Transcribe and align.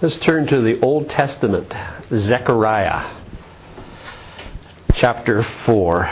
Let's 0.00 0.16
turn 0.18 0.46
to 0.46 0.60
the 0.60 0.78
Old 0.80 1.10
Testament, 1.10 1.74
Zechariah, 2.14 3.16
chapter 4.94 5.42
4. 5.66 6.08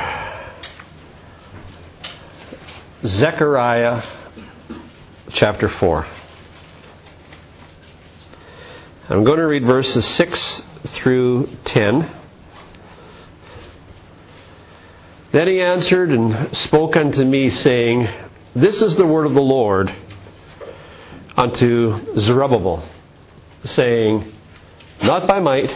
Zechariah, 3.07 4.03
chapter 5.35 5.69
4. 5.69 6.04
I'm 9.09 9.22
going 9.22 9.38
to 9.38 9.46
read 9.46 9.64
verses 9.64 10.04
6 10.04 10.62
through 10.88 11.48
10. 11.66 12.10
Then 15.30 15.46
he 15.46 15.60
answered 15.60 16.10
and 16.10 16.56
spoke 16.56 16.96
unto 16.96 17.24
me, 17.24 17.50
saying, 17.50 18.09
This 18.56 18.82
is 18.82 18.96
the 18.96 19.06
word 19.06 19.27
of 19.27 19.34
the 19.34 19.41
Lord 19.41 19.95
unto 21.37 22.18
Zerubbabel 22.18 22.82
saying, 23.65 24.33
Not 25.02 25.27
by 25.27 25.41
might, 25.41 25.74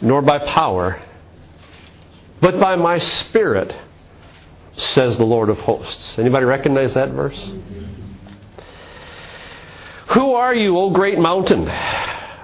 nor 0.00 0.22
by 0.22 0.38
power, 0.38 1.00
but 2.40 2.58
by 2.58 2.76
my 2.76 2.98
Spirit, 2.98 3.74
says 4.76 5.16
the 5.16 5.24
Lord 5.24 5.48
of 5.48 5.58
hosts. 5.58 6.14
Anybody 6.18 6.44
recognize 6.44 6.94
that 6.94 7.10
verse? 7.10 7.38
Who 10.10 10.34
are 10.34 10.54
you, 10.54 10.76
O 10.76 10.90
great 10.90 11.18
mountain? 11.18 11.64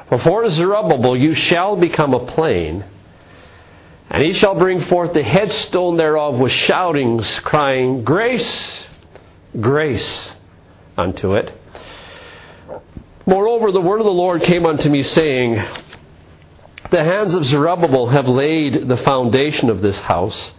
Before 0.09 0.49
Zerubbabel 0.49 1.17
you 1.17 1.35
shall 1.35 1.77
become 1.77 2.15
a 2.15 2.27
plain, 2.33 2.85
and 4.09 4.23
he 4.23 4.33
shall 4.33 4.55
bring 4.55 4.85
forth 4.87 5.13
the 5.13 5.23
headstone 5.23 5.97
thereof 5.97 6.37
with 6.37 6.53
shoutings, 6.53 7.41
crying, 7.41 8.05
Grace, 8.05 8.85
grace 9.61 10.33
unto 10.97 11.35
it. 11.35 11.58
Moreover, 13.29 13.73
the 13.73 13.81
word 13.83 14.01
of 14.01 14.07
the 14.07 14.11
Lord 14.11 14.43
came 14.43 14.65
unto 14.65 14.89
me, 14.89 15.03
saying, 15.03 15.63
The 16.91 17.05
hands 17.05 17.35
of 17.35 17.45
Zerubbabel 17.45 18.09
have 18.09 18.27
laid 18.27 18.89
the 18.89 18.97
foundation 18.97 19.69
of 19.69 19.83
this 19.83 19.99
house. 19.99 20.53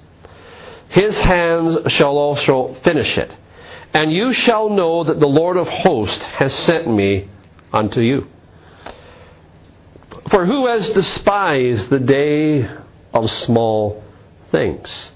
His 0.89 1.17
hands 1.17 1.91
shall 1.91 2.15
also 2.15 2.77
finish 2.83 3.17
it. 3.17 3.35
And 3.91 4.11
you 4.11 4.33
shall 4.33 4.69
know 4.69 5.03
that 5.03 5.19
the 5.19 5.25
Lord 5.25 5.57
of 5.57 5.67
hosts 5.67 6.23
has 6.23 6.53
sent 6.53 6.87
me 6.87 7.27
unto 7.73 8.01
you. 8.01 8.27
For 10.29 10.45
who 10.45 10.67
has 10.67 10.91
despised 10.91 11.89
the 11.89 11.97
day 11.97 12.69
of 13.11 13.31
small 13.31 14.03
things? 14.51 15.09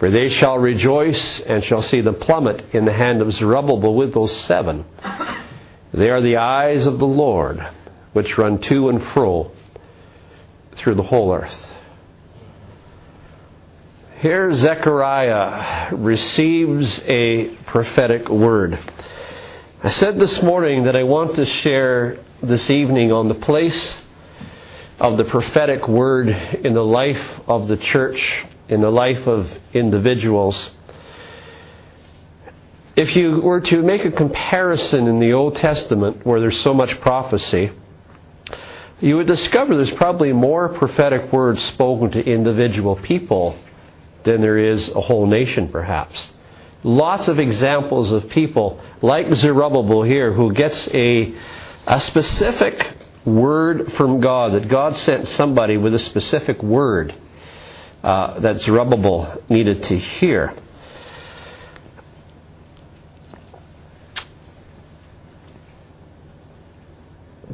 For 0.00 0.10
they 0.10 0.28
shall 0.28 0.58
rejoice 0.58 1.38
and 1.38 1.62
shall 1.62 1.84
see 1.84 2.00
the 2.00 2.14
plummet 2.14 2.74
in 2.74 2.84
the 2.84 2.92
hand 2.92 3.22
of 3.22 3.32
Zerubbabel 3.32 3.94
with 3.94 4.12
those 4.12 4.36
seven. 4.40 4.86
They 5.92 6.08
are 6.08 6.22
the 6.22 6.36
eyes 6.36 6.86
of 6.86 6.98
the 6.98 7.06
Lord, 7.06 7.66
which 8.12 8.38
run 8.38 8.60
to 8.62 8.88
and 8.88 9.02
fro 9.12 9.50
through 10.76 10.94
the 10.94 11.02
whole 11.02 11.34
earth. 11.34 11.54
Here, 14.20 14.52
Zechariah 14.52 15.94
receives 15.96 17.00
a 17.06 17.48
prophetic 17.66 18.28
word. 18.28 18.78
I 19.82 19.88
said 19.88 20.20
this 20.20 20.42
morning 20.42 20.84
that 20.84 20.94
I 20.94 21.04
want 21.04 21.36
to 21.36 21.46
share 21.46 22.18
this 22.42 22.68
evening 22.70 23.12
on 23.12 23.28
the 23.28 23.34
place 23.34 23.96
of 25.00 25.16
the 25.16 25.24
prophetic 25.24 25.88
word 25.88 26.28
in 26.28 26.74
the 26.74 26.84
life 26.84 27.40
of 27.48 27.66
the 27.66 27.78
church, 27.78 28.44
in 28.68 28.82
the 28.82 28.90
life 28.90 29.26
of 29.26 29.50
individuals 29.72 30.70
if 33.00 33.16
you 33.16 33.40
were 33.40 33.62
to 33.62 33.82
make 33.82 34.04
a 34.04 34.10
comparison 34.10 35.06
in 35.06 35.20
the 35.20 35.32
Old 35.32 35.56
Testament 35.56 36.26
where 36.26 36.38
there's 36.38 36.60
so 36.60 36.74
much 36.74 37.00
prophecy, 37.00 37.72
you 39.00 39.16
would 39.16 39.26
discover 39.26 39.74
there's 39.74 39.90
probably 39.92 40.34
more 40.34 40.68
prophetic 40.68 41.32
words 41.32 41.64
spoken 41.64 42.10
to 42.10 42.20
individual 42.20 42.96
people 42.96 43.58
than 44.24 44.42
there 44.42 44.58
is 44.58 44.86
a 44.90 45.00
whole 45.00 45.26
nation, 45.26 45.68
perhaps. 45.68 46.28
Lots 46.82 47.26
of 47.28 47.38
examples 47.38 48.12
of 48.12 48.28
people 48.28 48.78
like 49.00 49.32
Zerubbabel 49.34 50.02
here 50.02 50.34
who 50.34 50.52
gets 50.52 50.86
a, 50.88 51.34
a 51.86 52.00
specific 52.02 52.86
word 53.24 53.94
from 53.94 54.20
God, 54.20 54.52
that 54.52 54.68
God 54.68 54.94
sent 54.94 55.26
somebody 55.28 55.78
with 55.78 55.94
a 55.94 55.98
specific 55.98 56.62
word 56.62 57.14
uh, 58.02 58.40
that 58.40 58.60
Zerubbabel 58.60 59.42
needed 59.48 59.84
to 59.84 59.98
hear. 59.98 60.54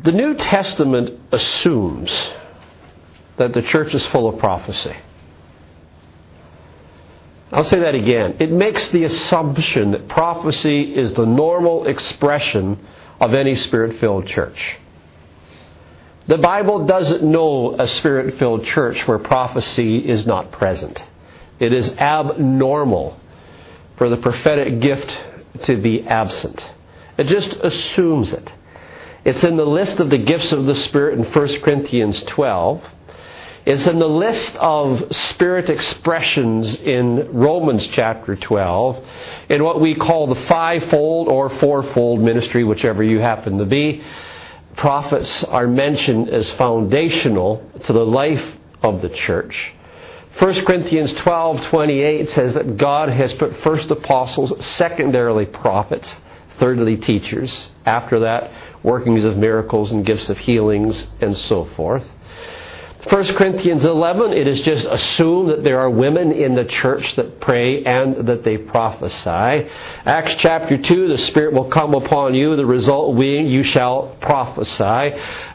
The 0.06 0.12
New 0.12 0.34
Testament 0.34 1.18
assumes 1.32 2.12
that 3.38 3.52
the 3.52 3.62
church 3.62 3.92
is 3.92 4.06
full 4.06 4.28
of 4.28 4.38
prophecy. 4.38 4.94
I'll 7.50 7.64
say 7.64 7.80
that 7.80 7.96
again. 7.96 8.36
It 8.38 8.52
makes 8.52 8.88
the 8.92 9.02
assumption 9.02 9.90
that 9.90 10.06
prophecy 10.06 10.94
is 10.94 11.12
the 11.14 11.26
normal 11.26 11.88
expression 11.88 12.86
of 13.18 13.34
any 13.34 13.56
spirit 13.56 13.98
filled 13.98 14.28
church. 14.28 14.76
The 16.28 16.38
Bible 16.38 16.86
doesn't 16.86 17.24
know 17.24 17.74
a 17.76 17.88
spirit 17.88 18.38
filled 18.38 18.64
church 18.64 19.08
where 19.08 19.18
prophecy 19.18 19.98
is 19.98 20.24
not 20.24 20.52
present. 20.52 21.02
It 21.58 21.72
is 21.72 21.88
abnormal 21.88 23.18
for 23.98 24.08
the 24.08 24.18
prophetic 24.18 24.78
gift 24.78 25.18
to 25.64 25.76
be 25.76 26.06
absent. 26.06 26.64
It 27.18 27.26
just 27.26 27.52
assumes 27.54 28.32
it. 28.32 28.52
It's 29.26 29.42
in 29.42 29.56
the 29.56 29.66
list 29.66 29.98
of 29.98 30.08
the 30.08 30.18
gifts 30.18 30.52
of 30.52 30.66
the 30.66 30.76
Spirit 30.76 31.18
in 31.18 31.24
1 31.24 31.60
Corinthians 31.60 32.22
12. 32.28 32.80
It's 33.64 33.84
in 33.84 33.98
the 33.98 34.08
list 34.08 34.54
of 34.54 35.02
Spirit 35.16 35.68
expressions 35.68 36.76
in 36.76 37.32
Romans 37.32 37.84
chapter 37.88 38.36
12, 38.36 39.04
in 39.48 39.64
what 39.64 39.80
we 39.80 39.96
call 39.96 40.28
the 40.28 40.40
fivefold 40.42 41.26
or 41.26 41.50
fourfold 41.58 42.20
ministry, 42.20 42.62
whichever 42.62 43.02
you 43.02 43.18
happen 43.18 43.58
to 43.58 43.64
be. 43.64 44.00
Prophets 44.76 45.42
are 45.42 45.66
mentioned 45.66 46.28
as 46.28 46.48
foundational 46.52 47.68
to 47.86 47.92
the 47.92 48.06
life 48.06 48.54
of 48.84 49.02
the 49.02 49.08
church. 49.08 49.72
1 50.38 50.64
Corinthians 50.64 51.12
12:28 51.14 52.30
says 52.30 52.54
that 52.54 52.76
God 52.76 53.08
has 53.08 53.32
put 53.32 53.60
first 53.64 53.90
apostles, 53.90 54.52
secondarily 54.64 55.46
prophets, 55.46 56.14
thirdly 56.58 56.96
teachers. 56.96 57.68
After 57.84 58.20
that, 58.20 58.52
workings 58.82 59.24
of 59.24 59.36
miracles 59.36 59.92
and 59.92 60.04
gifts 60.04 60.28
of 60.28 60.38
healings 60.38 61.06
and 61.20 61.36
so 61.36 61.64
forth. 61.76 62.04
1 63.08 63.24
Corinthians 63.36 63.84
11, 63.84 64.32
it 64.32 64.48
is 64.48 64.60
just 64.62 64.84
assumed 64.84 65.50
that 65.50 65.62
there 65.62 65.78
are 65.78 65.88
women 65.88 66.32
in 66.32 66.56
the 66.56 66.64
church 66.64 67.14
that 67.14 67.40
pray 67.40 67.84
and 67.84 68.26
that 68.26 68.42
they 68.42 68.58
prophesy. 68.58 69.70
Acts 70.04 70.34
chapter 70.38 70.76
2, 70.76 71.08
the 71.08 71.18
Spirit 71.18 71.54
will 71.54 71.70
come 71.70 71.94
upon 71.94 72.34
you, 72.34 72.56
the 72.56 72.66
result 72.66 73.16
being 73.16 73.46
you 73.46 73.62
shall 73.62 74.16
prophesy. 74.20 74.82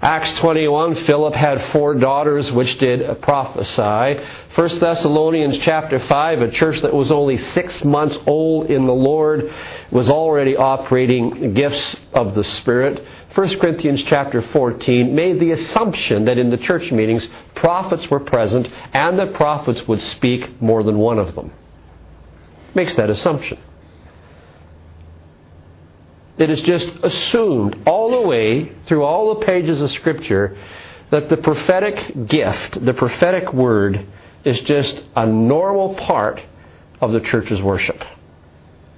Acts 0.02 0.32
21, 0.40 0.96
Philip 1.04 1.34
had 1.36 1.74
four 1.74 1.94
daughters 1.96 2.50
which 2.54 2.78
did 2.78 3.22
prophesy. 3.22 4.24
1 4.56 4.80
Thessalonians 4.80 5.58
chapter 5.58 6.00
5, 6.00 6.42
a 6.42 6.52
church 6.52 6.82
that 6.82 6.94
was 6.94 7.12
only 7.12 7.38
six 7.38 7.84
months 7.84 8.18
old 8.28 8.72
in 8.72 8.86
the 8.86 8.94
Lord 8.94 9.54
was 9.92 10.10
already 10.10 10.56
operating 10.56 11.54
gifts 11.54 11.98
of 12.14 12.36
the 12.36 12.44
Spirit. 12.44 13.06
1 13.34 13.60
Corinthians 13.60 14.04
chapter 14.08 14.42
14 14.42 15.14
made 15.16 15.40
the 15.40 15.52
assumption 15.52 16.26
that 16.26 16.38
in 16.38 16.50
the 16.50 16.58
church 16.58 16.92
meetings 16.92 17.26
prophets 17.56 18.10
were 18.10 18.20
present 18.20 18.68
and 18.94 19.18
that 19.20 19.34
prophets 19.34 19.88
would 19.88 20.02
speak 20.02 20.62
more 20.62 20.84
than 20.84 20.98
one 20.98 21.20
of 21.20 21.36
them. 21.36 21.52
Makes 22.74 22.96
that 22.96 23.10
assumption. 23.10 23.60
It 26.38 26.50
is 26.50 26.62
just 26.62 26.90
assumed 27.04 27.84
all 27.86 28.12
the 28.12 28.28
way 28.28 28.74
through 28.88 29.04
all 29.04 29.36
the 29.36 29.46
pages 29.46 29.82
of 29.82 29.92
Scripture 29.92 30.58
that 31.12 31.30
the 31.30 31.38
prophetic 31.38 32.28
gift, 32.28 32.84
the 32.84 32.94
prophetic 32.94 33.54
word, 33.54 34.08
is 34.44 34.60
just 34.62 35.02
a 35.16 35.26
normal 35.26 35.96
part 35.96 36.42
of 37.00 37.12
the 37.12 37.20
church's 37.20 37.62
worship. 37.62 38.02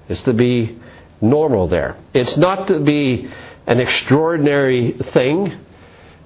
It's 0.08 0.22
to 0.24 0.34
be 0.34 0.80
normal 1.24 1.68
there. 1.68 1.98
It's 2.14 2.38
not 2.38 2.68
to 2.68 2.80
be 2.80 3.30
an 3.66 3.80
extraordinary 3.80 4.98
thing. 5.14 5.60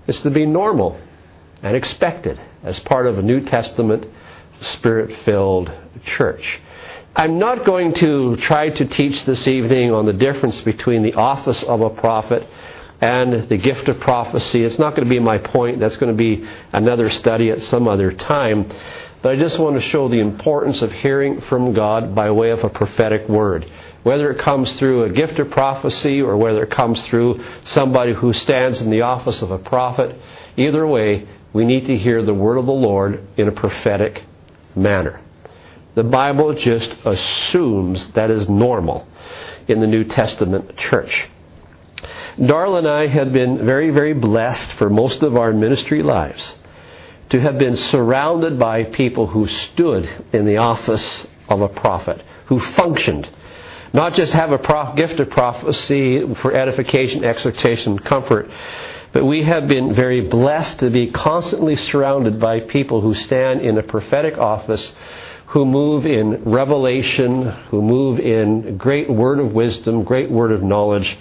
It's 0.07 0.21
to 0.21 0.31
be 0.31 0.45
normal 0.45 0.99
and 1.61 1.75
expected 1.75 2.39
as 2.63 2.79
part 2.79 3.07
of 3.07 3.17
a 3.17 3.21
New 3.21 3.41
Testament 3.45 4.05
spirit 4.73 5.23
filled 5.23 5.71
church. 6.17 6.59
I'm 7.15 7.39
not 7.39 7.65
going 7.65 7.93
to 7.95 8.37
try 8.37 8.69
to 8.69 8.85
teach 8.85 9.25
this 9.25 9.47
evening 9.47 9.91
on 9.91 10.05
the 10.05 10.13
difference 10.13 10.61
between 10.61 11.03
the 11.03 11.13
office 11.13 11.63
of 11.63 11.81
a 11.81 11.89
prophet 11.89 12.47
and 13.01 13.49
the 13.49 13.57
gift 13.57 13.87
of 13.89 13.99
prophecy. 13.99 14.63
It's 14.63 14.79
not 14.79 14.95
going 14.95 15.07
to 15.07 15.09
be 15.09 15.19
my 15.19 15.37
point. 15.37 15.79
That's 15.79 15.97
going 15.97 16.15
to 16.15 16.17
be 16.17 16.47
another 16.73 17.09
study 17.09 17.51
at 17.51 17.61
some 17.63 17.87
other 17.87 18.11
time. 18.11 18.71
But 19.21 19.31
I 19.31 19.35
just 19.35 19.57
want 19.57 19.81
to 19.81 19.89
show 19.89 20.09
the 20.09 20.19
importance 20.19 20.81
of 20.81 20.91
hearing 20.91 21.41
from 21.41 21.73
God 21.73 22.13
by 22.13 22.29
way 22.31 22.51
of 22.51 22.63
a 22.63 22.69
prophetic 22.69 23.27
word 23.27 23.69
whether 24.07 24.31
it 24.31 24.39
comes 24.39 24.71
through 24.75 25.03
a 25.03 25.09
gift 25.09 25.37
of 25.37 25.51
prophecy 25.51 26.21
or 26.21 26.37
whether 26.37 26.63
it 26.63 26.71
comes 26.71 27.05
through 27.07 27.43
somebody 27.65 28.13
who 28.13 28.31
stands 28.31 28.79
in 28.79 28.89
the 28.89 29.01
office 29.01 29.41
of 29.41 29.51
a 29.51 29.57
prophet, 29.57 30.15
either 30.55 30.87
way, 30.87 31.27
we 31.51 31.65
need 31.65 31.85
to 31.85 31.97
hear 31.97 32.23
the 32.23 32.33
word 32.33 32.57
of 32.57 32.65
the 32.65 32.71
Lord 32.71 33.27
in 33.35 33.49
a 33.49 33.51
prophetic 33.51 34.23
manner. 34.77 35.19
The 35.95 36.05
Bible 36.05 36.53
just 36.53 36.89
assumes 37.03 38.07
that 38.13 38.31
is 38.31 38.47
normal 38.47 39.05
in 39.67 39.81
the 39.81 39.87
New 39.87 40.05
Testament 40.05 40.77
church. 40.77 41.27
Darla 42.37 42.77
and 42.77 42.87
I 42.87 43.07
have 43.07 43.33
been 43.33 43.65
very, 43.65 43.89
very 43.89 44.13
blessed 44.13 44.71
for 44.77 44.89
most 44.89 45.21
of 45.21 45.35
our 45.35 45.51
ministry 45.51 46.01
lives 46.01 46.55
to 47.31 47.41
have 47.41 47.57
been 47.57 47.75
surrounded 47.75 48.57
by 48.57 48.85
people 48.85 49.27
who 49.27 49.49
stood 49.49 50.07
in 50.31 50.45
the 50.45 50.55
office 50.55 51.27
of 51.49 51.59
a 51.59 51.67
prophet, 51.67 52.23
who 52.45 52.61
functioned. 52.61 53.29
Not 53.93 54.15
just 54.15 54.33
have 54.33 54.51
a 54.51 54.93
gift 54.95 55.19
of 55.19 55.29
prophecy 55.29 56.33
for 56.41 56.53
edification, 56.53 57.23
exhortation, 57.23 57.99
comfort, 57.99 58.49
but 59.13 59.25
we 59.25 59.43
have 59.43 59.67
been 59.67 59.95
very 59.95 60.21
blessed 60.21 60.79
to 60.79 60.89
be 60.89 61.11
constantly 61.11 61.75
surrounded 61.75 62.39
by 62.39 62.59
people 62.59 63.01
who 63.01 63.15
stand 63.15 63.61
in 63.61 63.77
a 63.77 63.83
prophetic 63.83 64.37
office, 64.37 64.91
who 65.47 65.65
move 65.65 66.05
in 66.05 66.43
revelation, 66.43 67.43
who 67.69 67.81
move 67.81 68.19
in 68.19 68.77
great 68.77 69.09
word 69.09 69.39
of 69.39 69.53
wisdom, 69.53 70.03
great 70.03 70.29
word 70.29 70.51
of 70.51 70.61
knowledge, 70.61 71.17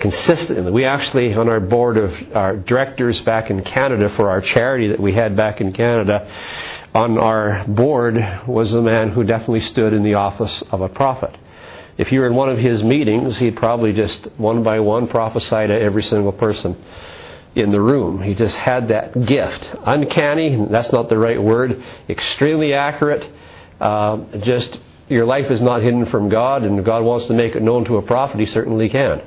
consistently. 0.00 0.72
We 0.72 0.84
actually, 0.84 1.32
on 1.34 1.48
our 1.48 1.60
board 1.60 1.96
of 1.96 2.12
our 2.34 2.56
directors 2.56 3.20
back 3.20 3.50
in 3.50 3.62
Canada 3.62 4.12
for 4.16 4.28
our 4.28 4.40
charity 4.40 4.88
that 4.88 4.98
we 4.98 5.12
had 5.12 5.36
back 5.36 5.60
in 5.60 5.72
Canada, 5.72 6.28
on 6.92 7.16
our 7.18 7.64
board 7.68 8.16
was 8.48 8.74
a 8.74 8.82
man 8.82 9.10
who 9.10 9.22
definitely 9.22 9.62
stood 9.62 9.92
in 9.92 10.02
the 10.02 10.14
office 10.14 10.62
of 10.72 10.80
a 10.80 10.88
prophet. 10.88 11.36
If 11.98 12.10
you 12.12 12.20
were 12.20 12.26
in 12.26 12.34
one 12.34 12.48
of 12.48 12.58
his 12.58 12.82
meetings, 12.82 13.36
he'd 13.38 13.56
probably 13.56 13.92
just 13.92 14.26
one 14.36 14.62
by 14.62 14.80
one 14.80 15.08
prophesy 15.08 15.66
to 15.66 15.80
every 15.80 16.02
single 16.02 16.32
person 16.32 16.76
in 17.54 17.70
the 17.70 17.80
room. 17.80 18.22
He 18.22 18.34
just 18.34 18.56
had 18.56 18.88
that 18.88 19.26
gift. 19.26 19.70
Uncanny, 19.84 20.66
that's 20.70 20.92
not 20.92 21.08
the 21.08 21.18
right 21.18 21.42
word, 21.42 21.84
extremely 22.08 22.72
accurate. 22.72 23.30
Uh, 23.80 24.18
just 24.42 24.78
your 25.08 25.26
life 25.26 25.50
is 25.50 25.60
not 25.60 25.82
hidden 25.82 26.06
from 26.06 26.28
God, 26.28 26.62
and 26.62 26.84
God 26.84 27.02
wants 27.02 27.26
to 27.26 27.34
make 27.34 27.54
it 27.54 27.62
known 27.62 27.84
to 27.84 27.98
a 27.98 28.02
prophet, 28.02 28.40
He 28.40 28.46
certainly 28.46 28.88
can 28.88 29.22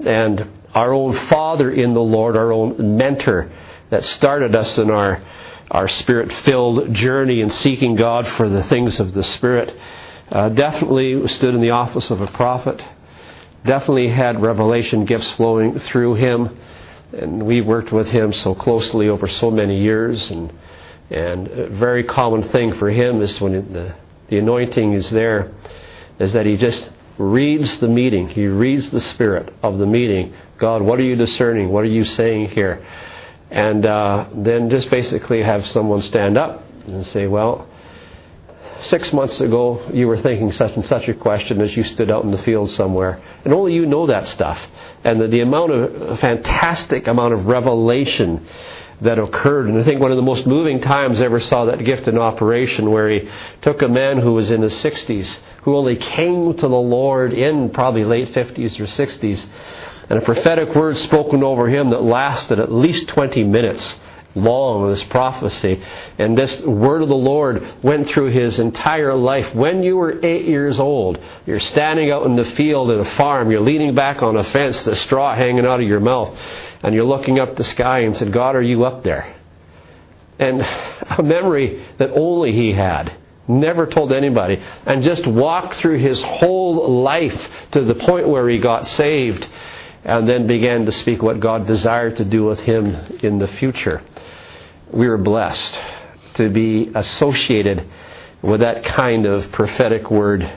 and 0.00 0.48
our 0.74 0.92
own 0.92 1.28
Father 1.28 1.70
in 1.70 1.94
the 1.94 2.00
Lord, 2.00 2.36
our 2.36 2.52
own 2.52 2.96
mentor 2.96 3.52
that 3.90 4.04
started 4.04 4.56
us 4.56 4.76
in 4.78 4.90
our, 4.90 5.22
our 5.70 5.88
spirit 5.88 6.32
filled 6.44 6.92
journey 6.94 7.40
in 7.40 7.50
seeking 7.50 7.94
God 7.94 8.26
for 8.36 8.48
the 8.48 8.64
things 8.64 8.98
of 8.98 9.12
the 9.14 9.22
Spirit, 9.22 9.74
uh, 10.30 10.48
definitely 10.50 11.26
stood 11.28 11.54
in 11.54 11.60
the 11.60 11.70
office 11.70 12.10
of 12.10 12.20
a 12.20 12.26
prophet, 12.28 12.80
definitely 13.64 14.08
had 14.08 14.40
revelation 14.40 15.04
gifts 15.04 15.30
flowing 15.32 15.78
through 15.80 16.14
him. 16.14 16.58
And 17.12 17.46
we 17.46 17.60
worked 17.60 17.92
with 17.92 18.08
him 18.08 18.32
so 18.32 18.54
closely 18.54 19.08
over 19.08 19.28
so 19.28 19.50
many 19.50 19.80
years. 19.80 20.30
And, 20.30 20.52
and 21.10 21.48
a 21.48 21.68
very 21.70 22.04
common 22.04 22.48
thing 22.48 22.74
for 22.78 22.90
him 22.90 23.22
is 23.22 23.40
when 23.40 23.72
the, 23.72 23.94
the 24.28 24.38
anointing 24.38 24.94
is 24.94 25.08
there, 25.10 25.52
is 26.18 26.32
that 26.32 26.46
he 26.46 26.56
just 26.56 26.90
reads 27.18 27.78
the 27.78 27.88
meeting. 27.88 28.28
He 28.28 28.46
reads 28.46 28.90
the 28.90 29.00
spirit 29.00 29.54
of 29.62 29.78
the 29.78 29.86
meeting. 29.86 30.34
God, 30.58 30.82
what 30.82 30.98
are 30.98 31.04
you 31.04 31.16
discerning? 31.16 31.68
What 31.68 31.84
are 31.84 31.88
you 31.88 32.04
saying 32.04 32.50
here? 32.50 32.84
And 33.50 33.86
uh, 33.86 34.26
then 34.34 34.70
just 34.70 34.90
basically 34.90 35.42
have 35.42 35.66
someone 35.68 36.02
stand 36.02 36.36
up 36.36 36.64
and 36.86 37.06
say, 37.06 37.26
well, 37.26 37.68
six 38.84 39.12
months 39.12 39.40
ago 39.40 39.90
you 39.92 40.06
were 40.06 40.20
thinking 40.20 40.52
such 40.52 40.74
and 40.74 40.86
such 40.86 41.08
a 41.08 41.14
question 41.14 41.60
as 41.60 41.76
you 41.76 41.84
stood 41.84 42.10
out 42.10 42.24
in 42.24 42.30
the 42.30 42.42
field 42.42 42.70
somewhere. 42.70 43.22
And 43.44 43.52
only 43.52 43.74
you 43.74 43.86
know 43.86 44.06
that 44.06 44.28
stuff. 44.28 44.58
And 45.04 45.20
the, 45.20 45.28
the 45.28 45.40
amount 45.40 45.72
of 45.72 46.20
fantastic 46.20 47.06
amount 47.06 47.34
of 47.34 47.46
revelation 47.46 48.46
that 49.00 49.18
occurred. 49.18 49.68
And 49.68 49.78
I 49.78 49.84
think 49.84 50.00
one 50.00 50.10
of 50.10 50.16
the 50.16 50.22
most 50.22 50.46
moving 50.46 50.80
times 50.80 51.20
I 51.20 51.24
ever 51.24 51.40
saw 51.40 51.66
that 51.66 51.84
gift 51.84 52.08
in 52.08 52.18
operation 52.18 52.90
where 52.90 53.10
he 53.10 53.28
took 53.62 53.82
a 53.82 53.88
man 53.88 54.18
who 54.18 54.32
was 54.32 54.50
in 54.50 54.62
his 54.62 54.74
60s 54.74 55.38
who 55.64 55.76
only 55.76 55.96
came 55.96 56.54
to 56.54 56.60
the 56.60 56.68
Lord 56.68 57.32
in 57.32 57.70
probably 57.70 58.04
late 58.04 58.32
50s 58.32 58.78
or 58.78 58.84
60s, 58.84 59.46
and 60.10 60.18
a 60.18 60.22
prophetic 60.22 60.74
word 60.74 60.98
spoken 60.98 61.42
over 61.42 61.68
him 61.68 61.90
that 61.90 62.02
lasted 62.02 62.58
at 62.58 62.70
least 62.70 63.08
20 63.08 63.44
minutes 63.44 63.94
long, 64.34 64.90
this 64.90 65.02
prophecy. 65.04 65.82
And 66.18 66.36
this 66.36 66.60
word 66.62 67.02
of 67.02 67.08
the 67.08 67.14
Lord 67.14 67.82
went 67.82 68.08
through 68.08 68.30
his 68.30 68.58
entire 68.58 69.14
life. 69.14 69.54
When 69.54 69.82
you 69.82 69.96
were 69.96 70.24
eight 70.24 70.46
years 70.46 70.78
old, 70.78 71.18
you're 71.46 71.60
standing 71.60 72.10
out 72.10 72.26
in 72.26 72.36
the 72.36 72.44
field 72.44 72.90
at 72.90 73.06
a 73.06 73.10
farm, 73.16 73.50
you're 73.50 73.60
leaning 73.60 73.94
back 73.94 74.22
on 74.22 74.36
a 74.36 74.44
fence, 74.44 74.82
the 74.84 74.96
straw 74.96 75.34
hanging 75.34 75.66
out 75.66 75.80
of 75.80 75.86
your 75.86 76.00
mouth, 76.00 76.38
and 76.82 76.94
you're 76.94 77.04
looking 77.04 77.38
up 77.38 77.56
the 77.56 77.64
sky 77.64 78.00
and 78.00 78.16
said, 78.16 78.32
God, 78.32 78.56
are 78.56 78.62
you 78.62 78.84
up 78.84 79.04
there? 79.04 79.36
And 80.38 80.62
a 80.62 81.22
memory 81.22 81.86
that 81.98 82.10
only 82.10 82.52
he 82.52 82.72
had. 82.72 83.16
Never 83.46 83.86
told 83.86 84.12
anybody. 84.12 84.62
And 84.86 85.02
just 85.02 85.26
walked 85.26 85.76
through 85.76 85.98
his 85.98 86.20
whole 86.20 87.02
life 87.02 87.48
to 87.72 87.82
the 87.82 87.94
point 87.94 88.28
where 88.28 88.48
he 88.48 88.58
got 88.58 88.88
saved 88.88 89.46
and 90.02 90.28
then 90.28 90.46
began 90.46 90.86
to 90.86 90.92
speak 90.92 91.22
what 91.22 91.40
God 91.40 91.66
desired 91.66 92.16
to 92.16 92.24
do 92.24 92.44
with 92.44 92.58
him 92.60 92.86
in 93.22 93.38
the 93.38 93.48
future. 93.48 94.02
We 94.94 95.08
were 95.08 95.18
blessed 95.18 95.76
to 96.34 96.50
be 96.50 96.90
associated 96.94 97.84
with 98.42 98.60
that 98.60 98.84
kind 98.84 99.26
of 99.26 99.50
prophetic 99.50 100.08
word 100.08 100.48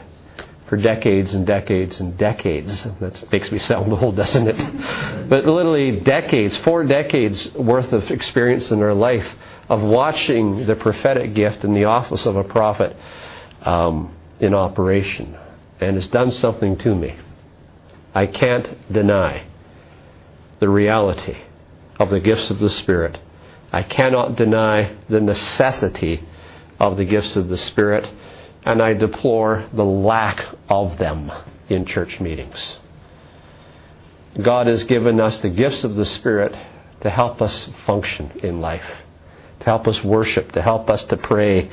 for 0.68 0.78
decades 0.78 1.34
and 1.34 1.48
decades 1.48 2.00
and 2.00 2.18
decades. 2.20 2.84
That 3.00 3.32
makes 3.32 3.52
me 3.52 3.58
sound 3.58 3.92
old, 3.92 4.16
doesn't 4.16 4.48
it? 4.48 5.28
But 5.30 5.46
literally 5.46 6.02
decades, 6.02 6.56
four 6.58 6.84
decades 6.86 7.52
worth 7.56 7.92
of 7.92 8.12
experience 8.12 8.70
in 8.70 8.82
our 8.84 8.94
life 8.94 9.28
of 9.70 9.82
watching 9.82 10.68
the 10.68 10.76
prophetic 10.76 11.34
gift 11.34 11.64
in 11.64 11.74
the 11.74 11.86
office 11.86 12.26
of 12.26 12.36
a 12.36 12.44
prophet 12.44 12.96
um, 13.64 14.16
in 14.40 14.54
operation. 14.54 15.36
And 15.82 15.98
it's 15.98 16.08
done 16.10 16.32
something 16.32 16.78
to 16.78 16.96
me. 16.96 17.16
I 18.14 18.28
can't 18.28 18.92
deny 18.94 19.48
the 20.60 20.70
reality 20.70 21.38
of 22.00 22.12
the 22.12 22.20
gifts 22.20 22.52
of 22.52 22.60
the 22.60 22.70
Spirit. 22.70 23.20
I 23.72 23.84
cannot 23.84 24.36
deny 24.36 24.96
the 25.10 25.20
necessity 25.20 26.24
of 26.80 26.98
the 26.98 27.06
gifts 27.06 27.36
of 27.36 27.48
the 27.48 27.58
Spirit, 27.58 28.08
and 28.64 28.82
I 28.82 28.94
deplore 28.94 29.68
the 29.74 29.86
lack 29.86 30.46
of 30.70 30.98
them 30.98 31.32
in 31.70 31.86
church 31.86 32.20
meetings. 32.20 32.78
God 34.42 34.68
has 34.68 34.84
given 34.84 35.20
us 35.20 35.40
the 35.40 35.50
gifts 35.50 35.84
of 35.84 35.96
the 35.96 36.06
Spirit 36.06 36.54
to 37.02 37.10
help 37.10 37.42
us 37.42 37.70
function 37.86 38.40
in 38.44 38.62
life 38.62 38.86
to 39.60 39.66
help 39.66 39.88
us 39.88 40.04
worship, 40.04 40.52
to 40.54 40.62
help 40.62 40.90
us 40.90 41.04
to 41.06 41.18
pray, 41.18 41.70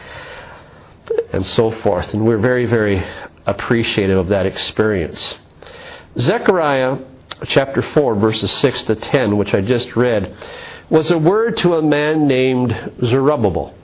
and 1.32 1.44
so 1.46 1.70
forth. 1.82 2.12
And 2.14 2.24
we're 2.24 2.38
very, 2.38 2.66
very 2.66 3.04
appreciative 3.46 4.18
of 4.18 4.28
that 4.28 4.46
experience. 4.46 5.34
Zechariah 6.18 6.98
chapter 7.46 7.82
4, 7.82 8.14
verses 8.16 8.50
6 8.50 8.84
to 8.84 8.94
10, 8.94 9.36
which 9.36 9.52
I 9.52 9.60
just 9.60 9.94
read, 9.96 10.34
was 10.90 11.10
a 11.10 11.18
word 11.18 11.56
to 11.58 11.74
a 11.74 11.82
man 11.82 12.26
named 12.26 12.92
Zerubbabel. 13.04 13.74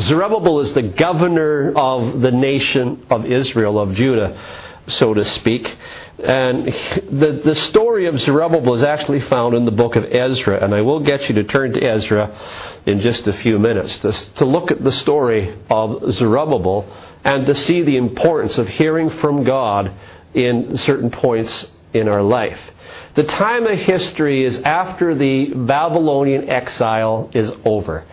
Zerubbabel 0.00 0.60
is 0.60 0.72
the 0.72 0.82
governor 0.82 1.72
of 1.76 2.20
the 2.20 2.30
nation 2.30 3.06
of 3.10 3.26
Israel, 3.26 3.78
of 3.80 3.94
Judah, 3.94 4.40
so 4.86 5.14
to 5.14 5.24
speak. 5.24 5.76
And 6.22 6.66
the, 6.66 7.40
the 7.44 7.54
story 7.54 8.06
of 8.06 8.20
Zerubbabel 8.20 8.74
is 8.74 8.82
actually 8.82 9.20
found 9.22 9.54
in 9.54 9.64
the 9.64 9.70
book 9.70 9.96
of 9.96 10.04
Ezra, 10.04 10.62
and 10.62 10.74
I 10.74 10.82
will 10.82 11.00
get 11.00 11.28
you 11.28 11.34
to 11.36 11.44
turn 11.44 11.72
to 11.72 11.82
Ezra 11.82 12.80
in 12.86 13.00
just 13.00 13.26
a 13.26 13.32
few 13.32 13.58
minutes 13.58 13.98
to, 14.00 14.12
to 14.12 14.44
look 14.44 14.70
at 14.70 14.84
the 14.84 14.92
story 14.92 15.58
of 15.70 16.12
Zerubbabel 16.12 16.86
and 17.24 17.46
to 17.46 17.54
see 17.54 17.82
the 17.82 17.96
importance 17.96 18.58
of 18.58 18.68
hearing 18.68 19.10
from 19.20 19.44
God 19.44 19.92
in 20.34 20.76
certain 20.78 21.10
points 21.10 21.66
in 21.92 22.08
our 22.08 22.22
life. 22.22 22.60
The 23.16 23.24
time 23.24 23.66
of 23.66 23.78
history 23.78 24.44
is 24.44 24.56
after 24.58 25.16
the 25.16 25.52
Babylonian 25.54 26.48
exile 26.48 27.30
is 27.34 27.50
over. 27.64 28.04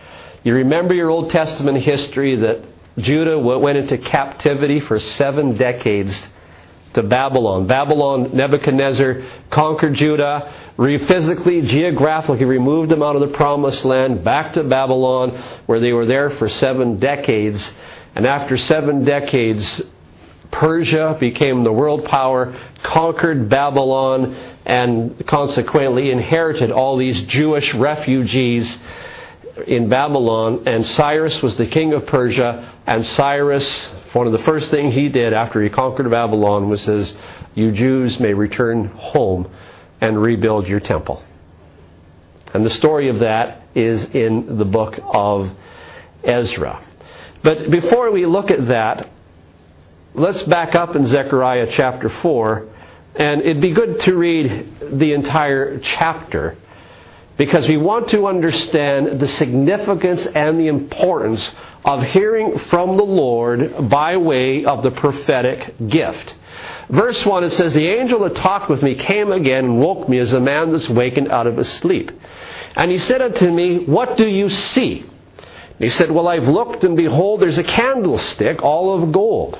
You 0.42 0.54
remember 0.54 0.94
your 0.94 1.10
Old 1.10 1.30
Testament 1.30 1.78
history 1.78 2.36
that 2.36 2.64
Judah 2.98 3.38
went 3.38 3.78
into 3.78 3.96
captivity 3.98 4.80
for 4.80 4.98
seven 4.98 5.56
decades 5.56 6.20
to 6.94 7.02
Babylon. 7.04 7.68
Babylon, 7.68 8.34
Nebuchadnezzar 8.34 9.22
conquered 9.50 9.94
Judah, 9.94 10.52
physically, 10.76 11.62
geographically 11.62 12.44
removed 12.44 12.90
them 12.90 13.02
out 13.02 13.14
of 13.14 13.20
the 13.20 13.36
promised 13.36 13.84
land, 13.84 14.24
back 14.24 14.54
to 14.54 14.64
Babylon, 14.64 15.60
where 15.66 15.78
they 15.78 15.92
were 15.92 16.06
there 16.06 16.30
for 16.30 16.48
seven 16.48 16.98
decades. 16.98 17.70
And 18.16 18.26
after 18.26 18.56
seven 18.56 19.04
decades, 19.04 19.80
Persia 20.50 21.16
became 21.20 21.62
the 21.62 21.72
world 21.72 22.06
power, 22.06 22.58
conquered 22.82 23.48
Babylon, 23.48 24.56
and 24.68 25.26
consequently 25.26 26.10
inherited 26.10 26.70
all 26.70 26.98
these 26.98 27.26
Jewish 27.26 27.72
refugees 27.72 28.76
in 29.66 29.88
Babylon. 29.88 30.68
And 30.68 30.86
Cyrus 30.86 31.42
was 31.42 31.56
the 31.56 31.66
king 31.66 31.94
of 31.94 32.06
Persia, 32.06 32.74
and 32.86 33.04
Cyrus 33.04 33.90
one 34.12 34.26
of 34.26 34.32
the 34.32 34.42
first 34.44 34.70
things 34.70 34.94
he 34.94 35.08
did 35.08 35.32
after 35.32 35.62
he 35.62 35.68
conquered 35.68 36.10
Babylon 36.10 36.68
was 36.68 36.82
says, 36.82 37.14
You 37.54 37.72
Jews 37.72 38.18
may 38.20 38.32
return 38.34 38.86
home 38.88 39.50
and 40.00 40.20
rebuild 40.20 40.66
your 40.66 40.80
temple. 40.80 41.22
And 42.54 42.64
the 42.64 42.70
story 42.70 43.08
of 43.08 43.20
that 43.20 43.62
is 43.74 44.04
in 44.06 44.58
the 44.58 44.64
book 44.64 44.94
of 45.12 45.50
Ezra. 46.24 46.84
But 47.42 47.70
before 47.70 48.10
we 48.10 48.26
look 48.26 48.50
at 48.50 48.68
that, 48.68 49.10
let's 50.14 50.42
back 50.42 50.74
up 50.74 50.96
in 50.96 51.06
Zechariah 51.06 51.72
chapter 51.76 52.08
4, 52.22 52.66
and 53.18 53.40
it'd 53.40 53.60
be 53.60 53.72
good 53.72 54.00
to 54.00 54.16
read 54.16 54.76
the 54.92 55.12
entire 55.12 55.80
chapter 55.80 56.56
because 57.36 57.66
we 57.68 57.76
want 57.76 58.08
to 58.10 58.26
understand 58.26 59.20
the 59.20 59.28
significance 59.28 60.24
and 60.34 60.58
the 60.58 60.68
importance 60.68 61.50
of 61.84 62.02
hearing 62.02 62.58
from 62.70 62.96
the 62.96 63.04
Lord 63.04 63.88
by 63.88 64.16
way 64.16 64.64
of 64.64 64.82
the 64.82 64.90
prophetic 64.92 65.74
gift. 65.88 66.34
Verse 66.90 67.24
1, 67.24 67.44
it 67.44 67.50
says, 67.50 67.74
The 67.74 67.86
angel 67.86 68.20
that 68.20 68.36
talked 68.36 68.70
with 68.70 68.82
me 68.82 68.94
came 68.94 69.32
again 69.32 69.64
and 69.64 69.80
woke 69.80 70.08
me 70.08 70.18
as 70.18 70.32
a 70.32 70.40
man 70.40 70.72
that's 70.72 70.88
wakened 70.88 71.30
out 71.30 71.46
of 71.46 71.56
his 71.56 71.68
sleep. 71.68 72.10
And 72.76 72.90
he 72.90 72.98
said 72.98 73.20
unto 73.20 73.50
me, 73.50 73.84
What 73.84 74.16
do 74.16 74.28
you 74.28 74.48
see? 74.48 75.00
And 75.00 75.80
he 75.80 75.90
said, 75.90 76.10
Well, 76.10 76.28
I've 76.28 76.48
looked, 76.48 76.84
and 76.84 76.96
behold, 76.96 77.40
there's 77.40 77.58
a 77.58 77.64
candlestick, 77.64 78.62
all 78.62 79.00
of 79.02 79.12
gold, 79.12 79.58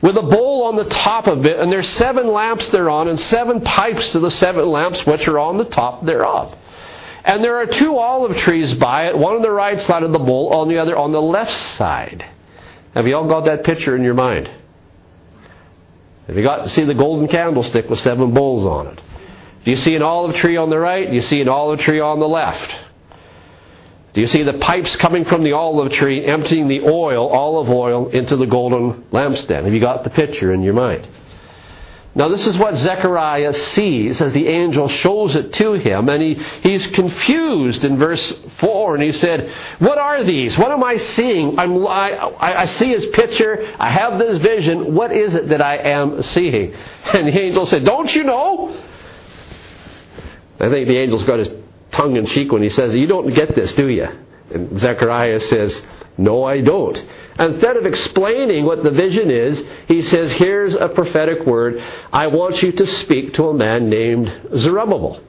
with 0.00 0.16
a 0.16 0.22
bowl 0.22 0.64
on 0.64 0.76
the 0.76 0.84
top 0.84 1.26
of 1.26 1.44
it, 1.44 1.58
and 1.58 1.72
there's 1.72 1.88
seven 1.90 2.28
lamps 2.28 2.68
thereon, 2.68 3.08
and 3.08 3.18
seven 3.18 3.60
pipes 3.60 4.12
to 4.12 4.20
the 4.20 4.30
seven 4.30 4.68
lamps 4.68 5.04
which 5.04 5.26
are 5.26 5.38
on 5.38 5.58
the 5.58 5.64
top 5.64 6.04
thereof. 6.04 6.56
And 7.24 7.42
there 7.42 7.56
are 7.56 7.66
two 7.66 7.96
olive 7.96 8.36
trees 8.38 8.74
by 8.74 9.08
it, 9.08 9.18
one 9.18 9.36
on 9.36 9.42
the 9.42 9.50
right 9.50 9.80
side 9.82 10.02
of 10.02 10.12
the 10.12 10.18
bowl, 10.18 10.52
on 10.54 10.68
the 10.68 10.78
other 10.78 10.96
on 10.96 11.12
the 11.12 11.20
left 11.20 11.52
side. 11.76 12.24
Have 12.94 13.06
you 13.06 13.16
all 13.16 13.28
got 13.28 13.44
that 13.46 13.64
picture 13.64 13.96
in 13.96 14.02
your 14.02 14.14
mind? 14.14 14.48
Have 16.26 16.36
you 16.36 16.42
got 16.42 16.64
to 16.64 16.70
see 16.70 16.84
the 16.84 16.94
golden 16.94 17.28
candlestick 17.28 17.88
with 17.88 18.00
seven 18.00 18.32
bowls 18.34 18.64
on 18.64 18.86
it? 18.88 19.00
Do 19.64 19.70
you 19.70 19.76
see 19.76 19.94
an 19.94 20.02
olive 20.02 20.36
tree 20.36 20.56
on 20.56 20.70
the 20.70 20.78
right? 20.78 21.08
Do 21.08 21.14
you 21.14 21.22
see 21.22 21.40
an 21.40 21.48
olive 21.48 21.80
tree 21.80 22.00
on 22.00 22.20
the 22.20 22.28
left? 22.28 22.74
Do 24.14 24.20
you 24.20 24.26
see 24.26 24.42
the 24.42 24.54
pipes 24.54 24.96
coming 24.96 25.24
from 25.26 25.44
the 25.44 25.52
olive 25.52 25.92
tree 25.92 26.24
emptying 26.24 26.68
the 26.68 26.80
oil, 26.80 27.28
olive 27.28 27.68
oil, 27.68 28.08
into 28.08 28.36
the 28.36 28.46
golden 28.46 29.04
lampstand? 29.12 29.64
Have 29.64 29.74
you 29.74 29.80
got 29.80 30.04
the 30.04 30.10
picture 30.10 30.52
in 30.52 30.62
your 30.62 30.74
mind? 30.74 31.06
Now, 32.14 32.28
this 32.28 32.46
is 32.46 32.58
what 32.58 32.76
Zechariah 32.76 33.54
sees 33.54 34.20
as 34.20 34.32
the 34.32 34.48
angel 34.48 34.88
shows 34.88 35.36
it 35.36 35.52
to 35.52 35.74
him, 35.74 36.08
and 36.08 36.20
he, 36.20 36.34
he's 36.62 36.84
confused 36.88 37.84
in 37.84 37.96
verse 37.96 38.32
4, 38.58 38.94
and 38.94 39.04
he 39.04 39.12
said, 39.12 39.54
What 39.78 39.98
are 39.98 40.24
these? 40.24 40.58
What 40.58 40.72
am 40.72 40.82
I 40.82 40.96
seeing? 40.96 41.58
I'm, 41.58 41.86
I, 41.86 42.62
I 42.62 42.64
see 42.64 42.88
his 42.88 43.06
picture, 43.06 43.72
I 43.78 43.90
have 43.90 44.18
this 44.18 44.38
vision. 44.38 44.96
What 44.96 45.12
is 45.12 45.34
it 45.34 45.50
that 45.50 45.62
I 45.62 45.76
am 45.76 46.22
seeing? 46.22 46.74
And 47.12 47.28
the 47.28 47.38
angel 47.38 47.66
said, 47.66 47.84
Don't 47.84 48.12
you 48.12 48.24
know? 48.24 48.84
I 50.58 50.68
think 50.70 50.88
the 50.88 50.98
angel's 50.98 51.22
got 51.22 51.38
his 51.38 51.50
tongue 51.98 52.16
in 52.16 52.26
cheek 52.26 52.52
when 52.52 52.62
he 52.62 52.70
says, 52.70 52.94
You 52.94 53.06
don't 53.06 53.34
get 53.34 53.54
this, 53.54 53.72
do 53.74 53.88
you? 53.88 54.06
And 54.54 54.80
Zechariah 54.80 55.40
says, 55.40 55.78
No, 56.16 56.44
I 56.44 56.60
don't. 56.60 56.96
Instead 57.38 57.76
of 57.76 57.86
explaining 57.86 58.64
what 58.64 58.82
the 58.82 58.90
vision 58.90 59.30
is, 59.30 59.62
he 59.88 60.02
says, 60.02 60.32
Here's 60.32 60.74
a 60.74 60.88
prophetic 60.88 61.44
word. 61.44 61.82
I 62.12 62.28
want 62.28 62.62
you 62.62 62.72
to 62.72 62.86
speak 62.86 63.34
to 63.34 63.48
a 63.48 63.54
man 63.54 63.90
named 63.90 64.32
Zerubbabel. 64.56 65.22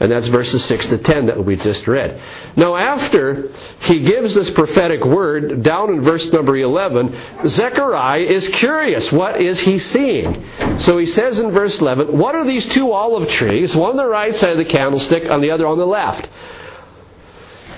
And 0.00 0.10
that's 0.10 0.26
verses 0.28 0.64
6 0.64 0.88
to 0.88 0.98
10 0.98 1.26
that 1.26 1.44
we 1.44 1.56
just 1.56 1.86
read. 1.86 2.20
Now, 2.56 2.74
after 2.74 3.52
he 3.80 4.00
gives 4.00 4.34
this 4.34 4.50
prophetic 4.50 5.04
word, 5.04 5.62
down 5.62 5.94
in 5.94 6.02
verse 6.02 6.26
number 6.32 6.56
11, 6.56 7.48
Zechariah 7.48 8.22
is 8.22 8.48
curious. 8.48 9.10
What 9.12 9.40
is 9.40 9.60
he 9.60 9.78
seeing? 9.78 10.44
So 10.80 10.98
he 10.98 11.06
says 11.06 11.38
in 11.38 11.52
verse 11.52 11.78
11, 11.80 12.18
What 12.18 12.34
are 12.34 12.44
these 12.44 12.66
two 12.66 12.90
olive 12.90 13.28
trees, 13.30 13.76
one 13.76 13.92
on 13.92 13.96
the 13.96 14.06
right 14.06 14.34
side 14.34 14.52
of 14.52 14.58
the 14.58 14.64
candlestick, 14.64 15.30
on 15.30 15.40
the 15.40 15.52
other 15.52 15.66
on 15.66 15.78
the 15.78 15.86
left? 15.86 16.28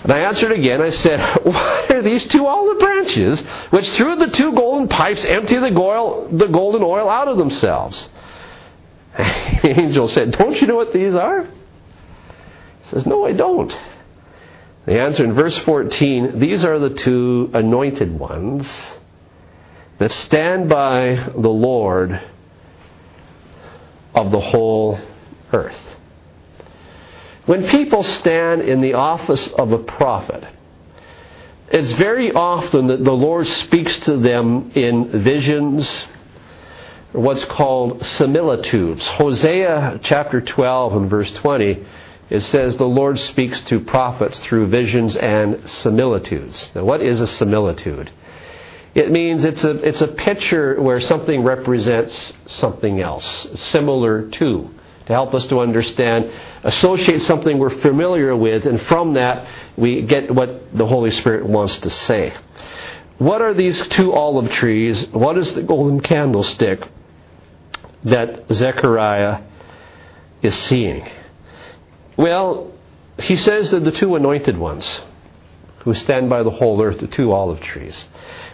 And 0.03 0.13
I 0.13 0.21
answered 0.21 0.53
again, 0.53 0.81
I 0.81 0.91
said, 0.91 1.21
What 1.43 1.91
are 1.91 2.03
these 2.03 2.25
two 2.29 2.47
olive 2.47 2.79
branches 2.79 3.41
which 3.71 3.91
through 3.91 4.17
the 4.17 4.29
two 4.29 4.55
golden 4.55 4.89
pipes 4.89 5.25
empty 5.25 5.57
the, 5.57 5.77
oil, 5.79 6.29
the 6.33 6.47
golden 6.47 6.83
oil 6.83 7.11
out 7.11 7.29
of 7.29 7.37
themselves? 7.37 8.09
The 9.63 9.81
angel 9.81 10.07
said, 10.07 10.33
Don't 10.33 10.61
you 10.61 10.67
know 10.69 10.77
what 10.77 10.93
these 10.93 11.15
are? 11.15 11.49
Says, 12.91 13.07
No, 13.07 13.27
I 13.27 13.33
don't. 13.33 13.77
The 14.87 15.01
answer 15.01 15.25
in 15.25 15.35
verse 15.35 15.59
14 15.59 16.39
these 16.39 16.65
are 16.65 16.79
the 16.79 16.91
two 16.91 17.51
anointed 17.53 18.17
ones 18.17 18.69
that 19.99 20.13
stand 20.13 20.69
by 20.69 21.31
the 21.35 21.49
Lord 21.49 22.21
of 24.15 24.31
the 24.31 24.41
whole 24.41 25.01
earth. 25.53 25.77
When 27.47 27.69
people 27.69 28.03
stand 28.03 28.63
in 28.63 28.81
the 28.81 28.95
office 28.95 29.49
of 29.49 29.73
a 29.73 29.79
prophet, 29.79 30.45
it's 31.69 31.93
very 31.93 32.33
often 32.33 32.89
that 32.89 33.05
the 33.05 33.13
Lord 33.13 33.47
speaks 33.47 33.99
to 34.01 34.17
them 34.17 34.73
in 34.75 35.23
visions, 35.23 36.07
what's 37.13 37.45
called 37.45 38.05
similitudes. 38.05 39.07
Hosea 39.07 40.01
chapter 40.03 40.41
12 40.41 40.97
and 40.97 41.11
verse 41.11 41.33
20, 41.33 41.85
it 42.29 42.41
says 42.41 42.77
the 42.77 42.85
Lord 42.85 43.19
speaks 43.19 43.61
to 43.63 43.81
prophets 43.81 44.39
through 44.41 44.69
visions 44.69 45.17
and 45.17 45.69
similitudes. 45.71 46.71
Now, 46.75 46.85
what 46.85 47.03
is 47.03 47.21
a 47.21 47.27
similitude? 47.27 48.11
It 48.95 49.11
means 49.11 49.45
it's 49.45 49.63
a, 49.63 49.77
it's 49.87 50.01
a 50.01 50.09
picture 50.09 50.81
where 50.81 51.01
something 51.01 51.43
represents 51.43 52.33
something 52.47 53.01
else, 53.01 53.47
similar 53.57 54.29
to 54.31 54.71
to 55.07 55.13
help 55.13 55.35
us 55.35 55.47
to 55.47 55.61
understand, 55.61 56.31
associate 56.65 57.23
something 57.23 57.59
we're 57.59 57.81
familiar 57.81 58.35
with, 58.37 58.67
and 58.67 58.83
from 58.83 59.15
that 59.15 59.47
we 59.77 60.03
get 60.03 60.35
what 60.35 60.77
the 60.77 60.87
Holy 60.87 61.13
Spirit 61.13 61.47
wants 61.47 61.79
to 61.79 61.91
say. 61.91 62.35
What 63.19 63.41
are 63.41 63.55
these 63.55 63.81
two 63.89 64.13
olive 64.13 64.51
trees? 64.53 65.07
What 65.09 65.39
is 65.39 65.55
the 65.55 65.63
golden 65.63 66.01
candlestick 66.01 66.83
that 68.05 68.53
Zechariah 68.53 69.43
is 70.43 70.55
seeing? 70.57 71.09
Well, 72.17 72.73
he 73.19 73.37
says 73.37 73.71
that 73.71 73.85
the 73.85 73.93
two 73.93 74.15
anointed 74.17 74.57
ones 74.57 75.03
who 75.81 75.95
stand 75.95 76.29
by 76.29 76.43
the 76.43 76.51
whole 76.51 76.83
earth, 76.83 76.99
the 76.99 77.07
two 77.07 77.33
olive 77.33 77.61
trees. 77.61 78.09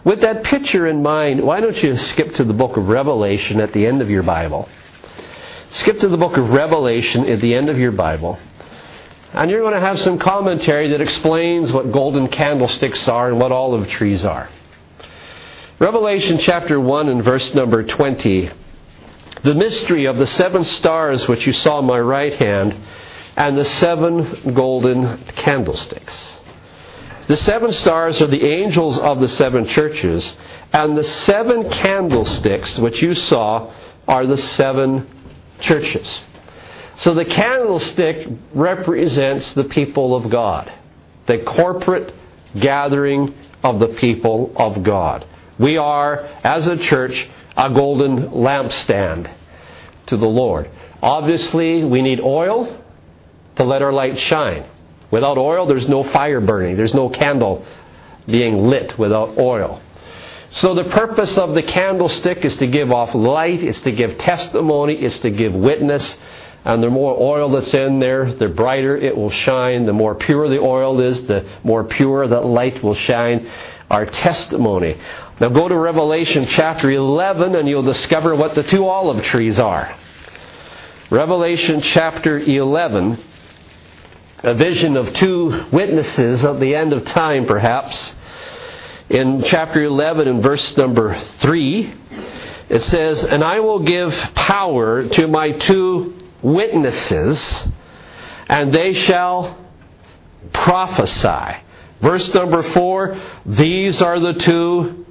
With 0.04 0.20
that 0.20 0.44
picture 0.44 0.86
in 0.86 1.02
mind, 1.02 1.42
why 1.42 1.60
don't 1.60 1.82
you 1.82 1.96
skip 1.96 2.34
to 2.34 2.44
the 2.44 2.52
book 2.52 2.76
of 2.76 2.88
Revelation 2.88 3.60
at 3.60 3.72
the 3.72 3.86
end 3.86 4.02
of 4.02 4.10
your 4.10 4.22
Bible? 4.22 4.68
Skip 5.70 5.98
to 6.00 6.08
the 6.08 6.18
book 6.18 6.36
of 6.36 6.50
Revelation 6.50 7.26
at 7.28 7.40
the 7.40 7.54
end 7.54 7.70
of 7.70 7.78
your 7.78 7.92
Bible. 7.92 8.38
And 9.32 9.50
you're 9.50 9.62
going 9.62 9.72
to 9.72 9.80
have 9.80 9.98
some 10.02 10.18
commentary 10.18 10.90
that 10.90 11.00
explains 11.00 11.72
what 11.72 11.90
golden 11.90 12.28
candlesticks 12.28 13.08
are 13.08 13.30
and 13.30 13.40
what 13.40 13.50
olive 13.50 13.88
trees 13.88 14.24
are. 14.24 14.50
Revelation 15.78 16.38
chapter 16.38 16.78
1 16.78 17.08
and 17.08 17.24
verse 17.24 17.54
number 17.54 17.82
20. 17.82 18.50
The 19.42 19.54
mystery 19.54 20.04
of 20.04 20.18
the 20.18 20.26
seven 20.26 20.64
stars 20.64 21.26
which 21.26 21.46
you 21.46 21.54
saw 21.54 21.78
in 21.78 21.86
my 21.86 21.98
right 21.98 22.34
hand 22.34 22.76
and 23.36 23.56
the 23.56 23.64
seven 23.64 24.54
golden 24.54 25.24
candlesticks. 25.36 26.40
The 27.28 27.36
seven 27.36 27.72
stars 27.72 28.20
are 28.20 28.26
the 28.26 28.44
angels 28.44 28.98
of 28.98 29.20
the 29.20 29.28
seven 29.28 29.66
churches, 29.66 30.36
and 30.72 30.96
the 30.96 31.04
seven 31.04 31.70
candlesticks 31.70 32.78
which 32.78 33.00
you 33.00 33.14
saw 33.14 33.72
are 34.08 34.26
the 34.26 34.36
seven 34.36 35.06
churches. 35.60 36.08
So 36.98 37.14
the 37.14 37.24
candlestick 37.24 38.28
represents 38.54 39.54
the 39.54 39.64
people 39.64 40.14
of 40.14 40.30
God, 40.30 40.72
the 41.26 41.38
corporate 41.38 42.14
gathering 42.58 43.34
of 43.62 43.78
the 43.78 43.88
people 43.88 44.52
of 44.56 44.82
God. 44.82 45.26
We 45.58 45.76
are, 45.76 46.24
as 46.44 46.66
a 46.66 46.76
church, 46.76 47.28
a 47.56 47.72
golden 47.72 48.30
lampstand 48.30 49.32
to 50.06 50.16
the 50.16 50.26
Lord. 50.26 50.70
Obviously, 51.00 51.84
we 51.84 52.02
need 52.02 52.20
oil 52.20 52.81
to 53.62 53.68
let 53.68 53.82
our 53.82 53.92
light 53.92 54.18
shine. 54.18 54.66
Without 55.10 55.38
oil, 55.38 55.66
there's 55.66 55.88
no 55.88 56.04
fire 56.10 56.40
burning, 56.40 56.76
there's 56.76 56.94
no 56.94 57.08
candle 57.08 57.64
being 58.26 58.68
lit 58.68 58.98
without 58.98 59.38
oil. 59.38 59.80
So 60.50 60.74
the 60.74 60.84
purpose 60.84 61.36
of 61.38 61.54
the 61.54 61.62
candlestick 61.62 62.44
is 62.44 62.56
to 62.56 62.66
give 62.66 62.92
off 62.92 63.14
light, 63.14 63.62
it's 63.62 63.80
to 63.82 63.92
give 63.92 64.18
testimony, 64.18 64.94
it's 64.94 65.18
to 65.20 65.30
give 65.30 65.54
witness. 65.54 66.16
And 66.64 66.82
the 66.82 66.90
more 66.90 67.16
oil 67.18 67.50
that's 67.50 67.74
in 67.74 67.98
there, 67.98 68.32
the 68.34 68.48
brighter 68.48 68.96
it 68.96 69.16
will 69.16 69.30
shine. 69.30 69.86
The 69.86 69.92
more 69.92 70.14
pure 70.14 70.48
the 70.48 70.60
oil 70.60 71.00
is, 71.00 71.20
the 71.26 71.48
more 71.64 71.84
pure 71.84 72.28
the 72.28 72.40
light 72.40 72.82
will 72.82 72.94
shine. 72.94 73.50
Our 73.90 74.06
testimony. 74.06 74.98
Now 75.40 75.48
go 75.48 75.68
to 75.68 75.76
Revelation 75.76 76.46
chapter 76.48 76.90
11 76.90 77.56
and 77.56 77.68
you'll 77.68 77.82
discover 77.82 78.34
what 78.36 78.54
the 78.54 78.62
two 78.62 78.86
olive 78.86 79.24
trees 79.24 79.58
are. 79.58 79.98
Revelation 81.10 81.82
chapter 81.82 82.38
11, 82.38 83.22
a 84.42 84.54
vision 84.54 84.96
of 84.96 85.14
two 85.14 85.66
witnesses 85.72 86.44
at 86.44 86.58
the 86.58 86.74
end 86.74 86.92
of 86.92 87.04
time, 87.06 87.46
perhaps 87.46 88.14
In 89.08 89.42
chapter 89.44 89.82
11, 89.82 90.26
and 90.26 90.42
verse 90.42 90.76
number 90.76 91.20
3, 91.40 91.94
it 92.70 92.82
says, 92.84 93.22
And 93.22 93.44
I 93.44 93.60
will 93.60 93.80
give 93.80 94.12
power 94.34 95.06
to 95.06 95.28
my 95.28 95.52
two 95.52 96.14
witnesses, 96.40 97.68
and 98.48 98.72
they 98.72 98.94
shall 98.94 99.58
prophesy. 100.54 101.58
Verse 102.00 102.32
number 102.32 102.62
4, 102.72 103.20
These 103.44 104.00
are 104.00 104.18
the 104.18 104.32
two 104.32 105.01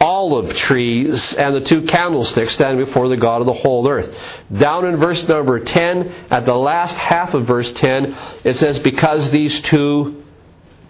olive 0.00 0.54
trees 0.56 1.34
and 1.34 1.54
the 1.54 1.60
two 1.60 1.82
candlesticks 1.82 2.54
standing 2.54 2.84
before 2.84 3.08
the 3.08 3.16
God 3.16 3.40
of 3.40 3.46
the 3.46 3.54
whole 3.54 3.88
earth. 3.88 4.14
Down 4.56 4.84
in 4.86 4.96
verse 4.98 5.22
number 5.24 5.60
10, 5.60 6.26
at 6.30 6.44
the 6.44 6.54
last 6.54 6.94
half 6.94 7.34
of 7.34 7.46
verse 7.46 7.72
10, 7.72 8.16
it 8.44 8.56
says, 8.58 8.78
Because 8.80 9.30
these 9.30 9.60
two 9.62 10.22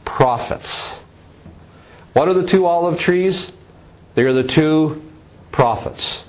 prophets. 0.04 0.96
What 2.12 2.28
are 2.28 2.34
the 2.34 2.48
two 2.48 2.66
olive 2.66 2.98
trees? 3.00 3.52
They 4.14 4.22
are 4.22 4.32
the 4.32 4.48
two 4.48 5.02
prophets. 5.52 6.20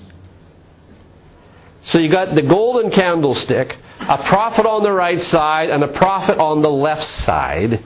So 1.86 2.00
you 2.00 2.12
got 2.12 2.36
the 2.36 2.42
golden 2.42 2.92
candlestick, 2.92 3.78
a 4.02 4.18
prophet 4.24 4.66
on 4.66 4.84
the 4.84 4.92
right 4.92 5.22
side, 5.22 5.70
and 5.70 5.84
a 5.84 5.88
prophet 5.88 6.38
on 6.38 6.62
the 6.62 6.70
left 6.70 7.06
side. 7.06 7.82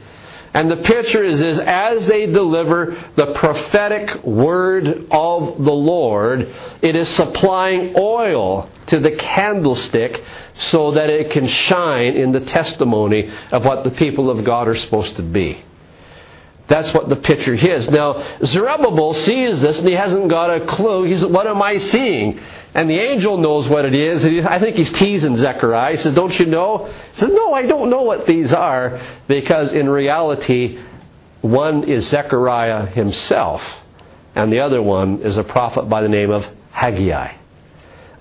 And 0.54 0.70
the 0.70 0.78
picture 0.78 1.24
is, 1.24 1.42
is 1.42 1.60
as 1.60 2.06
they 2.08 2.26
deliver 2.26 3.02
the 3.16 3.34
prophetic 3.34 4.24
word 4.24 5.08
of 5.10 5.64
the 5.64 5.72
Lord, 5.72 6.54
it 6.82 6.96
is 6.96 7.08
supplying 7.10 7.94
oil 7.98 8.70
to 8.88 9.00
the 9.00 9.12
candlestick 9.12 10.22
so 10.58 10.92
that 10.92 11.10
it 11.10 11.32
can 11.32 11.48
shine 11.48 12.16
in 12.16 12.34
the 12.34 12.42
testimony 12.42 13.32
of 13.52 13.64
what 13.64 13.86
the 13.86 13.92
people 13.92 14.30
of 14.30 14.44
God 14.44 14.68
are 14.68 14.76
supposed 14.76 15.16
to 15.16 15.24
be. 15.24 15.64
That's 16.72 16.94
what 16.94 17.10
the 17.10 17.18
picture 17.18 17.54
is. 17.54 17.90
Now, 17.90 18.38
Zerubbabel 18.46 19.14
sees 19.14 19.60
this 19.60 19.78
and 19.78 19.86
he 19.86 19.94
hasn't 19.94 20.30
got 20.30 20.56
a 20.56 20.66
clue. 20.66 21.04
He's, 21.04 21.26
what 21.26 21.46
am 21.46 21.62
I 21.62 21.78
seeing? 21.78 22.40
And 22.74 22.90
the 22.90 22.98
angel 22.98 23.36
knows 23.36 23.68
what 23.68 23.84
it 23.84 23.94
is. 23.94 24.24
I 24.46 24.58
think 24.58 24.78
he's 24.78 24.90
teasing 24.94 25.36
Zechariah. 25.36 25.98
He 25.98 26.02
says, 26.02 26.16
Don't 26.16 26.34
you 26.40 26.46
know? 26.46 26.86
He 27.14 27.20
says, 27.20 27.30
No, 27.30 27.54
I 27.54 27.66
don't 27.66 27.90
know 27.90 28.04
what 28.04 28.26
these 28.26 28.54
are. 28.54 29.02
Because 29.28 29.74
in 29.74 29.90
reality, 29.90 30.82
one 31.42 31.90
is 31.90 32.08
Zechariah 32.08 32.86
himself, 32.86 33.62
and 34.34 34.50
the 34.50 34.62
other 34.62 34.82
one 34.82 35.24
is 35.24 35.36
a 35.36 35.44
prophet 35.44 35.90
by 35.90 36.02
the 36.02 36.08
name 36.08 36.32
of 36.32 36.46
Haggai. 36.72 37.36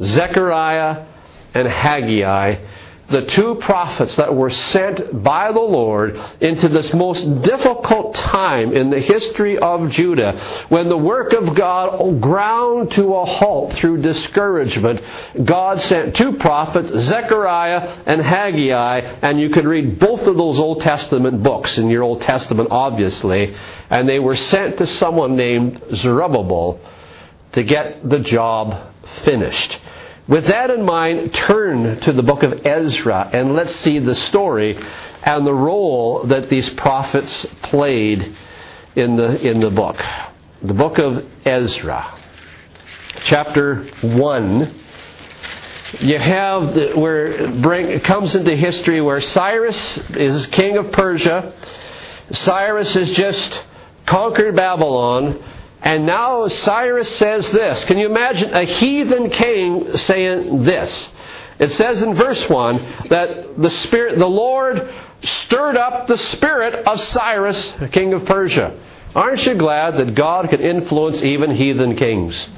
Zechariah 0.02 1.06
and 1.54 1.68
Haggai 1.68 2.56
the 3.10 3.26
two 3.26 3.56
prophets 3.56 4.16
that 4.16 4.34
were 4.34 4.50
sent 4.50 5.22
by 5.22 5.52
the 5.52 5.60
Lord 5.60 6.16
into 6.40 6.68
this 6.68 6.92
most 6.94 7.42
difficult 7.42 8.14
time 8.14 8.72
in 8.72 8.90
the 8.90 9.00
history 9.00 9.58
of 9.58 9.90
Judah, 9.90 10.64
when 10.68 10.88
the 10.88 10.96
work 10.96 11.32
of 11.32 11.54
God 11.54 12.20
ground 12.20 12.92
to 12.92 13.14
a 13.14 13.24
halt 13.24 13.74
through 13.74 14.02
discouragement, 14.02 15.00
God 15.44 15.80
sent 15.82 16.16
two 16.16 16.34
prophets, 16.38 16.90
Zechariah 17.06 18.02
and 18.06 18.20
Haggai, 18.20 18.98
and 19.22 19.40
you 19.40 19.50
could 19.50 19.64
read 19.64 19.98
both 19.98 20.20
of 20.20 20.36
those 20.36 20.58
Old 20.58 20.80
Testament 20.80 21.42
books 21.42 21.78
in 21.78 21.90
your 21.90 22.02
Old 22.02 22.22
Testament, 22.22 22.68
obviously, 22.70 23.54
and 23.90 24.08
they 24.08 24.18
were 24.18 24.36
sent 24.36 24.78
to 24.78 24.86
someone 24.86 25.36
named 25.36 25.82
Zerubbabel 25.94 26.80
to 27.52 27.64
get 27.64 28.08
the 28.08 28.20
job 28.20 28.94
finished. 29.24 29.78
With 30.28 30.46
that 30.46 30.70
in 30.70 30.84
mind, 30.84 31.34
turn 31.34 32.00
to 32.00 32.12
the 32.12 32.22
book 32.22 32.42
of 32.42 32.64
Ezra 32.64 33.30
and 33.32 33.54
let's 33.54 33.74
see 33.76 33.98
the 33.98 34.14
story 34.14 34.78
and 35.22 35.46
the 35.46 35.54
role 35.54 36.24
that 36.24 36.48
these 36.48 36.68
prophets 36.70 37.46
played 37.62 38.36
in 38.96 39.16
the, 39.16 39.40
in 39.40 39.60
the 39.60 39.70
book. 39.70 40.00
The 40.62 40.74
book 40.74 40.98
of 40.98 41.24
Ezra, 41.44 42.18
chapter 43.24 43.88
1. 44.02 44.80
You 46.00 46.18
have 46.18 46.74
the, 46.74 46.92
where 46.94 47.50
bring, 47.60 47.86
it 47.86 48.04
comes 48.04 48.34
into 48.34 48.54
history 48.54 49.00
where 49.00 49.20
Cyrus 49.20 49.98
is 50.10 50.46
king 50.48 50.76
of 50.76 50.92
Persia. 50.92 51.52
Cyrus 52.32 52.94
has 52.94 53.10
just 53.10 53.62
conquered 54.06 54.54
Babylon 54.54 55.42
and 55.82 56.06
now 56.06 56.48
Cyrus 56.48 57.16
says 57.16 57.50
this. 57.50 57.84
Can 57.84 57.98
you 57.98 58.06
imagine 58.06 58.54
a 58.54 58.64
heathen 58.64 59.30
king 59.30 59.96
saying 59.96 60.64
this? 60.64 61.10
It 61.58 61.72
says 61.72 62.02
in 62.02 62.14
verse 62.14 62.48
1 62.48 63.06
that 63.10 63.60
the 63.60 63.70
Spirit, 63.70 64.18
the 64.18 64.26
Lord 64.26 64.92
stirred 65.22 65.76
up 65.76 66.06
the 66.06 66.16
spirit 66.16 66.86
of 66.86 67.00
Cyrus, 67.00 67.72
king 67.92 68.14
of 68.14 68.24
Persia. 68.24 68.78
Aren't 69.14 69.44
you 69.44 69.54
glad 69.54 69.96
that 69.98 70.14
God 70.14 70.48
can 70.50 70.60
influence 70.60 71.20
even 71.22 71.54
heathen 71.54 71.96
kings? 71.96 72.48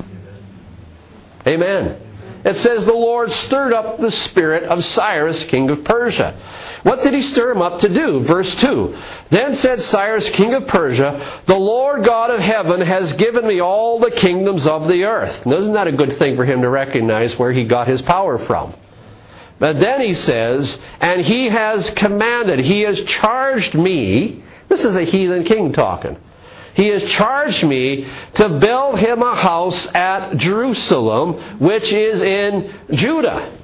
Amen. 1.46 2.00
It 2.44 2.56
says 2.56 2.84
the 2.84 2.92
Lord 2.92 3.30
stirred 3.30 3.72
up 3.72 4.00
the 4.00 4.10
spirit 4.10 4.64
of 4.64 4.84
Cyrus, 4.84 5.42
king 5.44 5.70
of 5.70 5.84
Persia. 5.84 6.36
What 6.82 7.04
did 7.04 7.14
he 7.14 7.22
stir 7.22 7.52
him 7.52 7.62
up 7.62 7.80
to 7.80 7.88
do? 7.88 8.24
Verse 8.24 8.52
2. 8.56 8.98
Then 9.30 9.54
said 9.54 9.82
Cyrus, 9.82 10.28
king 10.30 10.52
of 10.52 10.66
Persia, 10.66 11.42
The 11.46 11.54
Lord 11.54 12.04
God 12.04 12.30
of 12.30 12.40
heaven 12.40 12.80
has 12.80 13.12
given 13.12 13.46
me 13.46 13.60
all 13.60 14.00
the 14.00 14.10
kingdoms 14.10 14.66
of 14.66 14.88
the 14.88 15.04
earth. 15.04 15.46
Now, 15.46 15.58
isn't 15.58 15.74
that 15.74 15.86
a 15.86 15.92
good 15.92 16.18
thing 16.18 16.34
for 16.34 16.44
him 16.44 16.62
to 16.62 16.68
recognize 16.68 17.38
where 17.38 17.52
he 17.52 17.64
got 17.64 17.86
his 17.86 18.02
power 18.02 18.44
from? 18.46 18.74
But 19.60 19.78
then 19.78 20.00
he 20.00 20.14
says, 20.14 20.76
And 21.00 21.20
he 21.20 21.48
has 21.48 21.88
commanded, 21.90 22.58
he 22.58 22.80
has 22.80 23.00
charged 23.02 23.74
me. 23.74 24.42
This 24.68 24.80
is 24.80 24.96
a 24.96 25.04
heathen 25.04 25.44
king 25.44 25.72
talking. 25.72 26.18
He 26.74 26.88
has 26.88 27.10
charged 27.10 27.64
me 27.64 28.10
to 28.34 28.48
build 28.58 28.98
him 28.98 29.22
a 29.22 29.34
house 29.34 29.86
at 29.94 30.36
Jerusalem, 30.36 31.58
which 31.58 31.92
is 31.92 32.20
in 32.22 32.74
Judah. 32.92 33.58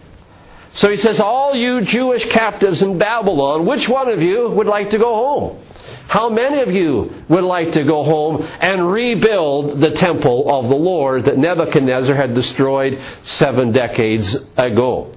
So 0.74 0.90
he 0.90 0.96
says, 0.96 1.18
All 1.18 1.54
you 1.54 1.80
Jewish 1.80 2.24
captives 2.30 2.82
in 2.82 2.98
Babylon, 2.98 3.66
which 3.66 3.88
one 3.88 4.08
of 4.08 4.20
you 4.20 4.50
would 4.50 4.66
like 4.66 4.90
to 4.90 4.98
go 4.98 5.14
home? 5.14 5.64
How 6.06 6.28
many 6.30 6.60
of 6.60 6.70
you 6.70 7.24
would 7.28 7.44
like 7.44 7.72
to 7.72 7.84
go 7.84 8.02
home 8.04 8.42
and 8.42 8.90
rebuild 8.90 9.80
the 9.80 9.90
temple 9.90 10.46
of 10.48 10.68
the 10.68 10.76
Lord 10.76 11.26
that 11.26 11.36
Nebuchadnezzar 11.36 12.14
had 12.14 12.34
destroyed 12.34 12.98
seven 13.24 13.72
decades 13.72 14.34
ago? 14.56 15.12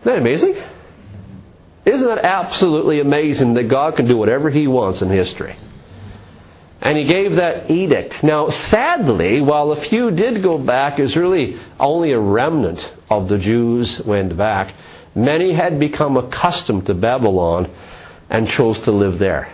Isn't 0.00 0.04
that 0.04 0.18
amazing? 0.18 0.56
Isn't 1.84 2.06
that 2.06 2.24
absolutely 2.24 3.00
amazing 3.00 3.54
that 3.54 3.64
God 3.64 3.96
can 3.96 4.06
do 4.06 4.16
whatever 4.16 4.50
He 4.50 4.66
wants 4.66 5.02
in 5.02 5.10
history? 5.10 5.56
And 6.80 6.96
he 6.96 7.04
gave 7.04 7.36
that 7.36 7.70
edict. 7.70 8.22
Now, 8.22 8.50
sadly, 8.50 9.40
while 9.40 9.72
a 9.72 9.82
few 9.84 10.10
did 10.10 10.42
go 10.42 10.58
back, 10.58 10.98
it's 10.98 11.16
really 11.16 11.58
only 11.80 12.12
a 12.12 12.20
remnant 12.20 12.88
of 13.10 13.28
the 13.28 13.38
Jews 13.38 14.00
went 14.04 14.36
back. 14.36 14.74
Many 15.14 15.52
had 15.52 15.80
become 15.80 16.16
accustomed 16.16 16.86
to 16.86 16.94
Babylon 16.94 17.70
and 18.30 18.48
chose 18.48 18.78
to 18.80 18.92
live 18.92 19.18
there. 19.18 19.52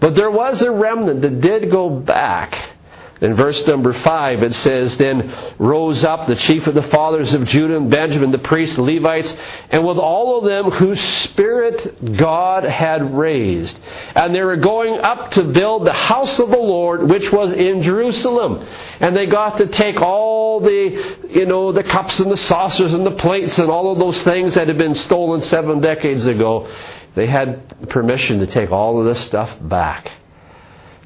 But 0.00 0.16
there 0.16 0.30
was 0.30 0.60
a 0.60 0.70
remnant 0.70 1.22
that 1.22 1.40
did 1.40 1.70
go 1.70 1.88
back 1.88 2.73
in 3.20 3.34
verse 3.34 3.62
number 3.66 3.92
5, 3.92 4.42
it 4.42 4.54
says, 4.56 4.96
Then 4.96 5.32
rose 5.58 6.02
up 6.02 6.26
the 6.26 6.34
chief 6.34 6.66
of 6.66 6.74
the 6.74 6.82
fathers 6.82 7.32
of 7.32 7.44
Judah 7.44 7.76
and 7.76 7.88
Benjamin, 7.90 8.32
the 8.32 8.38
priests, 8.38 8.74
the 8.74 8.82
Levites, 8.82 9.32
and 9.70 9.86
with 9.86 9.98
all 9.98 10.38
of 10.38 10.44
them 10.44 10.70
whose 10.72 11.00
spirit 11.00 12.16
God 12.16 12.64
had 12.64 13.16
raised. 13.16 13.78
And 14.16 14.34
they 14.34 14.42
were 14.42 14.56
going 14.56 14.98
up 14.98 15.30
to 15.32 15.44
build 15.44 15.86
the 15.86 15.92
house 15.92 16.38
of 16.40 16.50
the 16.50 16.56
Lord, 16.56 17.08
which 17.08 17.30
was 17.30 17.52
in 17.52 17.82
Jerusalem. 17.82 18.66
And 18.98 19.16
they 19.16 19.26
got 19.26 19.58
to 19.58 19.68
take 19.68 20.00
all 20.00 20.58
the, 20.60 21.16
you 21.30 21.46
know, 21.46 21.70
the 21.70 21.84
cups 21.84 22.18
and 22.18 22.32
the 22.32 22.36
saucers 22.36 22.92
and 22.92 23.06
the 23.06 23.12
plates 23.12 23.58
and 23.58 23.70
all 23.70 23.92
of 23.92 23.98
those 24.00 24.20
things 24.24 24.54
that 24.54 24.66
had 24.66 24.78
been 24.78 24.96
stolen 24.96 25.42
seven 25.42 25.80
decades 25.80 26.26
ago. 26.26 26.68
They 27.14 27.28
had 27.28 27.88
permission 27.90 28.40
to 28.40 28.48
take 28.48 28.72
all 28.72 28.98
of 28.98 29.06
this 29.06 29.24
stuff 29.24 29.56
back 29.60 30.10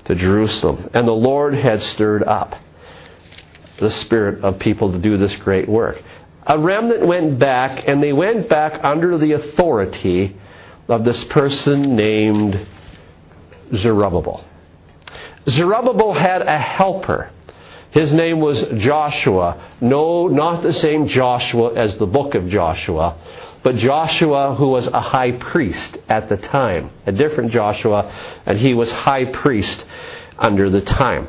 to 0.08 0.14
Jerusalem. 0.14 0.90
And 0.94 1.06
the 1.06 1.12
Lord 1.12 1.54
had 1.54 1.82
stirred 1.82 2.24
up 2.24 2.56
the 3.78 3.90
spirit 3.90 4.42
of 4.42 4.58
people 4.58 4.90
to 4.92 4.98
do 4.98 5.16
this 5.16 5.34
great 5.36 5.68
work. 5.68 6.02
A 6.46 6.58
remnant 6.58 7.06
went 7.06 7.38
back, 7.38 7.86
and 7.86 8.02
they 8.02 8.12
went 8.12 8.48
back 8.48 8.80
under 8.82 9.18
the 9.18 9.32
authority 9.32 10.36
of 10.88 11.04
this 11.04 11.22
person 11.24 11.94
named 11.94 12.66
Zerubbabel. 13.76 14.44
Zerubbabel 15.48 16.14
had 16.14 16.42
a 16.42 16.58
helper. 16.58 17.30
His 17.90 18.12
name 18.12 18.40
was 18.40 18.62
Joshua. 18.78 19.72
No, 19.80 20.26
not 20.26 20.62
the 20.62 20.72
same 20.72 21.08
Joshua 21.08 21.74
as 21.74 21.96
the 21.98 22.06
book 22.06 22.34
of 22.34 22.48
Joshua, 22.48 23.16
but 23.68 23.76
Joshua, 23.76 24.54
who 24.54 24.68
was 24.68 24.86
a 24.86 25.00
high 25.02 25.30
priest 25.30 25.98
at 26.08 26.30
the 26.30 26.38
time, 26.38 26.90
a 27.04 27.12
different 27.12 27.52
Joshua, 27.52 28.10
and 28.46 28.58
he 28.58 28.72
was 28.72 28.90
high 28.90 29.26
priest 29.26 29.84
under 30.38 30.70
the 30.70 30.80
time. 30.80 31.28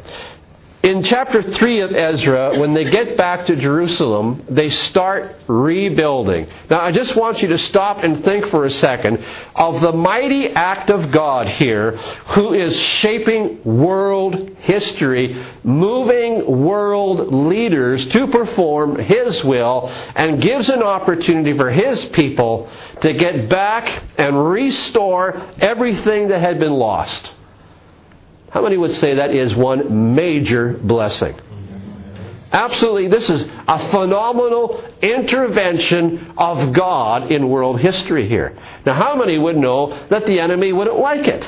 In 0.81 1.03
chapter 1.03 1.43
3 1.43 1.81
of 1.81 1.91
Ezra, 1.91 2.57
when 2.57 2.73
they 2.73 2.85
get 2.85 3.17
back 3.17 3.47
to 3.47 3.55
Jerusalem, 3.57 4.45
they 4.49 4.69
start 4.69 5.35
rebuilding. 5.45 6.47
Now, 6.69 6.79
I 6.79 6.93
just 6.93 7.17
want 7.17 7.41
you 7.41 7.49
to 7.49 7.57
stop 7.57 8.01
and 8.01 8.23
think 8.23 8.45
for 8.49 8.63
a 8.63 8.71
second 8.71 9.21
of 9.55 9.81
the 9.81 9.91
mighty 9.91 10.47
act 10.47 10.89
of 10.89 11.11
God 11.11 11.49
here, 11.49 11.97
who 12.27 12.53
is 12.53 12.73
shaping 12.73 13.61
world 13.65 14.55
history, 14.59 15.45
moving 15.65 16.61
world 16.63 17.33
leaders 17.33 18.05
to 18.07 18.27
perform 18.27 18.97
His 18.97 19.43
will, 19.43 19.89
and 20.15 20.41
gives 20.41 20.69
an 20.69 20.81
opportunity 20.81 21.57
for 21.57 21.69
His 21.69 22.05
people 22.05 22.71
to 23.01 23.13
get 23.13 23.49
back 23.49 24.01
and 24.17 24.49
restore 24.49 25.45
everything 25.59 26.29
that 26.29 26.39
had 26.39 26.57
been 26.57 26.71
lost. 26.71 27.33
How 28.51 28.61
many 28.61 28.77
would 28.77 28.95
say 28.95 29.15
that 29.15 29.33
is 29.33 29.55
one 29.55 30.15
major 30.15 30.73
blessing? 30.73 31.39
Absolutely, 32.51 33.09
this 33.09 33.29
is 33.29 33.45
a 33.67 33.89
phenomenal 33.91 34.83
intervention 35.03 36.33
of 36.35 36.73
God 36.73 37.31
in 37.31 37.47
world 37.47 37.79
history 37.79 38.27
here. 38.27 38.57
Now, 38.87 38.95
how 38.95 39.15
many 39.15 39.37
would 39.37 39.55
know 39.55 40.07
that 40.09 40.25
the 40.25 40.39
enemy 40.39 40.73
wouldn't 40.73 40.97
like 40.97 41.27
it? 41.27 41.47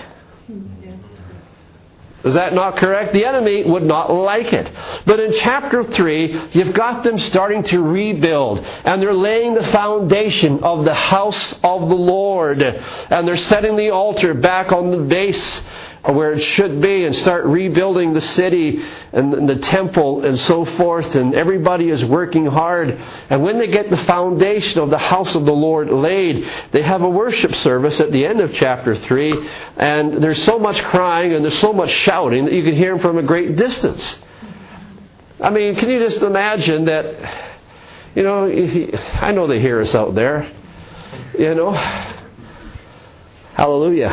Is 2.23 2.35
that 2.35 2.53
not 2.53 2.77
correct? 2.77 3.13
The 3.13 3.25
enemy 3.25 3.63
would 3.63 3.81
not 3.81 4.13
like 4.13 4.53
it. 4.53 4.71
But 5.07 5.19
in 5.19 5.33
chapter 5.33 5.83
3, 5.83 6.49
you've 6.51 6.75
got 6.75 7.03
them 7.03 7.17
starting 7.17 7.63
to 7.63 7.81
rebuild. 7.81 8.59
And 8.59 9.01
they're 9.01 9.11
laying 9.11 9.55
the 9.55 9.63
foundation 9.63 10.63
of 10.63 10.85
the 10.85 10.93
house 10.93 11.53
of 11.63 11.89
the 11.89 11.95
Lord. 11.95 12.61
And 12.61 13.27
they're 13.27 13.37
setting 13.37 13.75
the 13.75 13.89
altar 13.89 14.35
back 14.35 14.71
on 14.71 14.91
the 14.91 14.99
base 14.99 15.61
where 16.03 16.33
it 16.33 16.41
should 16.41 16.81
be 16.81 17.05
and 17.05 17.15
start 17.15 17.45
rebuilding 17.45 18.13
the 18.13 18.21
city 18.21 18.83
and 19.13 19.47
the 19.47 19.57
temple 19.57 20.25
and 20.25 20.37
so 20.39 20.65
forth. 20.65 21.13
And 21.15 21.35
everybody 21.35 21.89
is 21.89 22.03
working 22.03 22.47
hard. 22.47 22.89
And 23.29 23.43
when 23.43 23.59
they 23.59 23.67
get 23.67 23.89
the 23.89 23.97
foundation 23.97 24.79
of 24.79 24.89
the 24.89 24.97
house 24.97 25.35
of 25.35 25.45
the 25.45 25.51
Lord 25.51 25.91
laid, 25.91 26.49
they 26.71 26.81
have 26.81 27.03
a 27.03 27.09
worship 27.09 27.53
service 27.55 27.99
at 27.99 28.11
the 28.11 28.25
end 28.25 28.39
of 28.39 28.51
chapter 28.53 28.97
3. 28.97 29.49
And 29.77 30.23
there's 30.23 30.43
so 30.43 30.57
much 30.57 30.81
crying 30.85 31.33
and 31.33 31.45
there's 31.45 31.59
so 31.59 31.73
much 31.73 31.91
shouting 31.91 32.45
that 32.45 32.53
you 32.53 32.63
can 32.63 32.75
hear 32.75 32.93
them 32.93 33.01
from 33.01 33.17
a 33.19 33.23
great 33.23 33.55
distance. 33.55 34.17
I 35.39 35.49
mean, 35.51 35.75
can 35.75 35.89
you 35.89 35.99
just 35.99 36.21
imagine 36.21 36.85
that? 36.85 37.49
You 38.15 38.23
know, 38.23 38.45
I 38.45 39.31
know 39.31 39.47
they 39.47 39.59
hear 39.59 39.79
us 39.81 39.95
out 39.95 40.15
there. 40.15 40.51
You 41.37 41.55
know, 41.55 41.71
hallelujah. 43.53 44.09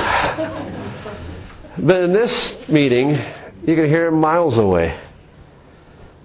But 1.81 2.03
in 2.03 2.12
this 2.12 2.57
meeting, 2.69 3.11
you 3.11 3.77
can 3.77 3.87
hear 3.87 4.07
him 4.07 4.21
miles 4.21 4.59
away 4.59 4.99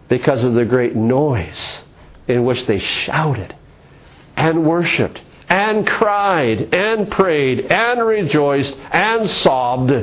because 0.10 0.44
of 0.44 0.54
the 0.54 0.66
great 0.66 0.96
noise 0.96 1.80
in 2.28 2.44
which 2.44 2.66
they 2.66 2.80
shouted 2.80 3.56
and 4.36 4.66
worshiped 4.66 5.22
and 5.50 5.86
cried 5.86 6.74
and 6.74 7.12
prayed 7.12 7.72
and 7.72 8.06
rejoiced 8.06 8.76
and 8.92 9.30
sobbed 9.30 9.94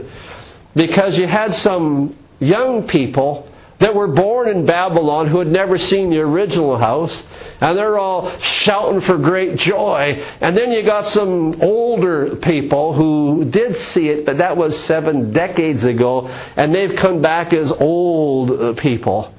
because 0.75 1.17
you 1.19 1.27
had 1.27 1.55
some 1.57 2.17
young 2.39 2.87
people 2.87 3.50
that 3.81 3.95
were 3.95 4.09
born 4.09 4.49
in 4.49 4.67
Babylon 4.67 5.27
who 5.27 5.39
had 5.39 5.49
never 5.49 5.79
seen 5.79 6.11
the 6.11 6.19
original 6.19 6.77
house, 6.77 7.23
and 7.61 7.77
they're 7.77 7.99
all 7.99 8.39
shouting 8.41 9.01
for 9.01 9.17
great 9.17 9.59
joy. 9.59 10.23
And 10.41 10.57
then 10.57 10.71
you 10.71 10.83
got 10.83 11.09
some 11.09 11.61
older 11.63 12.37
people 12.37 12.93
who 12.93 13.47
did 13.47 13.77
see 13.93 14.09
it, 14.09 14.27
but 14.27 14.39
that 14.39 14.57
was 14.57 14.79
seven 14.85 15.33
decades 15.33 15.83
ago, 15.83 16.29
and 16.29 16.75
they've 16.75 16.95
come 16.97 17.23
back 17.23 17.55
as 17.55 17.73
old 17.73 18.51
uh, 18.51 18.73
people. 18.75 19.35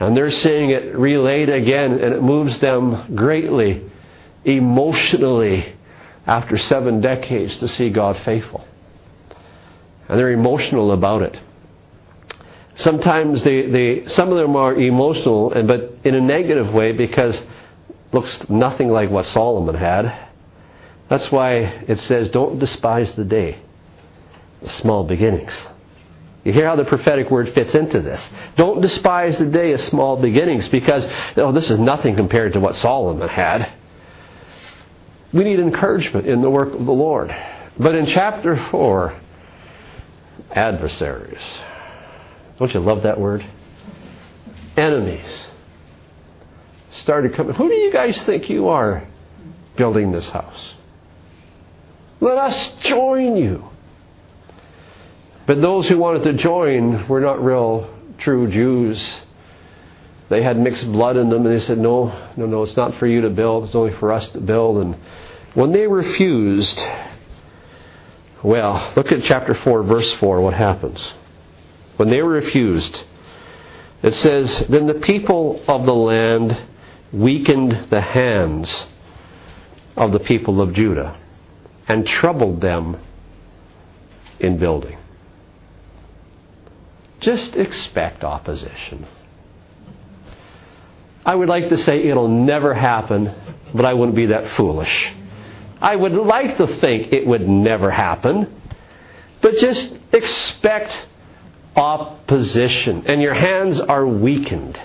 And 0.00 0.16
they're 0.16 0.32
seeing 0.32 0.70
it 0.70 0.96
relayed 0.96 1.50
again, 1.50 1.92
and 1.92 2.14
it 2.14 2.22
moves 2.22 2.58
them 2.58 3.14
greatly, 3.14 3.84
emotionally, 4.46 5.76
after 6.26 6.56
seven 6.56 7.02
decades 7.02 7.58
to 7.58 7.68
see 7.68 7.90
God 7.90 8.18
faithful. 8.24 8.64
And 10.08 10.18
they're 10.18 10.32
emotional 10.32 10.90
about 10.92 11.20
it 11.20 11.38
sometimes 12.76 13.42
they, 13.42 13.66
they 13.66 14.08
some 14.08 14.30
of 14.30 14.38
them 14.38 14.56
are 14.56 14.74
emotional 14.74 15.52
and 15.52 15.68
but 15.68 15.98
in 16.04 16.14
a 16.14 16.20
negative 16.20 16.72
way 16.72 16.92
because 16.92 17.40
looks 18.12 18.48
nothing 18.48 18.88
like 18.88 19.10
what 19.10 19.26
Solomon 19.26 19.74
had. 19.74 20.28
That's 21.08 21.30
why 21.30 21.56
it 21.88 22.00
says 22.00 22.30
don't 22.30 22.58
despise 22.58 23.12
the 23.14 23.24
day. 23.24 23.60
The 24.62 24.70
small 24.70 25.04
beginnings. 25.04 25.52
You 26.44 26.52
hear 26.52 26.66
how 26.66 26.76
the 26.76 26.84
prophetic 26.84 27.30
word 27.30 27.52
fits 27.54 27.74
into 27.74 28.00
this. 28.00 28.22
Don't 28.56 28.82
despise 28.82 29.38
the 29.38 29.46
day 29.46 29.72
of 29.72 29.80
small 29.80 30.16
beginnings 30.16 30.68
because 30.68 31.06
oh, 31.36 31.52
this 31.52 31.70
is 31.70 31.78
nothing 31.78 32.16
compared 32.16 32.52
to 32.52 32.60
what 32.60 32.76
Solomon 32.76 33.28
had. 33.28 33.72
We 35.32 35.42
need 35.44 35.58
encouragement 35.58 36.26
in 36.26 36.42
the 36.42 36.50
work 36.50 36.74
of 36.74 36.84
the 36.84 36.92
Lord. 36.92 37.34
But 37.78 37.94
in 37.94 38.06
chapter 38.06 38.68
4, 38.70 39.20
adversaries. 40.52 41.42
Don't 42.64 42.72
you 42.72 42.80
love 42.80 43.02
that 43.02 43.20
word? 43.20 43.44
Enemies 44.74 45.48
started 46.94 47.34
coming. 47.34 47.54
Who 47.54 47.68
do 47.68 47.74
you 47.74 47.92
guys 47.92 48.16
think 48.22 48.48
you 48.48 48.68
are 48.68 49.06
building 49.76 50.12
this 50.12 50.30
house? 50.30 50.72
Let 52.20 52.38
us 52.38 52.72
join 52.80 53.36
you. 53.36 53.68
But 55.46 55.60
those 55.60 55.86
who 55.90 55.98
wanted 55.98 56.22
to 56.22 56.32
join 56.32 57.06
were 57.06 57.20
not 57.20 57.44
real 57.44 57.94
true 58.16 58.50
Jews. 58.50 59.14
They 60.30 60.42
had 60.42 60.58
mixed 60.58 60.90
blood 60.90 61.18
in 61.18 61.28
them, 61.28 61.44
and 61.44 61.54
they 61.54 61.62
said, 61.62 61.76
No, 61.76 62.30
no, 62.34 62.46
no, 62.46 62.62
it's 62.62 62.78
not 62.78 62.94
for 62.94 63.06
you 63.06 63.20
to 63.20 63.28
build, 63.28 63.64
it's 63.64 63.74
only 63.74 63.92
for 63.98 64.10
us 64.10 64.26
to 64.30 64.40
build. 64.40 64.78
And 64.78 64.96
when 65.52 65.72
they 65.72 65.86
refused, 65.86 66.82
well, 68.42 68.90
look 68.96 69.12
at 69.12 69.22
chapter 69.24 69.54
4, 69.54 69.82
verse 69.82 70.14
4, 70.14 70.40
what 70.40 70.54
happens 70.54 71.12
when 71.96 72.10
they 72.10 72.22
were 72.22 72.30
refused, 72.30 73.02
it 74.02 74.14
says, 74.14 74.64
Then 74.68 74.86
the 74.86 74.94
people 74.94 75.62
of 75.66 75.86
the 75.86 75.94
land 75.94 76.60
weakened 77.12 77.88
the 77.90 78.00
hands 78.00 78.86
of 79.96 80.12
the 80.12 80.18
people 80.18 80.60
of 80.60 80.72
Judah 80.72 81.18
and 81.86 82.06
troubled 82.06 82.60
them 82.60 82.96
in 84.40 84.58
building. 84.58 84.98
Just 87.20 87.54
expect 87.56 88.24
opposition. 88.24 89.06
I 91.24 91.34
would 91.34 91.48
like 91.48 91.70
to 91.70 91.78
say 91.78 92.02
it'll 92.02 92.28
never 92.28 92.74
happen, 92.74 93.34
but 93.72 93.86
I 93.86 93.94
wouldn't 93.94 94.16
be 94.16 94.26
that 94.26 94.56
foolish. 94.56 95.12
I 95.80 95.96
would 95.96 96.12
like 96.12 96.58
to 96.58 96.78
think 96.80 97.12
it 97.12 97.26
would 97.26 97.48
never 97.48 97.90
happen, 97.90 98.60
but 99.40 99.56
just 99.56 99.96
expect 100.12 100.94
opposition, 101.76 103.04
and 103.06 103.20
your 103.20 103.34
hands 103.34 103.80
are 103.80 104.06
weakened. 104.06 104.78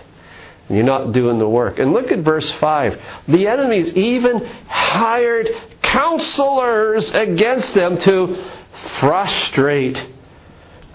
And 0.67 0.78
you're 0.78 0.86
not 0.86 1.13
doing 1.13 1.39
the 1.39 1.49
work. 1.49 1.80
And 1.80 1.93
look 1.93 2.12
at 2.12 2.19
verse 2.19 2.49
5. 2.52 3.02
The 3.28 3.47
enemies 3.47 3.91
even 3.93 4.45
hired 4.67 5.49
counselors 5.82 7.10
against 7.10 7.73
them 7.73 7.99
to 7.99 8.52
frustrate 8.99 10.06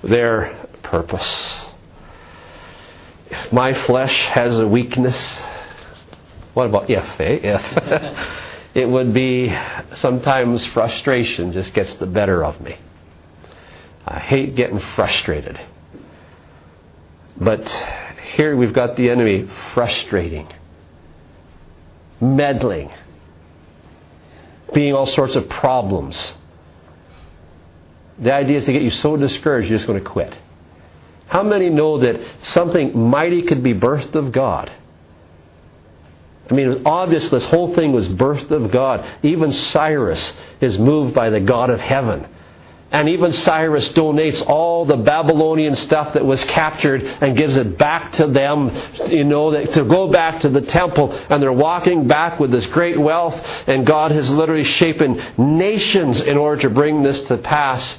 their 0.03 0.69
purpose. 0.85 1.61
If 3.31 3.53
my 3.53 3.75
flesh 3.87 4.17
has 4.29 4.59
a 4.61 4.69
weakness, 4.69 5.43
what 6.55 6.67
about 6.67 6.89
if, 6.89 7.21
eh? 7.21 7.39
If. 7.43 8.19
it 8.75 8.87
would 8.87 9.13
be 9.13 9.53
sometimes 9.97 10.65
frustration 10.67 11.53
just 11.53 11.75
gets 11.75 11.95
the 11.95 12.07
better 12.07 12.45
of 12.45 12.61
me. 12.61 12.79
I 14.07 14.21
hate 14.21 14.55
getting 14.55 14.81
frustrated. 14.95 15.61
But 17.37 17.69
here 18.37 18.57
we've 18.57 18.73
got 18.73 18.97
the 18.97 19.11
enemy 19.11 19.49
frustrating, 19.75 20.49
meddling, 22.21 22.93
being 24.73 24.95
all 24.95 25.07
sorts 25.07 25.37
of 25.37 25.49
problems. 25.49 26.35
The 28.19 28.33
idea 28.33 28.59
is 28.59 28.65
to 28.67 28.73
get 28.73 28.83
you 28.83 28.91
so 28.91 29.17
discouraged 29.17 29.69
you're 29.69 29.79
just 29.79 29.87
going 29.87 30.03
to 30.03 30.09
quit. 30.09 30.35
How 31.27 31.43
many 31.43 31.71
know 31.71 31.99
that 31.99 32.21
something 32.45 32.97
mighty 32.97 33.43
could 33.43 33.63
be 33.63 33.75
birthed 33.75 34.15
of 34.15 34.31
God? 34.31 34.71
I 36.49 36.55
mean, 36.55 36.67
it 36.67 36.69
was 36.69 36.83
obvious 36.85 37.29
this 37.31 37.45
whole 37.45 37.75
thing 37.75 37.93
was 37.93 38.07
birthed 38.07 38.51
of 38.51 38.71
God. 38.71 39.05
Even 39.23 39.53
Cyrus 39.53 40.33
is 40.61 40.79
moved 40.79 41.15
by 41.15 41.31
the 41.31 41.41
God 41.41 41.71
of 41.71 41.81
heaven. 41.81 42.29
And 42.95 43.09
even 43.09 43.33
Cyrus 43.33 43.89
donates 43.89 44.41
all 44.47 44.85
the 44.85 44.97
Babylonian 44.97 45.75
stuff 45.75 46.15
that 46.15 46.25
was 46.25 46.43
captured 46.45 47.03
and 47.03 47.37
gives 47.37 47.57
it 47.57 47.77
back 47.77 48.13
to 48.13 48.29
them, 48.29 48.71
you 49.09 49.25
know, 49.25 49.51
to 49.51 49.85
go 49.85 50.13
back 50.13 50.43
to 50.43 50.49
the 50.49 50.61
temple. 50.61 51.11
And 51.13 51.43
they're 51.43 51.53
walking 51.53 52.07
back 52.07 52.39
with 52.39 52.53
this 52.53 52.65
great 52.67 52.97
wealth. 52.97 53.35
And 53.67 53.85
God 53.85 54.13
has 54.13 54.31
literally 54.31 54.63
shapen 54.63 55.21
nations 55.37 56.21
in 56.21 56.37
order 56.37 56.63
to 56.63 56.71
bring 56.71 57.03
this 57.03 57.21
to 57.23 57.37
pass. 57.37 57.99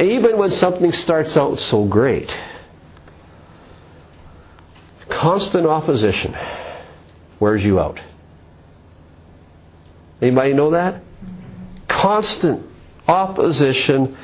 Even 0.00 0.38
when 0.38 0.52
something 0.52 0.94
starts 0.94 1.36
out 1.36 1.60
so 1.60 1.84
great. 1.84 2.34
Constant 5.10 5.66
opposition 5.66 6.34
wears 7.38 7.62
you 7.62 7.78
out. 7.78 8.00
Anybody 10.22 10.54
know 10.54 10.70
that? 10.70 11.02
Constant 11.88 12.67
opposition 13.08 14.16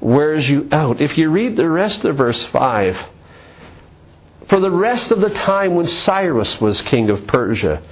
wears 0.00 0.48
you 0.48 0.68
out. 0.72 1.00
If 1.00 1.16
you 1.16 1.30
read 1.30 1.56
the 1.56 1.70
rest 1.70 2.04
of 2.04 2.16
verse 2.16 2.44
5, 2.46 2.96
for 4.48 4.60
the 4.60 4.70
rest 4.70 5.10
of 5.10 5.20
the 5.20 5.30
time 5.30 5.74
when 5.74 5.88
Cyrus 5.88 6.60
was 6.60 6.82
king 6.82 7.08
of 7.08 7.26
Persia, 7.26 7.82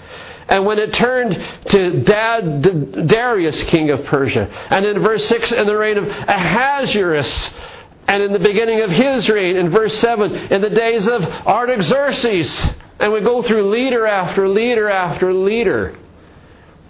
and 0.48 0.66
when 0.66 0.78
it 0.78 0.92
turned 0.92 1.42
to 1.66 2.02
Dad, 2.02 3.06
Darius, 3.08 3.62
king 3.64 3.90
of 3.90 4.04
Persia, 4.04 4.48
and 4.70 4.84
in 4.84 5.02
verse 5.02 5.24
6, 5.26 5.52
in 5.52 5.66
the 5.66 5.76
reign 5.76 5.96
of 5.96 6.06
Ahasuerus, 6.06 7.50
and 8.08 8.22
in 8.22 8.32
the 8.32 8.38
beginning 8.38 8.82
of 8.82 8.90
his 8.90 9.28
reign, 9.28 9.56
in 9.56 9.70
verse 9.70 9.96
7, 9.98 10.30
in 10.34 10.60
the 10.60 10.70
days 10.70 11.06
of 11.06 11.22
Artaxerxes, 11.22 12.66
and 12.98 13.12
we 13.12 13.20
go 13.20 13.42
through 13.42 13.70
leader 13.70 14.06
after 14.06 14.48
leader 14.48 14.90
after 14.90 15.32
leader. 15.32 15.96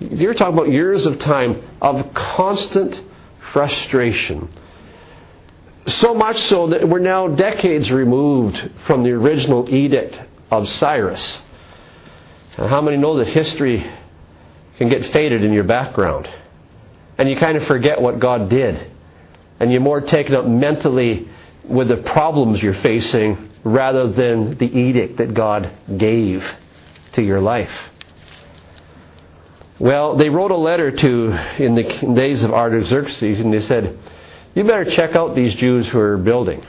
You're 0.00 0.34
talking 0.34 0.54
about 0.54 0.70
years 0.70 1.06
of 1.06 1.20
time 1.20 1.62
of 1.80 2.12
constant 2.14 3.00
frustration. 3.52 4.52
So 5.86 6.14
much 6.14 6.40
so 6.48 6.68
that 6.68 6.88
we're 6.88 7.00
now 7.00 7.28
decades 7.28 7.90
removed 7.90 8.70
from 8.86 9.02
the 9.02 9.10
original 9.10 9.68
edict 9.72 10.16
of 10.50 10.68
Cyrus. 10.68 11.40
How 12.56 12.80
many 12.80 12.96
know 12.96 13.18
that 13.18 13.28
history 13.28 13.90
can 14.78 14.88
get 14.88 15.12
faded 15.12 15.42
in 15.42 15.52
your 15.52 15.64
background? 15.64 16.28
And 17.18 17.28
you 17.28 17.36
kind 17.36 17.56
of 17.56 17.66
forget 17.66 18.00
what 18.00 18.20
God 18.20 18.48
did. 18.48 18.90
And 19.60 19.72
you're 19.72 19.80
more 19.80 20.00
taken 20.00 20.34
up 20.34 20.46
mentally 20.46 21.28
with 21.64 21.88
the 21.88 21.96
problems 21.96 22.62
you're 22.62 22.80
facing 22.82 23.50
rather 23.64 24.10
than 24.10 24.58
the 24.58 24.66
edict 24.66 25.18
that 25.18 25.34
God 25.34 25.70
gave 25.96 26.44
to 27.12 27.22
your 27.22 27.40
life. 27.40 27.70
Well, 29.83 30.14
they 30.14 30.29
wrote 30.29 30.53
a 30.53 30.57
letter 30.57 30.92
to, 30.92 31.33
in 31.61 31.75
the 31.75 31.83
days 32.14 32.45
of 32.45 32.53
Artaxerxes, 32.53 33.40
and 33.40 33.53
they 33.53 33.62
said, 33.62 33.99
You 34.55 34.62
better 34.62 34.88
check 34.88 35.16
out 35.16 35.35
these 35.35 35.57
Jews 35.57 35.88
who 35.88 35.99
are 35.99 36.18
building. 36.18 36.64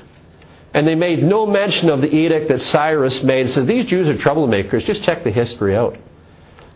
And 0.73 0.87
they 0.87 0.95
made 0.95 1.21
no 1.21 1.45
mention 1.45 1.89
of 1.89 2.01
the 2.01 2.07
edict 2.07 2.47
that 2.47 2.63
Cyrus 2.63 3.21
made. 3.21 3.51
Says, 3.51 3.67
These 3.67 3.85
Jews 3.85 4.09
are 4.09 4.17
troublemakers. 4.17 4.83
Just 4.85 5.03
check 5.03 5.23
the 5.23 5.29
history 5.29 5.75
out. 5.75 5.95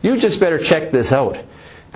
You 0.03 0.21
just 0.21 0.39
better 0.39 0.59
check 0.59 0.91
this 0.91 1.11
out. 1.11 1.37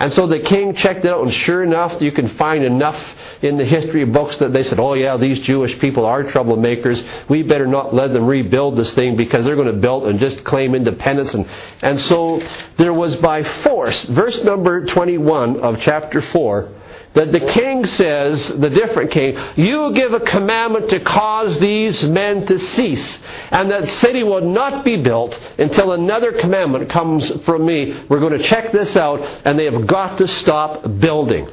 And 0.01 0.11
so 0.11 0.25
the 0.25 0.39
king 0.39 0.73
checked 0.73 1.05
it 1.05 1.11
out, 1.11 1.21
and 1.21 1.31
sure 1.31 1.61
enough, 1.61 2.01
you 2.01 2.11
can 2.11 2.35
find 2.35 2.63
enough 2.63 2.99
in 3.43 3.59
the 3.59 3.65
history 3.65 4.03
books 4.03 4.35
that 4.37 4.51
they 4.51 4.63
said, 4.63 4.79
oh 4.79 4.95
yeah, 4.95 5.15
these 5.17 5.37
Jewish 5.41 5.77
people 5.77 6.07
are 6.07 6.23
troublemakers. 6.23 7.29
We 7.29 7.43
better 7.43 7.67
not 7.67 7.93
let 7.93 8.11
them 8.11 8.25
rebuild 8.25 8.77
this 8.77 8.91
thing 8.95 9.15
because 9.15 9.45
they're 9.45 9.55
going 9.55 9.67
to 9.67 9.79
build 9.79 10.07
and 10.07 10.19
just 10.19 10.43
claim 10.43 10.73
independence. 10.73 11.35
And, 11.35 11.47
and 11.83 12.01
so 12.01 12.41
there 12.79 12.93
was 12.93 13.15
by 13.17 13.43
force, 13.61 14.03
verse 14.05 14.43
number 14.43 14.87
21 14.87 15.59
of 15.59 15.79
chapter 15.81 16.19
4, 16.19 16.80
that 17.13 17.31
the 17.33 17.41
king 17.41 17.85
says, 17.85 18.47
the 18.47 18.69
different 18.69 19.11
king, 19.11 19.37
you 19.57 19.91
give 19.93 20.13
a 20.13 20.21
commandment 20.21 20.89
to 20.89 20.99
cause 21.01 21.59
these 21.59 22.01
men 22.03 22.45
to 22.45 22.57
cease, 22.57 23.19
and 23.49 23.69
that 23.69 23.89
city 23.99 24.23
will 24.23 24.49
not 24.49 24.85
be 24.85 24.95
built 24.95 25.37
until 25.57 25.91
another 25.91 26.31
commandment 26.39 26.89
comes 26.89 27.29
from 27.43 27.65
me. 27.65 28.05
We're 28.07 28.21
going 28.21 28.37
to 28.37 28.43
check 28.43 28.71
this 28.71 28.95
out, 28.95 29.21
and 29.45 29.59
they 29.59 29.65
have 29.65 29.87
got 29.87 30.19
to 30.19 30.27
stop 30.27 30.99
building. 30.99 31.49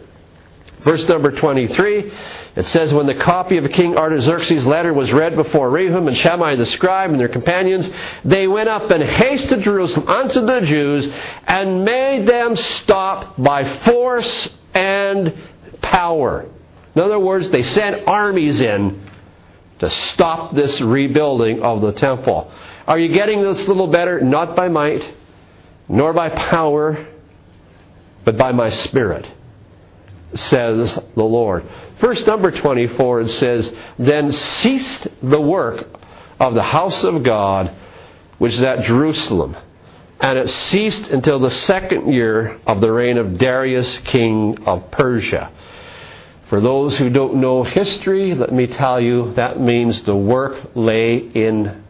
Verse 0.85 1.07
number 1.09 1.33
23, 1.33 2.13
it 2.55 2.67
says, 2.67 2.93
When 2.95 3.07
the 3.07 3.17
copy 3.17 3.57
of 3.57 3.69
King 3.73 3.97
Artaxerxes' 3.97 4.65
letter 4.65 4.95
was 4.95 5.13
read 5.13 5.35
before 5.35 5.71
Rehum 5.71 6.07
and 6.07 6.17
Shimshai 6.17 6.57
the 6.57 6.67
scribe 6.67 7.11
and 7.11 7.19
their 7.19 7.29
companions, 7.29 7.91
they 8.25 8.47
went 8.47 8.69
up 8.69 8.89
and 8.93 9.03
hasted 9.03 9.65
Jerusalem 9.65 10.09
unto 10.09 10.47
the 10.47 10.61
Jews 10.61 11.09
and 11.49 11.85
made 11.85 12.29
them 12.29 12.55
stop 12.55 13.37
by 13.37 13.79
force 13.81 14.51
and 14.73 15.35
power. 15.83 16.47
In 16.95 17.03
other 17.03 17.19
words, 17.19 17.51
they 17.51 17.63
sent 17.63 18.07
armies 18.07 18.61
in 18.61 19.09
to 19.79 19.91
stop 19.91 20.55
this 20.55 20.81
rebuilding 20.81 21.63
of 21.63 21.81
the 21.81 21.93
temple. 21.93 22.51
Are 22.87 22.99
you 22.99 23.15
getting 23.15 23.43
this 23.43 23.65
a 23.65 23.69
little 23.69 23.87
better? 23.87 24.21
Not 24.21 24.57
by 24.57 24.69
might, 24.69 25.05
nor 25.89 26.13
by 26.13 26.31
power, 26.31 27.07
but 28.25 28.37
by 28.37 28.53
my 28.53 28.71
spirit, 28.71 29.27
says 30.35 30.99
the 31.15 31.23
Lord. 31.23 31.65
Verse 32.01 32.25
number 32.27 32.51
24 32.51 33.21
it 33.23 33.29
says, 33.31 33.73
Then 33.99 34.33
ceased 34.33 35.07
the 35.23 35.41
work 35.41 35.87
of 36.41 36.55
the 36.55 36.63
house 36.63 37.05
of 37.05 37.23
God, 37.23 37.75
which 38.39 38.55
is 38.55 38.63
at 38.63 38.85
Jerusalem 38.85 39.57
and 40.21 40.39
it 40.39 40.49
ceased 40.49 41.09
until 41.09 41.39
the 41.39 41.51
second 41.51 42.13
year 42.13 42.61
of 42.67 42.81
the 42.81 42.91
reign 42.91 43.19
of 43.19 43.39
Darius, 43.39 43.99
king 44.05 44.59
of 44.67 44.91
Persia. 44.91 45.53
For 46.49 46.61
those 46.63 46.97
who 46.97 47.11
don't 47.11 47.41
know 47.41 47.63
history, 47.63 48.35
let 48.35 48.53
me 48.53 48.67
tell 48.67 49.01
you 49.01 49.35
that 49.35 49.61
means 49.61 50.03
the 50.03 50.17
work 50.17 50.71
lay 50.75 51.19
in 51.19 51.85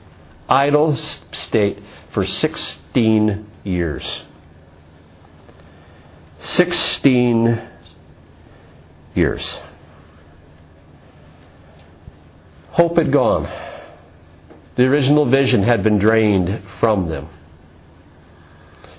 idle 0.48 0.96
state 0.96 1.78
for 2.12 2.26
16 2.26 3.46
years. 3.62 4.22
16 6.42 7.68
years. 9.14 9.56
Hope 12.70 12.96
had 12.96 13.12
gone. 13.12 13.44
The 14.74 14.84
original 14.84 15.26
vision 15.26 15.62
had 15.62 15.82
been 15.84 15.98
drained 15.98 16.62
from 16.80 17.08
them. 17.08 17.28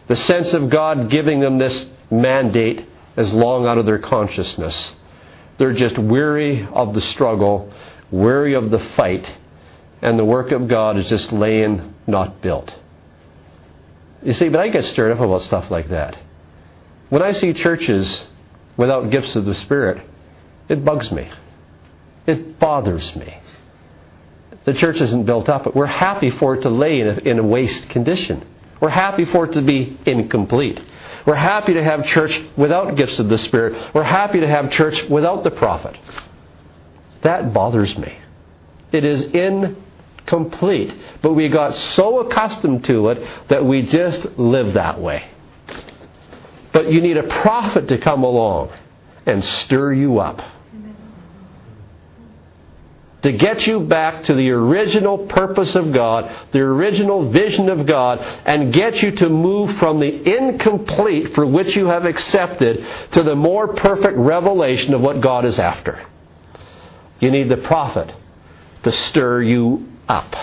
The 0.08 0.16
sense 0.16 0.54
of 0.54 0.70
God 0.70 1.10
giving 1.10 1.40
them 1.40 1.58
this 1.58 1.88
mandate 2.10 2.86
is 3.18 3.32
long 3.34 3.66
out 3.66 3.78
of 3.78 3.86
their 3.86 4.00
consciousness. 4.00 4.94
They're 5.60 5.74
just 5.74 5.98
weary 5.98 6.68
of 6.74 6.96
the 6.96 7.02
struggle, 7.02 7.72
weary 8.10 8.56
of 8.56 8.72
the 8.72 8.80
fight, 8.96 9.30
and 10.02 10.18
the 10.18 10.26
work 10.26 10.52
of 10.52 10.68
God 10.68 10.98
is 10.98 11.06
just 11.08 11.32
laying 11.32 11.94
not 12.08 12.42
built. 12.42 12.74
You 14.24 14.34
see, 14.34 14.50
but 14.50 14.62
I 14.62 14.70
get 14.70 14.86
stirred 14.86 15.12
up 15.12 15.20
about 15.20 15.44
stuff 15.44 15.70
like 15.70 15.90
that. 15.90 16.18
When 17.10 17.22
I 17.22 17.34
see 17.34 17.54
churches 17.54 18.26
without 18.78 19.12
gifts 19.12 19.36
of 19.36 19.46
the 19.46 19.56
Spirit, 19.56 20.02
it 20.70 20.86
bugs 20.86 21.12
me. 21.12 21.30
It 22.26 22.58
bothers 22.60 23.16
me. 23.16 23.38
The 24.66 24.74
church 24.74 25.02
isn't 25.02 25.26
built 25.26 25.50
up, 25.50 25.64
but 25.66 25.76
we're 25.76 25.88
happy 25.88 26.30
for 26.32 26.56
it 26.56 26.62
to 26.62 26.70
lay 26.70 27.02
in 27.02 27.08
a, 27.08 27.14
in 27.20 27.40
a 27.40 27.44
waste 27.44 27.90
condition. 27.90 28.46
We're 28.80 28.90
happy 28.90 29.26
for 29.26 29.46
it 29.46 29.54
to 29.54 29.62
be 29.62 29.98
incomplete. 30.06 30.80
We're 31.26 31.36
happy 31.36 31.74
to 31.74 31.84
have 31.84 32.06
church 32.06 32.40
without 32.58 32.96
gifts 32.96 33.20
of 33.20 33.30
the 33.30 33.38
Spirit. 33.38 33.94
We're 33.94 34.04
happy 34.04 34.40
to 34.40 34.48
have 34.48 34.72
church 34.72 35.10
without 35.10 35.44
the 35.44 35.52
prophet. 35.52 35.98
That 37.22 37.54
bothers 37.54 37.98
me. 37.98 38.18
It 38.92 39.04
is 39.04 39.24
incomplete. 39.24 40.96
But 41.22 41.34
we 41.34 41.50
got 41.50 41.76
so 41.76 42.20
accustomed 42.20 42.86
to 42.86 43.10
it 43.10 43.48
that 43.50 43.66
we 43.66 43.84
just 43.84 44.26
live 44.38 44.74
that 44.74 45.00
way. 45.00 45.30
But 46.72 46.92
you 46.92 47.02
need 47.02 47.18
a 47.18 47.28
prophet 47.42 47.88
to 47.90 47.98
come 47.98 48.24
along 48.24 48.72
and 49.26 49.44
stir 49.44 49.94
you 49.94 50.20
up 50.20 50.42
to 53.22 53.34
get 53.34 53.68
you 53.68 53.82
back 53.82 54.24
to 54.26 54.34
the 54.34 54.50
original 54.50 55.18
purpose 55.28 55.76
of 55.76 55.92
God, 55.92 56.48
the 56.54 56.60
original 56.60 57.30
vision 57.30 57.70
of 57.70 57.86
God, 57.86 58.20
and 58.46 58.74
get 58.74 59.02
you 59.02 59.12
to 59.12 59.30
move 59.30 59.78
from 59.78 60.00
the 60.00 60.38
incomplete 60.38 61.36
for 61.36 61.46
which 61.46 61.76
you 61.76 61.88
have 61.88 62.06
accepted 62.06 62.86
to 63.12 63.24
the 63.24 63.36
more 63.36 63.74
perfect 63.76 64.18
revelation 64.18 64.94
of 64.94 65.02
what 65.02 65.20
God 65.22 65.46
is 65.46 65.60
after. 65.60 66.06
You 67.20 67.32
need 67.32 67.50
the 67.50 67.58
prophet 67.58 68.14
to 68.84 68.92
stir 68.92 69.42
you 69.42 69.88
up. 70.08 70.34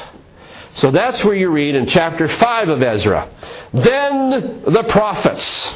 So 0.75 0.91
that's 0.91 1.25
where 1.25 1.35
you 1.35 1.49
read 1.49 1.75
in 1.75 1.87
chapter 1.87 2.29
5 2.29 2.69
of 2.69 2.83
Ezra. 2.83 3.31
Then 3.73 4.63
the 4.67 4.85
prophets, 4.91 5.75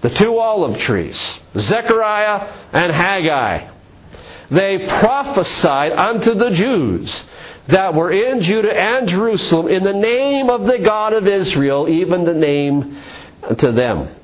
the 0.00 0.10
two 0.10 0.36
olive 0.38 0.80
trees, 0.80 1.38
Zechariah 1.56 2.52
and 2.72 2.90
Haggai, 2.90 3.77
they 4.50 4.86
prophesied 4.86 5.92
unto 5.92 6.34
the 6.34 6.50
Jews 6.50 7.24
that 7.68 7.94
were 7.94 8.10
in 8.10 8.40
Judah 8.42 8.74
and 8.74 9.08
Jerusalem 9.08 9.68
in 9.68 9.84
the 9.84 9.92
name 9.92 10.48
of 10.48 10.64
the 10.64 10.78
God 10.78 11.12
of 11.12 11.26
Israel, 11.26 11.88
even 11.88 12.24
the 12.24 12.34
name 12.34 13.02
to 13.58 13.72
them. 13.72 14.14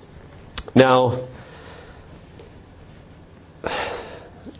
Now, 0.74 1.28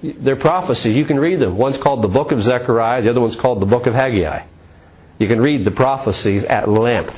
their 0.03 0.37
prophecies, 0.37 0.94
you 0.94 1.07
can 1.07 1.18
read 1.18 1.40
them. 1.40 1.57
One's 1.57 1.79
called 1.79 2.03
the 2.03 2.09
book 2.09 2.31
of 2.31 2.42
Zechariah, 2.42 3.03
the 3.03 3.11
other 3.11 3.20
one's 3.20 3.37
called 3.37 3.61
the 3.61 3.66
book 3.66 3.87
of 3.87 3.94
Haggai. 3.94 4.46
You 5.18 5.29
can 5.29 5.40
read 5.40 5.64
the 5.64 5.70
prophecies 5.70 6.44
at 6.44 6.68
length 6.68 7.14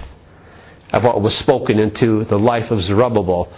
of 0.92 1.02
what 1.02 1.20
was 1.20 1.34
spoken 1.36 1.80
into 1.80 2.24
the 2.26 2.38
life 2.38 2.70
of 2.70 2.80
Zerubbabel 2.82 3.52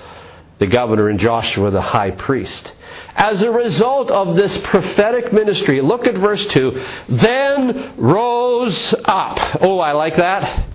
the 0.58 0.66
governor 0.66 1.08
and 1.08 1.20
Joshua 1.20 1.70
the 1.70 1.80
high 1.80 2.10
priest. 2.10 2.72
As 3.14 3.42
a 3.42 3.50
result 3.50 4.10
of 4.10 4.36
this 4.36 4.56
prophetic 4.58 5.32
ministry, 5.32 5.80
look 5.82 6.06
at 6.06 6.14
verse 6.14 6.44
2. 6.46 6.86
Then 7.08 7.94
rose 7.96 8.94
up. 9.04 9.60
Oh, 9.60 9.78
I 9.78 9.92
like 9.92 10.16
that. 10.16 10.66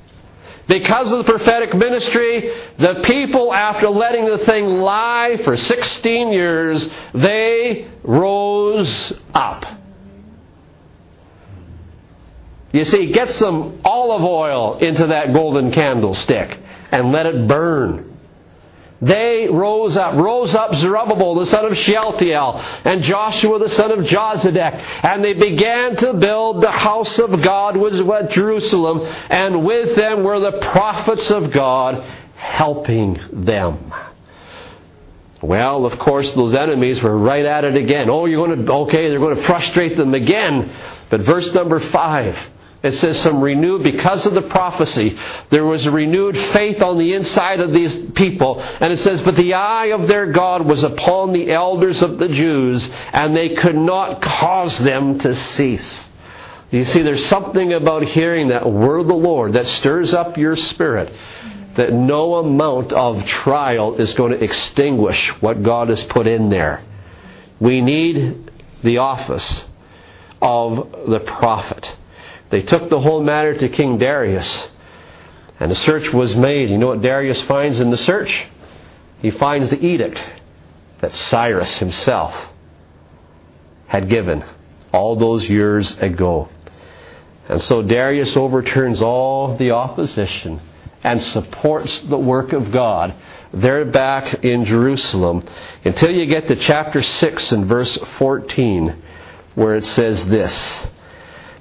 Because 0.67 1.11
of 1.11 1.17
the 1.19 1.23
prophetic 1.25 1.73
ministry, 1.73 2.53
the 2.77 3.01
people, 3.03 3.53
after 3.53 3.89
letting 3.89 4.25
the 4.25 4.45
thing 4.45 4.65
lie 4.65 5.37
for 5.43 5.57
16 5.57 6.31
years, 6.31 6.89
they 7.13 7.89
rose 8.03 9.13
up. 9.33 9.65
You 12.71 12.85
see, 12.85 13.11
get 13.11 13.31
some 13.31 13.81
olive 13.83 14.23
oil 14.23 14.77
into 14.79 15.07
that 15.07 15.33
golden 15.33 15.71
candlestick 15.71 16.57
and 16.91 17.11
let 17.11 17.25
it 17.25 17.47
burn. 17.47 18.12
They 19.03 19.49
rose 19.51 19.97
up, 19.97 20.15
rose 20.15 20.55
up 20.55 20.75
Zerubbabel, 20.75 21.35
the 21.35 21.45
son 21.45 21.65
of 21.65 21.77
Shealtiel, 21.77 22.59
and 22.85 23.03
Joshua, 23.03 23.59
the 23.59 23.69
son 23.69 23.91
of 23.91 24.05
Jozadak, 24.05 25.03
and 25.03 25.23
they 25.23 25.33
began 25.33 25.97
to 25.97 26.13
build 26.13 26.63
the 26.63 26.71
house 26.71 27.19
of 27.19 27.41
God, 27.41 27.75
which 27.75 27.95
was 27.95 28.31
Jerusalem, 28.33 29.01
and 29.29 29.65
with 29.65 29.97
them 29.97 30.23
were 30.23 30.39
the 30.39 30.59
prophets 30.59 31.29
of 31.31 31.51
God 31.51 32.01
helping 32.37 33.19
them. 33.45 33.93
Well, 35.41 35.85
of 35.85 35.99
course, 35.99 36.33
those 36.35 36.53
enemies 36.53 37.01
were 37.01 37.17
right 37.17 37.43
at 37.43 37.65
it 37.65 37.75
again. 37.75 38.09
Oh, 38.09 38.25
you're 38.25 38.47
going 38.47 38.65
to, 38.65 38.71
okay, 38.71 39.09
they're 39.09 39.19
going 39.19 39.35
to 39.35 39.43
frustrate 39.43 39.97
them 39.97 40.13
again. 40.13 40.73
But 41.09 41.21
verse 41.21 41.51
number 41.53 41.81
five, 41.89 42.37
it 42.83 42.95
says 42.95 43.17
some 43.21 43.41
renewed, 43.41 43.81
because 43.81 44.25
of 44.25 44.33
the 44.33 44.41
prophecy, 44.41 45.17
there 45.51 45.63
was 45.63 45.85
a 45.85 45.91
renewed 45.91 46.37
faith 46.37 46.81
on 46.81 46.97
the 46.97 47.13
inside 47.13 47.61
of 47.61 47.71
these 47.71 47.95
people. 48.11 48.59
And 48.59 48.91
it 48.91 48.99
says, 48.99 49.21
But 49.21 49.37
the 49.37 49.53
eye 49.53 49.87
of 49.87 50.09
their 50.09 50.33
God 50.33 50.65
was 50.65 50.83
upon 50.83 51.31
the 51.31 51.49
elders 51.51 52.01
of 52.01 52.19
the 52.19 52.27
Jews, 52.27 52.85
and 53.13 53.35
they 53.35 53.55
could 53.55 53.77
not 53.77 54.21
cause 54.21 54.77
them 54.79 55.17
to 55.19 55.33
cease. 55.53 55.99
You 56.71 56.83
see, 56.83 57.03
there's 57.03 57.25
something 57.27 57.71
about 57.71 58.03
hearing 58.03 58.49
that 58.49 58.69
word 58.69 58.99
of 58.99 59.07
the 59.07 59.13
Lord 59.13 59.53
that 59.53 59.67
stirs 59.67 60.13
up 60.13 60.37
your 60.37 60.57
spirit 60.57 61.13
that 61.77 61.93
no 61.93 62.35
amount 62.35 62.91
of 62.91 63.25
trial 63.25 63.95
is 63.95 64.13
going 64.13 64.31
to 64.31 64.43
extinguish 64.43 65.29
what 65.41 65.63
God 65.63 65.89
has 65.89 66.03
put 66.03 66.27
in 66.27 66.49
there. 66.49 66.83
We 67.59 67.81
need 67.81 68.51
the 68.83 68.97
office 68.97 69.65
of 70.41 71.07
the 71.07 71.19
prophet. 71.19 71.95
They 72.53 72.61
took 72.61 72.87
the 72.87 72.99
whole 72.99 73.23
matter 73.23 73.57
to 73.57 73.67
King 73.67 73.97
Darius, 73.97 74.67
and 75.59 75.71
a 75.71 75.75
search 75.75 76.13
was 76.13 76.35
made. 76.35 76.69
You 76.69 76.77
know 76.77 76.89
what 76.89 77.01
Darius 77.01 77.41
finds 77.41 77.79
in 77.79 77.89
the 77.89 77.97
search? 77.97 78.45
He 79.23 79.31
finds 79.31 79.71
the 79.71 79.83
edict 79.83 80.21
that 81.01 81.15
Cyrus 81.15 81.75
himself 81.79 82.31
had 83.87 84.07
given 84.07 84.45
all 84.91 85.15
those 85.15 85.49
years 85.49 85.97
ago. 85.97 86.47
And 87.49 87.59
so 87.59 87.81
Darius 87.81 88.37
overturns 88.37 89.01
all 89.01 89.57
the 89.57 89.71
opposition 89.71 90.61
and 91.03 91.23
supports 91.23 92.01
the 92.01 92.19
work 92.19 92.53
of 92.53 92.71
God. 92.71 93.15
They're 93.51 93.85
back 93.85 94.43
in 94.43 94.65
Jerusalem 94.65 95.43
until 95.83 96.11
you 96.11 96.27
get 96.27 96.47
to 96.49 96.55
chapter 96.55 97.01
6 97.01 97.51
and 97.51 97.65
verse 97.65 97.97
14, 98.19 99.01
where 99.55 99.73
it 99.73 99.85
says 99.87 100.23
this 100.25 100.87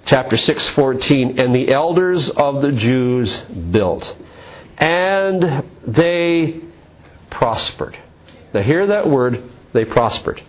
chapter 0.06 0.36
6:14 0.36 1.38
and 1.38 1.54
the 1.54 1.72
elders 1.72 2.30
of 2.30 2.62
the 2.62 2.72
Jews 2.72 3.36
built 3.70 4.14
and 4.78 5.64
they 5.86 6.60
prospered. 7.30 7.96
Now 8.52 8.62
hear 8.62 8.88
that 8.88 9.08
word 9.08 9.42
they 9.72 9.84
prospered. 9.84 10.42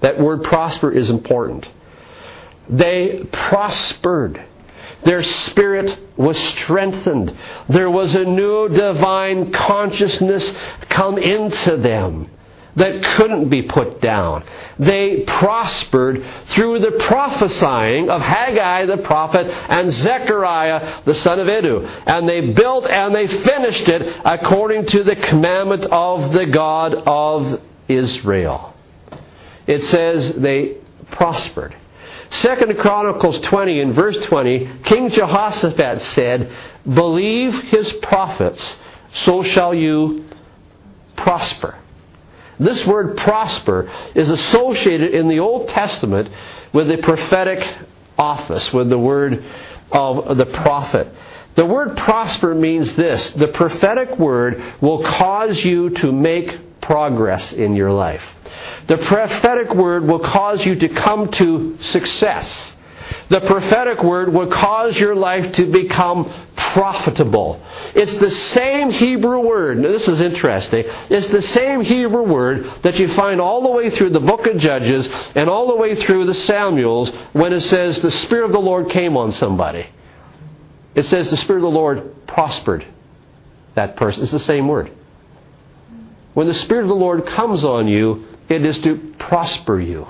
That 0.00 0.20
word 0.20 0.44
prosper 0.44 0.92
is 0.92 1.10
important. 1.10 1.66
They 2.68 3.26
prospered. 3.32 4.44
Their 5.04 5.22
spirit 5.22 5.98
was 6.16 6.38
strengthened. 6.38 7.36
There 7.68 7.90
was 7.90 8.14
a 8.14 8.24
new 8.24 8.68
divine 8.68 9.52
consciousness 9.52 10.52
come 10.90 11.18
into 11.18 11.76
them 11.76 12.28
that 12.76 13.02
couldn't 13.16 13.48
be 13.48 13.62
put 13.62 14.00
down. 14.00 14.44
They 14.78 15.24
prospered 15.26 16.24
through 16.50 16.80
the 16.80 16.92
prophesying 17.06 18.10
of 18.10 18.20
Haggai 18.20 18.86
the 18.86 18.98
prophet 18.98 19.46
and 19.46 19.90
Zechariah 19.90 21.02
the 21.04 21.14
son 21.14 21.40
of 21.40 21.48
Iddo. 21.48 21.84
And 21.84 22.28
they 22.28 22.52
built 22.52 22.86
and 22.86 23.14
they 23.14 23.26
finished 23.26 23.88
it 23.88 24.20
according 24.24 24.86
to 24.86 25.04
the 25.04 25.16
commandment 25.16 25.86
of 25.86 26.32
the 26.32 26.46
God 26.46 26.94
of 26.94 27.60
Israel. 27.88 28.74
It 29.66 29.84
says 29.84 30.32
they 30.34 30.76
prospered. 31.10 31.74
Second 32.30 32.78
Chronicles 32.78 33.40
20 33.40 33.80
and 33.80 33.94
verse 33.94 34.16
20, 34.26 34.80
King 34.84 35.10
Jehoshaphat 35.10 36.02
said, 36.14 36.52
Believe 36.86 37.54
his 37.64 37.90
prophets, 37.94 38.76
so 39.12 39.42
shall 39.42 39.74
you 39.74 40.26
prosper. 41.16 41.78
This 42.58 42.84
word 42.86 43.16
prosper 43.16 43.90
is 44.14 44.30
associated 44.30 45.14
in 45.14 45.28
the 45.28 45.40
Old 45.40 45.68
Testament 45.68 46.30
with 46.72 46.88
the 46.88 46.98
prophetic 46.98 47.66
office, 48.16 48.72
with 48.72 48.90
the 48.90 48.98
word 48.98 49.44
of 49.92 50.36
the 50.36 50.46
prophet. 50.46 51.08
The 51.54 51.64
word 51.64 51.96
prosper 51.96 52.54
means 52.54 52.94
this 52.94 53.30
the 53.30 53.48
prophetic 53.48 54.18
word 54.18 54.62
will 54.80 55.02
cause 55.02 55.64
you 55.64 55.90
to 55.90 56.12
make 56.12 56.80
progress 56.80 57.52
in 57.52 57.74
your 57.74 57.92
life. 57.92 58.22
The 58.86 58.98
prophetic 58.98 59.74
word 59.74 60.04
will 60.04 60.20
cause 60.20 60.64
you 60.64 60.76
to 60.76 60.88
come 60.88 61.30
to 61.32 61.76
success. 61.80 62.72
The 63.30 63.40
prophetic 63.40 64.02
word 64.02 64.32
will 64.32 64.48
cause 64.48 64.98
your 64.98 65.14
life 65.14 65.52
to 65.54 65.70
become 65.70 66.32
profitable. 66.56 67.62
It's 67.94 68.14
the 68.16 68.30
same 68.30 68.90
Hebrew 68.90 69.40
word. 69.40 69.78
Now, 69.78 69.92
this 69.92 70.06
is 70.08 70.20
interesting. 70.20 70.84
It's 71.10 71.28
the 71.28 71.42
same 71.42 71.82
Hebrew 71.82 72.22
word 72.22 72.82
that 72.82 72.98
you 72.98 73.12
find 73.14 73.40
all 73.40 73.62
the 73.62 73.70
way 73.70 73.90
through 73.90 74.10
the 74.10 74.20
book 74.20 74.46
of 74.46 74.58
Judges 74.58 75.08
and 75.34 75.48
all 75.48 75.68
the 75.68 75.76
way 75.76 75.94
through 75.94 76.26
the 76.26 76.34
Samuels 76.34 77.10
when 77.32 77.52
it 77.52 77.60
says 77.62 78.00
the 78.00 78.10
Spirit 78.10 78.46
of 78.46 78.52
the 78.52 78.58
Lord 78.58 78.90
came 78.90 79.16
on 79.16 79.32
somebody. 79.32 79.86
It 80.94 81.06
says 81.06 81.30
the 81.30 81.36
Spirit 81.36 81.58
of 81.58 81.72
the 81.72 81.78
Lord 81.78 82.26
prospered 82.26 82.84
that 83.74 83.96
person. 83.96 84.22
It's 84.22 84.32
the 84.32 84.38
same 84.40 84.68
word. 84.68 84.90
When 86.34 86.46
the 86.46 86.54
Spirit 86.54 86.82
of 86.82 86.88
the 86.88 86.94
Lord 86.94 87.26
comes 87.26 87.64
on 87.64 87.88
you, 87.88 88.26
it 88.48 88.64
is 88.64 88.78
to 88.80 89.14
prosper 89.18 89.80
you. 89.80 90.06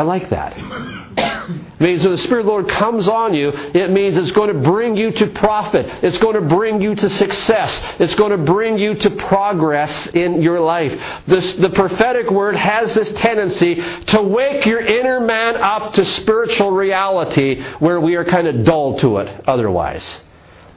I 0.00 0.02
like 0.02 0.30
that. 0.30 0.54
It 0.56 1.78
means 1.78 2.02
when 2.02 2.12
the 2.12 2.22
Spirit 2.22 2.40
of 2.40 2.46
the 2.46 2.52
Lord 2.52 2.70
comes 2.70 3.06
on 3.06 3.34
you, 3.34 3.50
it 3.50 3.90
means 3.90 4.16
it's 4.16 4.32
going 4.32 4.48
to 4.48 4.62
bring 4.62 4.96
you 4.96 5.10
to 5.10 5.26
profit. 5.26 5.84
It's 6.02 6.16
going 6.16 6.36
to 6.36 6.48
bring 6.48 6.80
you 6.80 6.94
to 6.94 7.10
success. 7.10 7.78
It's 8.00 8.14
going 8.14 8.30
to 8.30 8.38
bring 8.38 8.78
you 8.78 8.94
to 8.94 9.10
progress 9.10 10.06
in 10.06 10.40
your 10.40 10.58
life. 10.60 10.98
This, 11.26 11.52
the 11.56 11.68
prophetic 11.68 12.30
word 12.30 12.56
has 12.56 12.94
this 12.94 13.12
tendency 13.20 13.74
to 13.74 14.22
wake 14.22 14.64
your 14.64 14.80
inner 14.80 15.20
man 15.20 15.56
up 15.56 15.92
to 15.92 16.04
spiritual 16.06 16.70
reality 16.70 17.62
where 17.78 18.00
we 18.00 18.14
are 18.14 18.24
kind 18.24 18.46
of 18.46 18.64
dull 18.64 18.98
to 19.00 19.18
it 19.18 19.44
otherwise. 19.46 20.02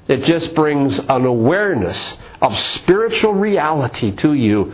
It 0.09 0.25
just 0.25 0.53
brings 0.53 0.99
an 0.99 1.25
awareness 1.25 2.17
of 2.41 2.59
spiritual 2.59 3.35
reality 3.35 4.11
to 4.17 4.33
you 4.33 4.73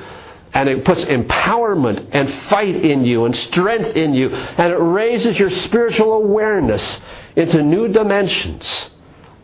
and 0.53 0.67
it 0.67 0.83
puts 0.83 1.03
empowerment 1.03 2.09
and 2.11 2.33
fight 2.49 2.75
in 2.75 3.05
you 3.05 3.25
and 3.25 3.35
strength 3.35 3.95
in 3.95 4.13
you, 4.13 4.29
and 4.29 4.71
it 4.73 4.77
raises 4.77 5.37
your 5.37 5.51
spiritual 5.51 6.13
awareness 6.13 6.99
into 7.35 7.61
new 7.63 7.87
dimensions. 7.87 8.67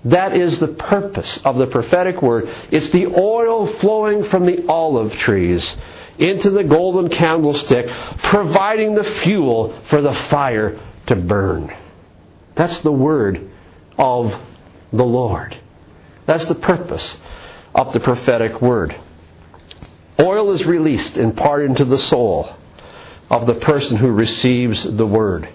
That 0.06 0.36
is 0.36 0.60
the 0.60 0.68
purpose 0.68 1.40
of 1.44 1.58
the 1.58 1.68
prophetic 1.68 2.22
word. 2.22 2.48
It's 2.72 2.90
the 2.90 3.08
oil 3.08 3.74
flowing 3.80 4.30
from 4.30 4.46
the 4.46 4.68
olive 4.68 5.14
trees 5.14 5.76
into 6.18 6.50
the 6.52 6.64
golden 6.64 7.10
candlestick, 7.10 7.88
providing 8.24 8.96
the 8.96 9.04
fuel 9.04 9.80
for 9.90 10.02
the 10.02 10.14
fire 10.30 10.80
to 11.08 11.16
burn. 11.16 11.76
That's 12.56 12.80
the 12.82 12.92
word 12.92 13.52
of 13.98 14.34
the 14.94 15.04
Lord. 15.04 15.58
That's 16.26 16.46
the 16.46 16.56
purpose 16.56 17.18
of 17.74 17.94
the 17.94 18.00
prophetic 18.00 18.62
word. 18.62 18.96
Oil 20.20 20.52
is 20.52 20.66
released 20.66 21.18
in 21.18 21.34
part 21.34 21.66
into 21.66 21.86
the 21.86 21.98
soul 21.98 22.56
of 23.30 23.46
the 23.46 23.56
person 23.56 23.98
who 23.98 24.10
receives 24.10 24.84
the 24.84 25.06
word. 25.06 25.50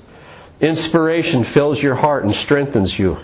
Inspiration 0.61 1.45
fills 1.47 1.79
your 1.79 1.95
heart 1.95 2.25
and 2.25 2.35
strengthens 2.35 2.99
you. 2.99 3.19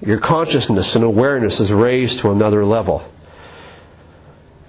Your 0.00 0.20
consciousness 0.20 0.94
and 0.94 1.04
awareness 1.04 1.60
is 1.60 1.70
raised 1.70 2.20
to 2.20 2.30
another 2.30 2.64
level. 2.64 3.04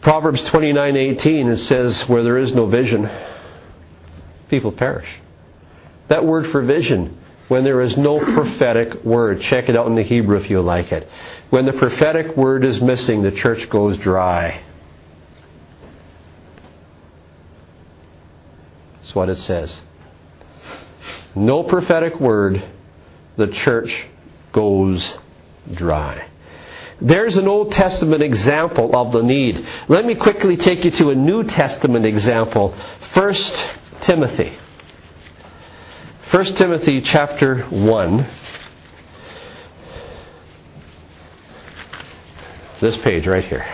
Proverbs 0.01 0.41
29:18 0.43 1.51
it 1.51 1.57
says 1.57 2.07
where 2.09 2.23
there 2.23 2.37
is 2.37 2.53
no 2.53 2.65
vision 2.65 3.09
people 4.49 4.71
perish. 4.71 5.07
That 6.07 6.25
word 6.25 6.51
for 6.51 6.63
vision 6.63 7.17
when 7.47 7.63
there 7.63 7.81
is 7.81 7.95
no 7.97 8.19
prophetic 8.19 9.03
word. 9.03 9.41
Check 9.41 9.69
it 9.69 9.75
out 9.75 9.87
in 9.87 9.95
the 9.95 10.03
Hebrew 10.03 10.37
if 10.37 10.49
you 10.49 10.61
like 10.61 10.91
it. 10.91 11.07
When 11.49 11.65
the 11.65 11.73
prophetic 11.73 12.35
word 12.35 12.65
is 12.65 12.81
missing, 12.81 13.21
the 13.21 13.31
church 13.31 13.69
goes 13.69 13.97
dry. 13.97 14.61
That's 19.09 19.15
what 19.15 19.29
it 19.29 19.39
says. 19.39 19.75
No 21.33 21.63
prophetic 21.63 22.19
word, 22.19 22.63
the 23.37 23.47
church 23.47 23.91
goes 24.53 25.17
dry. 25.73 26.29
There's 27.01 27.35
an 27.35 27.47
Old 27.47 27.71
Testament 27.71 28.21
example 28.21 28.95
of 28.95 29.11
the 29.11 29.23
need. 29.23 29.67
Let 29.87 30.05
me 30.05 30.13
quickly 30.13 30.57
take 30.57 30.85
you 30.85 30.91
to 30.91 31.09
a 31.09 31.15
New 31.15 31.43
Testament 31.43 32.05
example. 32.05 32.77
1 33.15 33.33
Timothy. 34.01 34.55
1 36.29 36.45
Timothy 36.53 37.01
chapter 37.01 37.63
1. 37.63 38.31
This 42.79 42.95
page 42.97 43.25
right 43.25 43.45
here. 43.45 43.65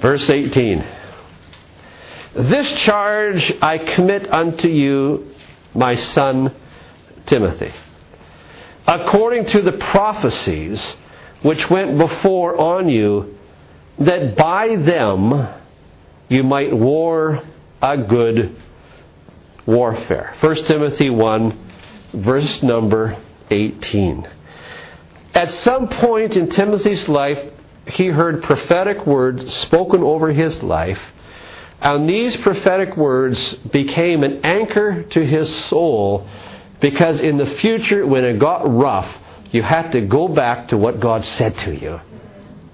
Verse 0.00 0.28
18. 0.28 0.97
This 2.34 2.70
charge 2.72 3.52
I 3.62 3.78
commit 3.78 4.32
unto 4.32 4.68
you, 4.68 5.34
my 5.74 5.96
son 5.96 6.54
Timothy, 7.26 7.72
according 8.86 9.46
to 9.46 9.62
the 9.62 9.72
prophecies 9.72 10.96
which 11.42 11.68
went 11.70 11.98
before 11.98 12.58
on 12.58 12.88
you, 12.88 13.36
that 13.98 14.36
by 14.36 14.76
them 14.76 15.48
you 16.28 16.42
might 16.42 16.74
war 16.74 17.42
a 17.80 17.96
good 17.96 18.56
warfare. 19.66 20.34
1 20.40 20.64
Timothy 20.64 21.10
1, 21.10 21.70
verse 22.14 22.62
number 22.62 23.16
18. 23.50 24.26
At 25.34 25.50
some 25.50 25.88
point 25.88 26.36
in 26.36 26.50
Timothy's 26.50 27.08
life, 27.08 27.52
he 27.86 28.06
heard 28.06 28.42
prophetic 28.42 29.06
words 29.06 29.54
spoken 29.54 30.02
over 30.02 30.32
his 30.32 30.62
life, 30.62 31.00
and 31.80 32.08
these 32.08 32.36
prophetic 32.36 32.96
words 32.96 33.54
became 33.72 34.24
an 34.24 34.44
anchor 34.44 35.04
to 35.04 35.24
his 35.24 35.54
soul 35.66 36.28
because 36.80 37.20
in 37.20 37.38
the 37.38 37.46
future, 37.46 38.06
when 38.06 38.24
it 38.24 38.38
got 38.38 38.62
rough, 38.72 39.08
you 39.52 39.62
had 39.62 39.92
to 39.92 40.00
go 40.02 40.28
back 40.28 40.68
to 40.68 40.76
what 40.76 41.00
God 41.00 41.24
said 41.24 41.56
to 41.58 41.74
you. 41.74 42.00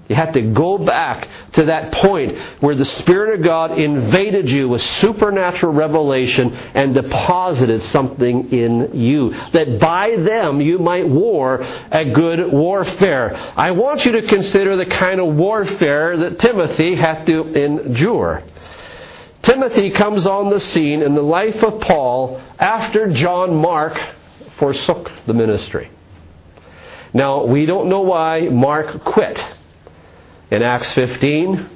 You 0.07 0.15
had 0.15 0.33
to 0.33 0.41
go 0.41 0.77
back 0.77 1.27
to 1.53 1.65
that 1.65 1.91
point 1.93 2.37
where 2.59 2.75
the 2.75 2.85
Spirit 2.85 3.39
of 3.39 3.45
God 3.45 3.79
invaded 3.79 4.51
you 4.51 4.69
with 4.69 4.81
supernatural 4.81 5.73
revelation 5.73 6.53
and 6.53 6.93
deposited 6.93 7.81
something 7.85 8.53
in 8.53 8.91
you. 8.93 9.31
That 9.53 9.79
by 9.79 10.15
them 10.15 10.61
you 10.61 10.77
might 10.77 11.07
war 11.09 11.59
a 11.91 12.05
good 12.05 12.51
warfare. 12.51 13.35
I 13.55 13.71
want 13.71 14.05
you 14.05 14.11
to 14.21 14.27
consider 14.27 14.75
the 14.75 14.85
kind 14.85 15.19
of 15.19 15.33
warfare 15.33 16.17
that 16.17 16.37
Timothy 16.37 16.95
had 16.95 17.25
to 17.25 17.41
endure. 17.53 18.43
Timothy 19.45 19.91
comes 19.91 20.25
on 20.25 20.49
the 20.49 20.59
scene 20.59 21.03
in 21.03 21.13
the 21.13 21.21
life 21.21 21.61
of 21.63 21.79
Paul 21.79 22.41
after 22.57 23.13
John 23.13 23.55
Mark 23.55 23.95
forsook 24.57 25.11
the 25.27 25.35
ministry. 25.35 25.91
Now, 27.13 27.45
we 27.45 27.67
don't 27.67 27.87
know 27.87 28.01
why 28.01 28.49
Mark 28.49 29.03
quit 29.03 29.45
in 30.49 30.63
Acts 30.63 30.91
15. 30.93 31.69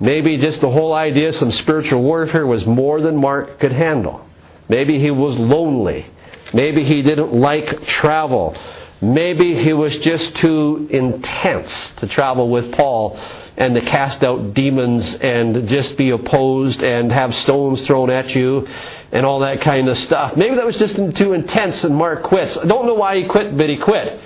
Maybe 0.00 0.38
just 0.38 0.62
the 0.62 0.70
whole 0.70 0.94
idea 0.94 1.28
of 1.28 1.34
some 1.34 1.52
spiritual 1.52 2.02
warfare 2.02 2.46
was 2.46 2.64
more 2.64 3.02
than 3.02 3.16
Mark 3.16 3.60
could 3.60 3.72
handle. 3.72 4.26
Maybe 4.70 4.98
he 4.98 5.10
was 5.10 5.36
lonely. 5.36 6.06
Maybe 6.54 6.84
he 6.84 7.02
didn't 7.02 7.34
like 7.34 7.84
travel. 7.86 8.56
Maybe 9.02 9.62
he 9.62 9.74
was 9.74 9.98
just 9.98 10.36
too 10.36 10.88
intense 10.90 11.92
to 11.98 12.06
travel 12.06 12.48
with 12.48 12.72
Paul 12.72 13.20
and 13.56 13.74
to 13.74 13.80
cast 13.82 14.22
out 14.24 14.54
demons 14.54 15.14
and 15.14 15.68
just 15.68 15.96
be 15.96 16.10
opposed 16.10 16.82
and 16.82 17.12
have 17.12 17.34
stones 17.34 17.82
thrown 17.82 18.10
at 18.10 18.34
you 18.34 18.66
and 19.12 19.26
all 19.26 19.40
that 19.40 19.60
kind 19.60 19.88
of 19.88 19.98
stuff. 19.98 20.36
Maybe 20.36 20.56
that 20.56 20.64
was 20.64 20.76
just 20.76 20.96
too 20.96 21.32
intense 21.34 21.84
and 21.84 21.94
Mark 21.94 22.22
quits. 22.24 22.56
I 22.56 22.64
don't 22.64 22.86
know 22.86 22.94
why 22.94 23.18
he 23.18 23.28
quit, 23.28 23.56
but 23.56 23.68
he 23.68 23.76
quit. 23.76 24.20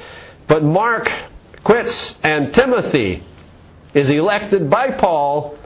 But 0.48 0.62
Mark 0.62 1.10
quits 1.64 2.14
and 2.22 2.54
Timothy 2.54 3.24
is 3.94 4.08
elected 4.10 4.70
by 4.70 4.92
Paul 4.92 5.58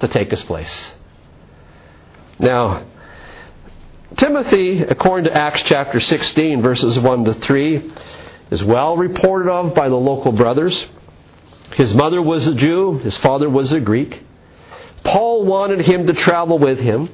to 0.00 0.08
take 0.08 0.30
his 0.30 0.42
place. 0.44 0.88
Now, 2.38 2.86
Timothy, 4.16 4.80
according 4.80 5.30
to 5.30 5.36
Acts 5.36 5.62
chapter 5.64 6.00
16, 6.00 6.62
verses 6.62 6.98
1 6.98 7.24
to 7.24 7.34
3, 7.34 7.92
is 8.50 8.64
well 8.64 8.96
reported 8.96 9.50
of 9.50 9.74
by 9.74 9.88
the 9.88 9.96
local 9.96 10.32
brothers. 10.32 10.86
His 11.74 11.94
mother 11.94 12.20
was 12.20 12.46
a 12.46 12.54
Jew, 12.54 12.98
his 12.98 13.16
father 13.18 13.48
was 13.48 13.72
a 13.72 13.80
Greek. 13.80 14.22
Paul 15.04 15.44
wanted 15.44 15.86
him 15.86 16.06
to 16.06 16.12
travel 16.12 16.58
with 16.58 16.78
him. 16.78 17.10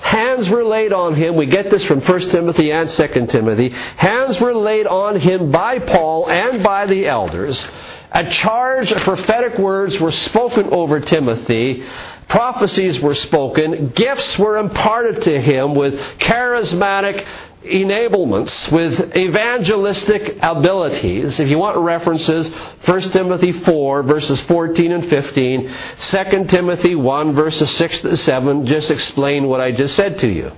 Hands 0.00 0.48
were 0.48 0.64
laid 0.64 0.92
on 0.92 1.14
him. 1.14 1.36
We 1.36 1.46
get 1.46 1.70
this 1.70 1.84
from 1.84 2.00
1 2.00 2.20
Timothy 2.30 2.72
and 2.72 2.88
2 2.88 3.26
Timothy. 3.26 3.68
Hands 3.68 4.40
were 4.40 4.54
laid 4.54 4.86
on 4.86 5.20
him 5.20 5.50
by 5.50 5.78
Paul 5.78 6.28
and 6.28 6.62
by 6.62 6.86
the 6.86 7.06
elders 7.06 7.64
a 8.12 8.28
charge 8.28 8.90
of 8.90 9.02
prophetic 9.02 9.58
words 9.58 9.98
were 10.00 10.12
spoken 10.12 10.66
over 10.72 11.00
Timothy. 11.00 11.84
Prophecies 12.28 12.98
were 13.00 13.14
spoken. 13.14 13.88
Gifts 13.88 14.38
were 14.38 14.58
imparted 14.58 15.22
to 15.22 15.40
him 15.40 15.74
with 15.74 15.94
charismatic 16.18 17.24
enablements, 17.64 18.72
with 18.72 19.14
evangelistic 19.16 20.38
abilities. 20.40 21.38
If 21.38 21.48
you 21.48 21.58
want 21.58 21.76
references, 21.78 22.48
1 22.86 23.00
Timothy 23.10 23.52
4, 23.52 24.02
verses 24.02 24.40
14 24.42 24.92
and 24.92 25.10
15, 25.10 25.76
2 26.00 26.44
Timothy 26.48 26.94
1, 26.94 27.34
verses 27.34 27.70
6 27.70 28.00
to 28.02 28.16
7, 28.16 28.66
just 28.66 28.90
explain 28.90 29.46
what 29.46 29.60
I 29.60 29.72
just 29.72 29.94
said 29.94 30.18
to 30.20 30.28
you. 30.28 30.52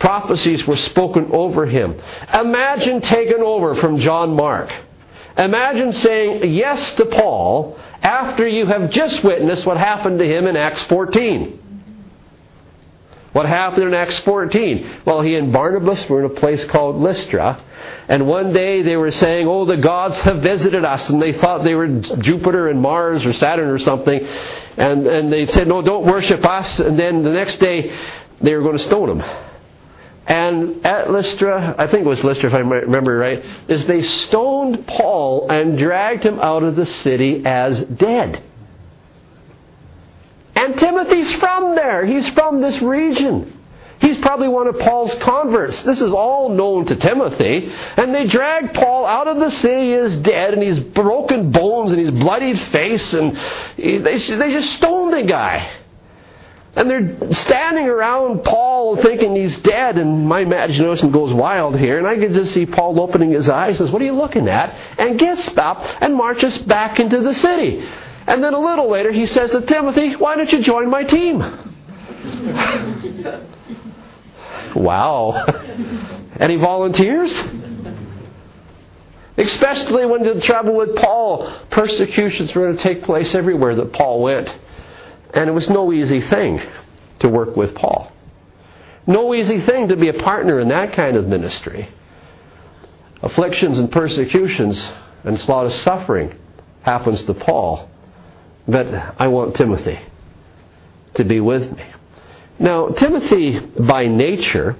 Prophecies 0.00 0.66
were 0.66 0.76
spoken 0.76 1.30
over 1.32 1.66
him. 1.66 2.00
Imagine 2.32 3.00
taken 3.00 3.40
over 3.40 3.74
from 3.76 3.98
John 3.98 4.34
Mark. 4.34 4.70
Imagine 5.36 5.92
saying 5.92 6.52
yes 6.52 6.94
to 6.96 7.06
Paul 7.06 7.78
after 8.02 8.46
you 8.46 8.66
have 8.66 8.90
just 8.90 9.22
witnessed 9.24 9.66
what 9.66 9.76
happened 9.76 10.18
to 10.18 10.26
him 10.26 10.46
in 10.46 10.56
Acts 10.56 10.82
14. 10.82 11.67
What 13.38 13.46
happened 13.46 13.84
in 13.84 13.94
Acts 13.94 14.18
14? 14.18 15.02
Well, 15.04 15.22
he 15.22 15.36
and 15.36 15.52
Barnabas 15.52 16.08
were 16.08 16.24
in 16.24 16.24
a 16.24 16.34
place 16.34 16.64
called 16.64 16.96
Lystra, 16.96 17.62
and 18.08 18.26
one 18.26 18.52
day 18.52 18.82
they 18.82 18.96
were 18.96 19.12
saying, 19.12 19.46
Oh, 19.46 19.64
the 19.64 19.76
gods 19.76 20.16
have 20.16 20.42
visited 20.42 20.84
us, 20.84 21.08
and 21.08 21.22
they 21.22 21.34
thought 21.34 21.62
they 21.62 21.76
were 21.76 21.86
Jupiter 21.86 22.66
and 22.66 22.80
Mars 22.80 23.24
or 23.24 23.32
Saturn 23.32 23.68
or 23.68 23.78
something, 23.78 24.18
and, 24.76 25.06
and 25.06 25.32
they 25.32 25.46
said, 25.46 25.68
No, 25.68 25.82
don't 25.82 26.04
worship 26.04 26.44
us, 26.44 26.80
and 26.80 26.98
then 26.98 27.22
the 27.22 27.30
next 27.30 27.60
day 27.60 27.96
they 28.40 28.56
were 28.56 28.62
going 28.62 28.76
to 28.76 28.82
stone 28.82 29.20
him. 29.20 29.22
And 30.26 30.84
at 30.84 31.12
Lystra, 31.12 31.76
I 31.78 31.86
think 31.86 32.06
it 32.06 32.08
was 32.08 32.24
Lystra 32.24 32.48
if 32.48 32.54
I 32.56 32.58
remember 32.58 33.16
right, 33.18 33.40
is 33.68 33.86
they 33.86 34.02
stoned 34.02 34.84
Paul 34.88 35.46
and 35.48 35.78
dragged 35.78 36.24
him 36.24 36.40
out 36.40 36.64
of 36.64 36.74
the 36.74 36.86
city 36.86 37.46
as 37.46 37.82
dead. 37.82 38.42
And 40.58 40.76
Timothy's 40.76 41.32
from 41.34 41.76
there. 41.76 42.04
He's 42.04 42.28
from 42.30 42.60
this 42.60 42.82
region. 42.82 43.56
He's 44.00 44.16
probably 44.18 44.48
one 44.48 44.66
of 44.66 44.76
Paul's 44.80 45.14
converts. 45.22 45.80
This 45.84 46.00
is 46.00 46.12
all 46.12 46.48
known 46.48 46.86
to 46.86 46.96
Timothy. 46.96 47.72
And 47.96 48.12
they 48.12 48.26
drag 48.26 48.74
Paul 48.74 49.06
out 49.06 49.28
of 49.28 49.38
the 49.38 49.50
city 49.50 49.92
as 49.92 50.16
dead, 50.16 50.54
and 50.54 50.62
he's 50.62 50.80
broken 50.80 51.52
bones, 51.52 51.92
and 51.92 52.00
he's 52.00 52.10
bloodied 52.10 52.60
face, 52.72 53.12
and 53.12 53.36
they, 53.76 54.18
they 54.18 54.52
just 54.52 54.72
stoned 54.74 55.12
the 55.12 55.22
guy. 55.22 55.72
And 56.74 56.90
they're 56.90 57.34
standing 57.34 57.86
around 57.86 58.42
Paul 58.42 59.00
thinking 59.00 59.36
he's 59.36 59.56
dead, 59.58 59.96
and 59.96 60.26
my 60.26 60.40
imagination 60.40 61.12
goes 61.12 61.32
wild 61.32 61.78
here. 61.78 61.98
And 61.98 62.06
I 62.06 62.16
can 62.16 62.34
just 62.34 62.52
see 62.52 62.66
Paul 62.66 63.00
opening 63.00 63.30
his 63.30 63.48
eyes, 63.48 63.70
and 63.70 63.86
says, 63.86 63.90
What 63.92 64.02
are 64.02 64.06
you 64.06 64.16
looking 64.16 64.48
at? 64.48 64.76
And 64.98 65.20
gets 65.20 65.48
up 65.56 65.84
and 66.00 66.16
marches 66.16 66.58
back 66.58 66.98
into 66.98 67.20
the 67.20 67.34
city. 67.34 67.88
And 68.28 68.44
then 68.44 68.52
a 68.52 68.60
little 68.60 68.90
later, 68.90 69.10
he 69.10 69.26
says 69.26 69.50
to 69.52 69.62
Timothy, 69.62 70.14
Why 70.14 70.36
don't 70.36 70.52
you 70.52 70.62
join 70.62 70.90
my 70.90 71.02
team? 71.02 71.38
wow. 74.76 75.46
Any 76.38 76.56
volunteers? 76.56 77.34
Especially 79.38 80.04
when 80.04 80.24
you 80.24 80.40
travel 80.42 80.76
with 80.76 80.96
Paul, 80.96 81.50
persecutions 81.70 82.54
were 82.54 82.66
going 82.66 82.76
to 82.76 82.82
take 82.82 83.02
place 83.04 83.34
everywhere 83.34 83.74
that 83.76 83.94
Paul 83.94 84.20
went. 84.22 84.54
And 85.32 85.48
it 85.48 85.52
was 85.52 85.70
no 85.70 85.90
easy 85.90 86.20
thing 86.20 86.60
to 87.20 87.28
work 87.28 87.56
with 87.56 87.74
Paul. 87.74 88.12
No 89.06 89.34
easy 89.34 89.62
thing 89.62 89.88
to 89.88 89.96
be 89.96 90.08
a 90.08 90.14
partner 90.14 90.60
in 90.60 90.68
that 90.68 90.92
kind 90.92 91.16
of 91.16 91.26
ministry. 91.26 91.88
Afflictions 93.22 93.78
and 93.78 93.90
persecutions 93.90 94.86
and 95.24 95.38
a 95.38 95.46
lot 95.46 95.64
of 95.64 95.72
suffering 95.72 96.36
happens 96.82 97.24
to 97.24 97.32
Paul. 97.32 97.88
But 98.68 98.86
I 99.18 99.28
want 99.28 99.56
Timothy 99.56 99.98
to 101.14 101.24
be 101.24 101.40
with 101.40 101.74
me. 101.74 101.84
Now, 102.58 102.88
Timothy, 102.88 103.58
by 103.58 104.06
nature, 104.06 104.76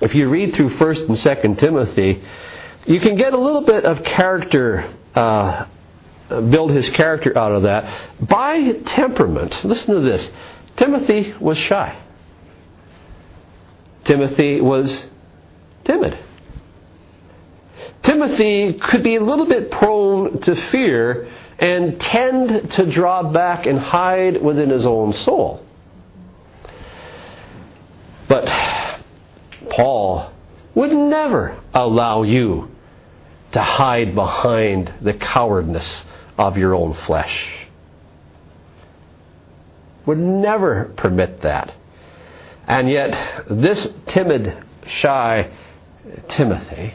if 0.00 0.14
you 0.14 0.28
read 0.28 0.54
through 0.54 0.76
1st 0.76 1.08
and 1.08 1.16
2nd 1.16 1.58
Timothy, 1.58 2.22
you 2.86 3.00
can 3.00 3.16
get 3.16 3.32
a 3.32 3.38
little 3.38 3.62
bit 3.62 3.84
of 3.84 4.04
character 4.04 4.94
uh, 5.14 5.66
build 6.28 6.70
his 6.70 6.88
character 6.90 7.36
out 7.36 7.52
of 7.52 7.62
that. 7.62 8.28
By 8.28 8.72
temperament, 8.86 9.64
listen 9.64 9.94
to 9.94 10.00
this 10.00 10.28
Timothy 10.76 11.34
was 11.40 11.58
shy. 11.58 11.98
Timothy 14.04 14.60
was 14.60 15.04
timid. 15.84 16.18
Timothy 18.02 18.74
could 18.74 19.02
be 19.02 19.16
a 19.16 19.22
little 19.22 19.46
bit 19.46 19.70
prone 19.70 20.40
to 20.42 20.70
fear 20.70 21.30
and 21.58 22.00
tend 22.00 22.70
to 22.72 22.86
draw 22.86 23.22
back 23.32 23.66
and 23.66 23.78
hide 23.78 24.40
within 24.42 24.70
his 24.70 24.86
own 24.86 25.12
soul. 25.24 25.64
But 28.28 28.46
Paul 29.70 30.32
would 30.74 30.92
never 30.92 31.58
allow 31.74 32.22
you 32.22 32.70
to 33.52 33.62
hide 33.62 34.14
behind 34.14 34.92
the 35.00 35.14
cowardness 35.14 36.04
of 36.36 36.56
your 36.56 36.74
own 36.74 36.94
flesh. 37.06 37.48
Would 40.06 40.18
never 40.18 40.92
permit 40.96 41.42
that. 41.42 41.74
And 42.66 42.90
yet, 42.90 43.44
this 43.50 43.88
timid, 44.06 44.62
shy 44.86 45.50
Timothy, 46.28 46.94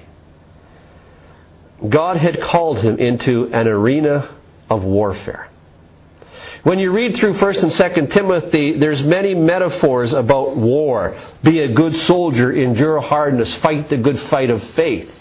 God 1.89 2.17
had 2.17 2.39
called 2.41 2.77
him 2.79 2.97
into 2.97 3.51
an 3.51 3.67
arena 3.67 4.29
of 4.73 4.83
warfare. 4.83 5.49
When 6.63 6.79
you 6.79 6.91
read 6.91 7.17
through 7.17 7.35
1st 7.35 7.63
and 7.63 7.71
2nd 7.73 8.11
Timothy, 8.13 8.79
there's 8.79 9.01
many 9.03 9.35
metaphors 9.35 10.13
about 10.13 10.55
war. 10.55 11.19
Be 11.43 11.59
a 11.59 11.73
good 11.73 11.95
soldier, 12.07 12.53
endure 12.53 13.01
hardness, 13.01 13.53
fight 13.55 13.89
the 13.89 13.97
good 13.97 14.19
fight 14.29 14.49
of 14.49 14.63
faith. 14.75 15.11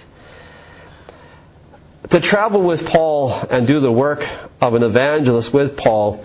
To 2.11 2.20
travel 2.20 2.62
with 2.62 2.84
Paul 2.86 3.32
and 3.50 3.66
do 3.66 3.80
the 3.80 3.90
work 3.90 4.24
of 4.61 4.74
an 4.74 4.82
evangelist 4.82 5.53
with 5.53 5.76
Paul 5.76 6.24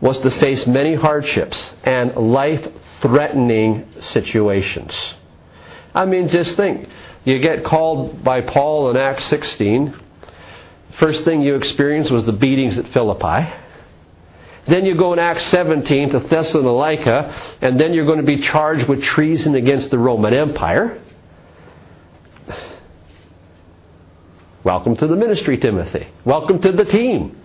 was 0.00 0.18
to 0.18 0.30
face 0.30 0.66
many 0.66 0.94
hardships 0.94 1.74
and 1.84 2.16
life 2.16 2.66
threatening 3.02 3.86
situations. 4.12 4.96
I 5.94 6.06
mean, 6.06 6.28
just 6.28 6.56
think. 6.56 6.88
You 7.24 7.38
get 7.38 7.64
called 7.64 8.24
by 8.24 8.40
Paul 8.40 8.90
in 8.90 8.96
Acts 8.96 9.24
16. 9.26 9.94
First 10.98 11.24
thing 11.24 11.42
you 11.42 11.56
experience 11.56 12.10
was 12.10 12.24
the 12.24 12.32
beatings 12.32 12.78
at 12.78 12.92
Philippi. 12.92 13.52
Then 14.68 14.84
you 14.84 14.96
go 14.96 15.12
in 15.12 15.18
Acts 15.18 15.44
17 15.46 16.10
to 16.10 16.20
Thessalonica, 16.20 17.56
and 17.60 17.78
then 17.78 17.92
you're 17.92 18.06
going 18.06 18.18
to 18.18 18.24
be 18.24 18.40
charged 18.40 18.88
with 18.88 19.02
treason 19.02 19.54
against 19.54 19.90
the 19.90 19.98
Roman 19.98 20.34
Empire. 20.34 21.00
Welcome 24.64 24.96
to 24.96 25.06
the 25.06 25.14
ministry, 25.14 25.58
Timothy. 25.58 26.08
Welcome 26.24 26.60
to 26.62 26.72
the 26.72 26.84
team. 26.84 27.40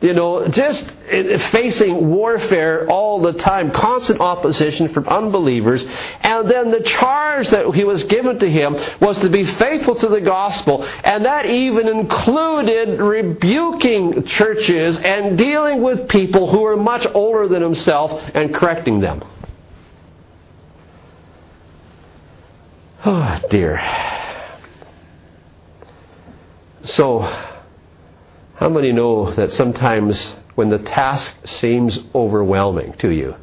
You 0.00 0.14
know, 0.14 0.46
just 0.46 0.88
facing 1.50 2.08
warfare 2.08 2.88
all 2.88 3.20
the 3.20 3.32
time, 3.32 3.72
constant 3.72 4.20
opposition 4.20 4.92
from 4.94 5.08
unbelievers. 5.08 5.84
And 6.20 6.48
then 6.48 6.70
the 6.70 6.82
charge 6.82 7.48
that 7.48 7.66
he 7.74 7.82
was 7.82 8.04
given 8.04 8.38
to 8.38 8.48
him 8.48 8.76
was 9.00 9.16
to 9.18 9.28
be 9.28 9.44
faithful 9.44 9.96
to 9.96 10.08
the 10.08 10.20
gospel. 10.20 10.84
And 10.84 11.24
that 11.24 11.46
even 11.46 11.88
included 11.88 13.00
rebuking 13.00 14.24
churches 14.26 14.96
and 14.98 15.36
dealing 15.36 15.82
with 15.82 16.08
people 16.08 16.48
who 16.48 16.60
were 16.60 16.76
much 16.76 17.04
older 17.12 17.48
than 17.48 17.60
himself 17.60 18.22
and 18.34 18.54
correcting 18.54 19.00
them. 19.00 19.22
Oh, 23.04 23.40
dear. 23.48 23.80
So, 26.84 27.47
how 28.58 28.68
many 28.68 28.90
know 28.90 29.32
that 29.36 29.52
sometimes 29.52 30.34
when 30.56 30.68
the 30.68 30.80
task 30.80 31.32
seems 31.44 31.96
overwhelming 32.12 32.92
to 32.98 33.08
you, 33.08 33.36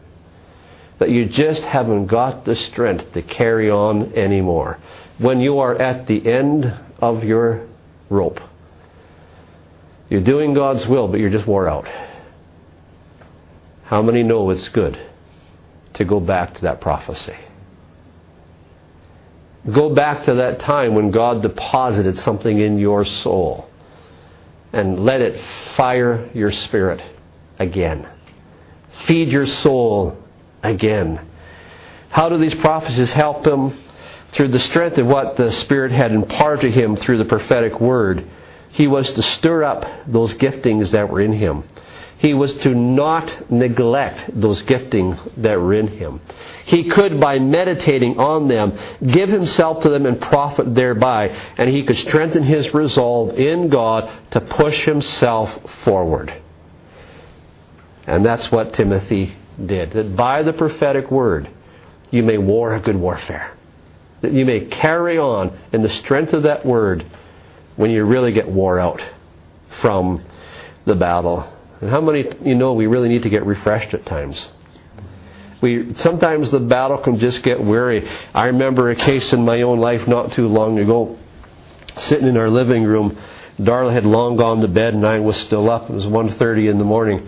that 1.00 1.10
you 1.10 1.26
just 1.26 1.62
haven't 1.64 2.08
got 2.08 2.44
the 2.44 2.54
strength 2.54 3.14
to 3.14 3.22
carry 3.22 3.72
on 3.72 4.14
anymore? 4.14 4.78
When 5.18 5.40
you 5.40 5.60
are 5.60 5.74
at 5.74 6.08
the 6.08 6.30
end 6.30 6.66
of 7.00 7.24
your 7.24 7.66
rope, 8.10 8.42
you're 10.10 10.20
doing 10.20 10.54
God's 10.54 10.86
will, 10.86 11.08
but 11.08 11.22
you're 11.22 11.30
just 11.30 11.48
wore 11.48 11.70
out. 11.70 11.88
How 13.86 14.02
many 14.02 14.22
know 14.22 14.50
it's 14.50 14.68
good 14.68 15.00
to 15.94 16.04
go 16.04 16.20
back 16.20 16.56
to 16.56 16.62
that 16.64 16.82
prophecy? 16.82 17.38
Go 19.72 19.96
back 19.96 20.26
to 20.26 20.34
that 20.36 20.60
time 20.60 20.94
when 20.94 21.12
God 21.12 21.42
deposited 21.42 22.20
something 22.20 22.60
in 22.60 22.78
your 22.78 23.06
soul 23.06 23.65
and 24.74 25.06
let 25.06 25.22
it 25.22 25.42
fire 25.76 26.30
your 26.34 26.52
spirit 26.52 27.02
again. 27.60 28.08
Feed 29.06 29.30
your 29.30 29.48
soul 29.48 30.18
again. 30.64 31.20
How 32.10 32.30
do 32.30 32.38
these 32.38 32.56
prophecies 32.56 33.12
help 33.12 33.46
him? 33.46 33.78
Through 34.32 34.50
the 34.50 34.60
strength 34.60 34.98
of 34.98 35.08
what 35.08 35.38
the 35.38 35.54
Spirit 35.54 35.92
had 35.92 36.12
imparted 36.12 36.74
to 36.74 36.82
him 36.82 36.98
through 36.98 37.20
the 37.20 37.26
prophetic 37.26 37.80
word, 37.80 38.30
he 38.72 38.88
was 38.88 39.10
to 39.12 39.22
stir 39.22 39.64
up 39.64 39.86
those 40.08 40.34
giftings 40.34 40.92
that 40.92 41.10
were 41.10 41.22
in 41.22 41.32
him. 41.32 41.64
He 42.18 42.34
was 42.34 42.54
to 42.54 42.74
not 42.74 43.52
neglect 43.52 44.40
those 44.40 44.64
giftings 44.64 45.20
that 45.38 45.60
were 45.60 45.74
in 45.74 45.88
him. 45.88 46.22
He 46.66 46.90
could, 46.90 47.20
by 47.20 47.40
meditating 47.40 48.18
on 48.20 48.48
them, 48.48 48.78
give 49.06 49.30
himself 49.30 49.84
to 49.84 49.90
them 49.90 50.06
and 50.06 50.20
profit 50.20 50.74
thereby, 50.74 51.28
and 51.58 51.70
he 51.70 51.84
could 51.84 51.98
strengthen 51.98 52.44
his 52.44 52.74
resolve 52.74 53.38
in 53.38 53.70
God 53.70 54.10
to 54.32 54.42
push 54.42 54.86
himself 54.86 55.52
forward. 55.84 56.34
And 58.08 58.26
that's 58.26 58.52
what 58.52 58.74
Timothy 58.74 59.36
did. 59.64 59.92
That 59.92 60.16
by 60.16 60.44
the 60.44 60.54
prophetic 60.54 61.12
word, 61.12 61.50
you 62.12 62.24
may 62.24 62.38
war 62.38 62.76
a 62.76 62.80
good 62.80 62.96
warfare. 62.96 63.56
That 64.22 64.32
you 64.32 64.46
may 64.46 64.62
carry 64.62 65.18
on 65.18 65.58
in 65.74 65.82
the 65.82 65.90
strength 65.90 66.34
of 66.34 66.44
that 66.44 66.66
word 66.66 67.06
when 67.76 67.92
you 67.92 68.06
really 68.06 68.32
get 68.32 68.48
wore 68.48 68.80
out 68.80 69.02
from 69.82 70.24
the 70.86 70.96
battle. 70.96 71.52
And 71.86 71.94
how 71.94 72.02
many 72.02 72.26
you 72.44 72.56
know 72.56 72.74
we 72.74 72.88
really 72.88 73.10
need 73.10 73.22
to 73.24 73.30
get 73.30 73.46
refreshed 73.46 73.94
at 73.94 74.08
times? 74.08 74.44
We 75.62 75.94
sometimes 75.94 76.50
the 76.50 76.60
battle 76.60 76.98
can 76.98 77.20
just 77.20 77.44
get 77.44 77.64
weary. 77.64 78.10
I 78.34 78.46
remember 78.46 78.90
a 78.90 78.96
case 78.96 79.32
in 79.34 79.46
my 79.46 79.62
own 79.62 79.78
life 79.78 80.08
not 80.08 80.32
too 80.32 80.48
long 80.48 80.80
ago, 80.80 81.16
sitting 82.00 82.28
in 82.28 82.38
our 82.38 82.50
living 82.50 82.86
room. 82.86 83.16
Darla 83.60 83.94
had 83.94 84.04
long 84.04 84.36
gone 84.36 84.62
to 84.62 84.68
bed 84.68 84.96
and 84.96 85.06
I 85.06 85.20
was 85.20 85.38
still 85.38 85.70
up. 85.70 85.88
It 85.88 85.94
was 85.94 86.08
1:30 86.08 86.72
in 86.72 86.80
the 86.80 86.84
morning, 86.84 87.28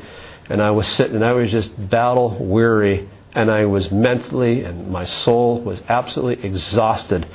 and 0.49 0.59
I 0.59 0.71
was 0.71 0.87
sitting 0.87 1.17
and 1.17 1.23
I 1.23 1.33
was 1.33 1.51
just 1.51 1.69
battle 1.91 2.35
weary 2.39 3.07
and 3.35 3.51
I 3.51 3.65
was 3.65 3.91
mentally 3.91 4.63
and 4.63 4.89
my 4.89 5.05
soul 5.05 5.61
was 5.61 5.79
absolutely 5.87 6.43
exhausted 6.43 7.27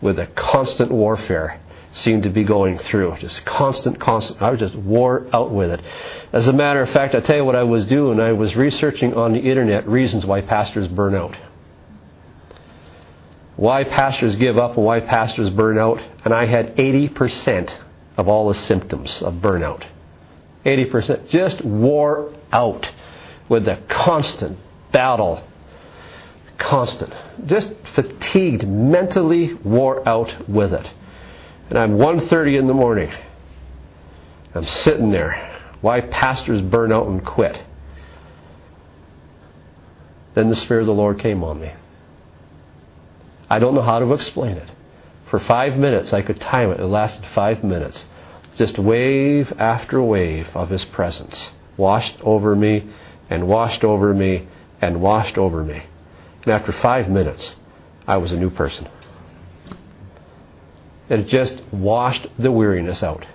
with 0.00 0.18
a 0.18 0.26
constant 0.26 0.90
warfare 0.90 1.60
seemed 1.94 2.22
to 2.22 2.30
be 2.30 2.44
going 2.44 2.78
through. 2.78 3.16
Just 3.18 3.44
constant, 3.44 4.00
constant. 4.00 4.40
I 4.40 4.50
was 4.50 4.60
just 4.60 4.74
wore 4.74 5.26
out 5.32 5.52
with 5.52 5.70
it. 5.70 5.80
As 6.32 6.48
a 6.48 6.52
matter 6.52 6.82
of 6.82 6.90
fact, 6.90 7.14
I 7.14 7.20
tell 7.20 7.36
you 7.36 7.44
what 7.44 7.56
I 7.56 7.64
was 7.64 7.86
doing. 7.86 8.18
I 8.18 8.32
was 8.32 8.56
researching 8.56 9.14
on 9.14 9.32
the 9.32 9.40
internet 9.40 9.86
reasons 9.86 10.24
why 10.24 10.40
pastors 10.40 10.88
burn 10.88 11.14
out. 11.14 11.36
Why 13.56 13.84
pastors 13.84 14.36
give 14.36 14.56
up 14.56 14.76
and 14.76 14.86
why 14.86 15.00
pastors 15.00 15.50
burn 15.50 15.78
out. 15.78 16.00
And 16.24 16.32
I 16.32 16.46
had 16.46 16.76
80% 16.76 17.74
of 18.16 18.26
all 18.28 18.48
the 18.48 18.54
symptoms 18.54 19.20
of 19.22 19.34
burnout. 19.34 19.84
80%. 20.64 21.28
Just 21.28 21.62
wore 21.62 22.32
out 22.50 22.90
with 23.48 23.66
the 23.66 23.78
constant 23.88 24.58
battle. 24.92 25.46
Constant. 26.58 27.12
Just 27.46 27.72
fatigued, 27.94 28.66
mentally 28.66 29.52
wore 29.52 30.08
out 30.08 30.48
with 30.48 30.72
it 30.72 30.86
and 31.72 31.78
I'm 31.78 31.96
1.30 31.96 32.58
in 32.58 32.66
the 32.66 32.74
morning. 32.74 33.10
I'm 34.54 34.66
sitting 34.66 35.10
there. 35.10 35.58
Why 35.80 36.02
pastors 36.02 36.60
burn 36.60 36.92
out 36.92 37.06
and 37.06 37.24
quit. 37.24 37.56
Then 40.34 40.50
the 40.50 40.56
Spirit 40.56 40.82
of 40.82 40.88
the 40.88 40.92
Lord 40.92 41.18
came 41.18 41.42
on 41.42 41.62
me. 41.62 41.72
I 43.48 43.58
don't 43.58 43.74
know 43.74 43.80
how 43.80 44.00
to 44.00 44.12
explain 44.12 44.58
it. 44.58 44.68
For 45.30 45.40
five 45.40 45.78
minutes, 45.78 46.12
I 46.12 46.20
could 46.20 46.42
time 46.42 46.72
it. 46.72 46.78
It 46.78 46.84
lasted 46.84 47.24
five 47.34 47.64
minutes. 47.64 48.04
Just 48.58 48.78
wave 48.78 49.50
after 49.58 50.02
wave 50.02 50.48
of 50.54 50.68
His 50.68 50.84
presence 50.84 51.52
washed 51.78 52.20
over 52.20 52.54
me 52.54 52.86
and 53.30 53.48
washed 53.48 53.82
over 53.82 54.12
me 54.12 54.46
and 54.82 55.00
washed 55.00 55.38
over 55.38 55.64
me. 55.64 55.84
And 56.44 56.52
after 56.52 56.70
five 56.70 57.08
minutes, 57.08 57.56
I 58.06 58.18
was 58.18 58.30
a 58.30 58.36
new 58.36 58.50
person 58.50 58.88
it 61.12 61.28
just 61.28 61.60
washed 61.72 62.26
the 62.38 62.50
weariness 62.50 63.02
out. 63.02 63.26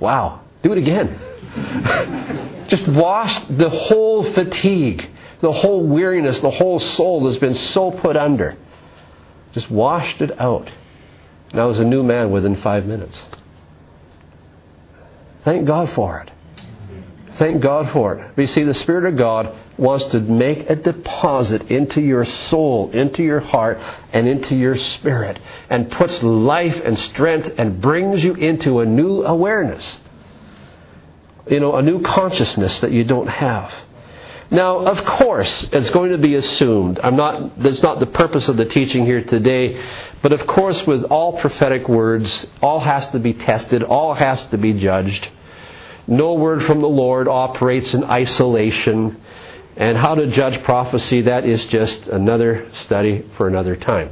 Wow. 0.00 0.42
Do 0.62 0.72
it 0.72 0.78
again. 0.78 2.66
just 2.68 2.86
washed 2.86 3.56
the 3.56 3.70
whole 3.70 4.32
fatigue, 4.32 5.08
the 5.40 5.52
whole 5.52 5.86
weariness, 5.86 6.40
the 6.40 6.50
whole 6.50 6.78
soul 6.78 7.24
that's 7.24 7.38
been 7.38 7.54
so 7.54 7.90
put 7.90 8.16
under. 8.16 8.56
Just 9.52 9.70
washed 9.70 10.20
it 10.20 10.38
out. 10.40 10.70
And 11.50 11.60
I 11.60 11.64
was 11.64 11.78
a 11.78 11.84
new 11.84 12.02
man 12.02 12.30
within 12.30 12.60
five 12.60 12.84
minutes. 12.86 13.20
Thank 15.44 15.66
God 15.66 15.92
for 15.94 16.20
it. 16.20 16.30
Thank 17.38 17.62
God 17.62 17.92
for 17.92 18.16
it. 18.16 18.32
But 18.36 18.42
you 18.42 18.48
see, 18.48 18.64
the 18.64 18.74
Spirit 18.74 19.06
of 19.06 19.16
God 19.16 19.56
wants 19.78 20.06
to 20.06 20.20
make 20.20 20.68
a 20.68 20.76
deposit 20.76 21.70
into 21.70 22.00
your 22.00 22.24
soul, 22.24 22.90
into 22.90 23.22
your 23.22 23.40
heart, 23.40 23.78
and 24.12 24.26
into 24.26 24.56
your 24.56 24.76
spirit, 24.76 25.38
and 25.70 25.90
puts 25.90 26.22
life 26.22 26.80
and 26.84 26.98
strength 26.98 27.50
and 27.58 27.80
brings 27.80 28.22
you 28.22 28.34
into 28.34 28.80
a 28.80 28.86
new 28.86 29.22
awareness. 29.22 29.98
You 31.46 31.60
know, 31.60 31.76
a 31.76 31.82
new 31.82 32.02
consciousness 32.02 32.80
that 32.80 32.92
you 32.92 33.04
don't 33.04 33.28
have. 33.28 33.72
Now, 34.50 34.78
of 34.78 35.04
course, 35.04 35.68
it's 35.72 35.90
going 35.90 36.12
to 36.12 36.18
be 36.18 36.34
assumed. 36.34 36.98
I'm 37.02 37.16
not, 37.16 37.62
that's 37.62 37.82
not 37.82 38.00
the 38.00 38.06
purpose 38.06 38.48
of 38.48 38.56
the 38.56 38.64
teaching 38.64 39.04
here 39.04 39.22
today, 39.22 39.82
but 40.22 40.32
of 40.32 40.46
course, 40.46 40.86
with 40.86 41.04
all 41.04 41.38
prophetic 41.38 41.86
words, 41.86 42.46
all 42.62 42.80
has 42.80 43.08
to 43.10 43.18
be 43.18 43.34
tested, 43.34 43.82
all 43.82 44.14
has 44.14 44.44
to 44.46 44.58
be 44.58 44.72
judged. 44.72 45.28
No 46.06 46.34
word 46.34 46.64
from 46.64 46.80
the 46.80 46.88
Lord 46.88 47.28
operates 47.28 47.92
in 47.92 48.02
isolation. 48.04 49.20
And 49.78 49.96
how 49.96 50.16
to 50.16 50.26
judge 50.26 50.62
prophecy, 50.64 51.22
that 51.22 51.46
is 51.46 51.64
just 51.66 52.08
another 52.08 52.68
study 52.74 53.24
for 53.36 53.46
another 53.46 53.76
time. 53.76 54.10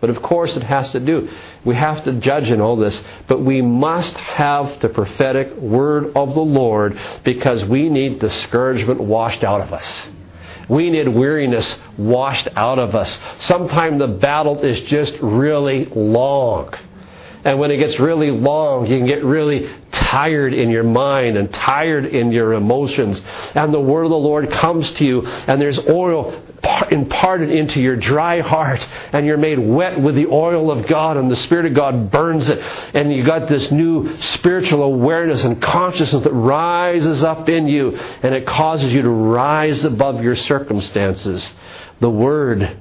But 0.00 0.10
of 0.10 0.22
course, 0.22 0.54
it 0.54 0.62
has 0.62 0.92
to 0.92 1.00
do. 1.00 1.28
We 1.64 1.74
have 1.74 2.04
to 2.04 2.12
judge 2.20 2.48
in 2.48 2.60
all 2.60 2.76
this, 2.76 3.00
but 3.26 3.42
we 3.42 3.62
must 3.62 4.14
have 4.14 4.80
the 4.80 4.90
prophetic 4.90 5.56
word 5.56 6.12
of 6.14 6.34
the 6.34 6.40
Lord 6.40 7.00
because 7.24 7.64
we 7.64 7.88
need 7.88 8.20
discouragement 8.20 9.00
washed 9.00 9.42
out 9.42 9.62
of 9.62 9.72
us. 9.72 10.02
We 10.68 10.90
need 10.90 11.08
weariness 11.08 11.74
washed 11.96 12.48
out 12.54 12.78
of 12.78 12.94
us. 12.94 13.18
Sometimes 13.40 13.98
the 13.98 14.08
battle 14.08 14.60
is 14.60 14.80
just 14.82 15.16
really 15.22 15.86
long. 15.86 16.74
And 17.44 17.58
when 17.58 17.70
it 17.70 17.76
gets 17.76 17.98
really 17.98 18.30
long, 18.30 18.86
you 18.86 18.98
can 18.98 19.06
get 19.06 19.24
really 19.24 19.70
tired 19.92 20.52
in 20.52 20.70
your 20.70 20.82
mind 20.84 21.36
and 21.36 21.52
tired 21.52 22.06
in 22.06 22.32
your 22.32 22.54
emotions. 22.54 23.22
And 23.54 23.72
the 23.72 23.80
word 23.80 24.04
of 24.04 24.10
the 24.10 24.16
Lord 24.16 24.50
comes 24.50 24.90
to 24.94 25.04
you, 25.04 25.26
and 25.26 25.60
there's 25.60 25.78
oil 25.88 26.42
imparted 26.90 27.50
into 27.50 27.80
your 27.80 27.94
dry 27.94 28.40
heart, 28.40 28.84
and 29.12 29.24
you're 29.24 29.36
made 29.36 29.58
wet 29.58 30.00
with 30.00 30.16
the 30.16 30.26
oil 30.26 30.70
of 30.72 30.88
God, 30.88 31.16
and 31.16 31.30
the 31.30 31.36
Spirit 31.36 31.66
of 31.66 31.74
God 31.74 32.10
burns 32.10 32.48
it. 32.48 32.58
And 32.58 33.12
you 33.12 33.24
got 33.24 33.48
this 33.48 33.70
new 33.70 34.20
spiritual 34.20 34.82
awareness 34.82 35.44
and 35.44 35.62
consciousness 35.62 36.24
that 36.24 36.32
rises 36.32 37.22
up 37.22 37.48
in 37.48 37.68
you, 37.68 37.96
and 37.96 38.34
it 38.34 38.46
causes 38.46 38.92
you 38.92 39.02
to 39.02 39.10
rise 39.10 39.84
above 39.84 40.22
your 40.22 40.36
circumstances. 40.36 41.48
The 42.00 42.10
word 42.10 42.76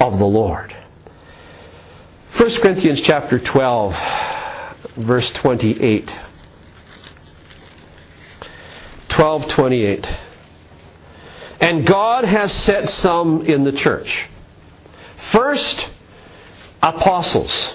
of 0.00 0.18
the 0.18 0.24
Lord. 0.24 0.74
1 2.36 2.50
Corinthians 2.60 3.00
chapter 3.00 3.38
12, 3.38 3.94
verse 4.96 5.30
28. 5.30 6.08
1228. 9.18 10.06
And 11.60 11.86
God 11.86 12.24
has 12.24 12.52
set 12.52 12.88
some 12.90 13.44
in 13.44 13.64
the 13.64 13.72
church. 13.72 14.26
First, 15.32 15.86
apostles. 16.80 17.74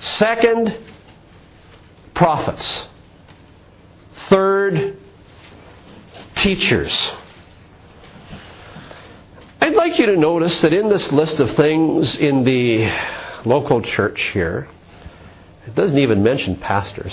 Second, 0.00 0.76
prophets. 2.14 2.82
Third, 4.28 4.98
teachers. 6.36 7.12
I'd 9.60 9.74
like 9.74 9.98
you 9.98 10.06
to 10.06 10.16
notice 10.16 10.60
that 10.60 10.72
in 10.72 10.88
this 10.88 11.10
list 11.10 11.40
of 11.40 11.54
things 11.56 12.16
in 12.16 12.44
the 12.44 12.92
local 13.44 13.82
church 13.82 14.20
here, 14.32 14.68
it 15.66 15.74
doesn't 15.74 15.98
even 15.98 16.22
mention 16.22 16.56
pastors. 16.56 17.12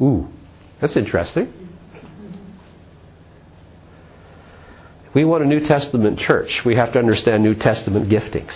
Ooh, 0.00 0.28
that's 0.80 0.96
interesting. 0.96 1.52
If 5.06 5.14
we 5.14 5.24
want 5.24 5.44
a 5.44 5.46
New 5.46 5.60
Testament 5.60 6.18
church, 6.18 6.64
we 6.64 6.74
have 6.76 6.92
to 6.94 6.98
understand 6.98 7.42
New 7.42 7.54
Testament 7.54 8.08
giftings. 8.08 8.54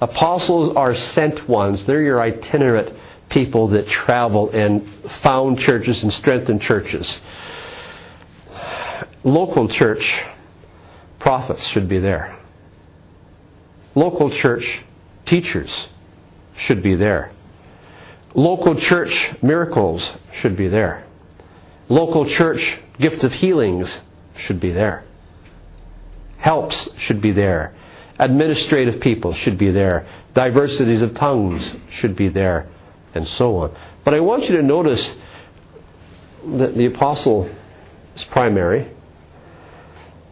Apostles 0.00 0.74
are 0.76 0.94
sent 0.94 1.46
ones, 1.48 1.84
they're 1.84 2.02
your 2.02 2.20
itinerant 2.20 2.96
people 3.34 3.66
that 3.68 3.88
travel 3.88 4.48
and 4.50 4.88
found 5.22 5.58
churches 5.58 6.02
and 6.04 6.12
strengthen 6.12 6.60
churches. 6.60 7.20
Local 9.24 9.68
church 9.68 10.22
prophets 11.18 11.66
should 11.66 11.88
be 11.88 11.98
there. 11.98 12.38
Local 13.96 14.30
church 14.30 14.84
teachers 15.26 15.88
should 16.56 16.82
be 16.82 16.94
there. 16.94 17.32
Local 18.34 18.76
church 18.76 19.32
miracles 19.42 20.12
should 20.40 20.56
be 20.56 20.68
there. 20.68 21.04
Local 21.88 22.28
church 22.28 22.78
gift 23.00 23.24
of 23.24 23.32
healings 23.32 23.98
should 24.36 24.60
be 24.60 24.70
there. 24.70 25.04
Helps 26.38 26.88
should 26.98 27.20
be 27.20 27.32
there. 27.32 27.74
Administrative 28.18 29.00
people 29.00 29.34
should 29.34 29.58
be 29.58 29.72
there. 29.72 30.06
Diversities 30.34 31.02
of 31.02 31.14
tongues 31.14 31.74
should 31.90 32.14
be 32.14 32.28
there 32.28 32.68
and 33.14 33.26
so 33.28 33.56
on. 33.58 33.76
But 34.04 34.14
I 34.14 34.20
want 34.20 34.44
you 34.44 34.56
to 34.56 34.62
notice 34.62 35.10
that 36.46 36.74
the 36.74 36.86
apostle 36.86 37.50
is 38.14 38.24
primary. 38.24 38.90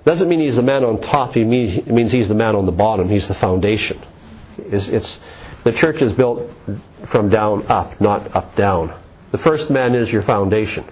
Doesn't 0.05 0.29
mean 0.29 0.41
he's 0.41 0.57
the 0.57 0.63
man 0.63 0.85
on 0.85 1.01
top, 1.01 1.37
it 1.37 1.45
means 1.45 2.13
he's 2.13 2.29
the 2.29 2.35
man 2.35 2.57
on 2.57 2.67
the 2.67 2.73
bottom, 2.73 3.09
he's 3.09 3.29
the 3.29 3.35
foundation. 3.35 4.05
It's, 4.59 4.89
it's, 4.89 5.21
the 5.65 5.73
church 5.73 6.03
is 6.03 6.13
built 6.15 6.51
from 7.11 7.31
down 7.31 7.67
up, 7.69 8.01
not 8.01 8.35
up 8.35 8.57
down. 8.57 8.99
The 9.31 9.39
first 9.39 9.71
man 9.71 9.95
is 9.95 10.09
your 10.11 10.23
foundation. 10.23 10.85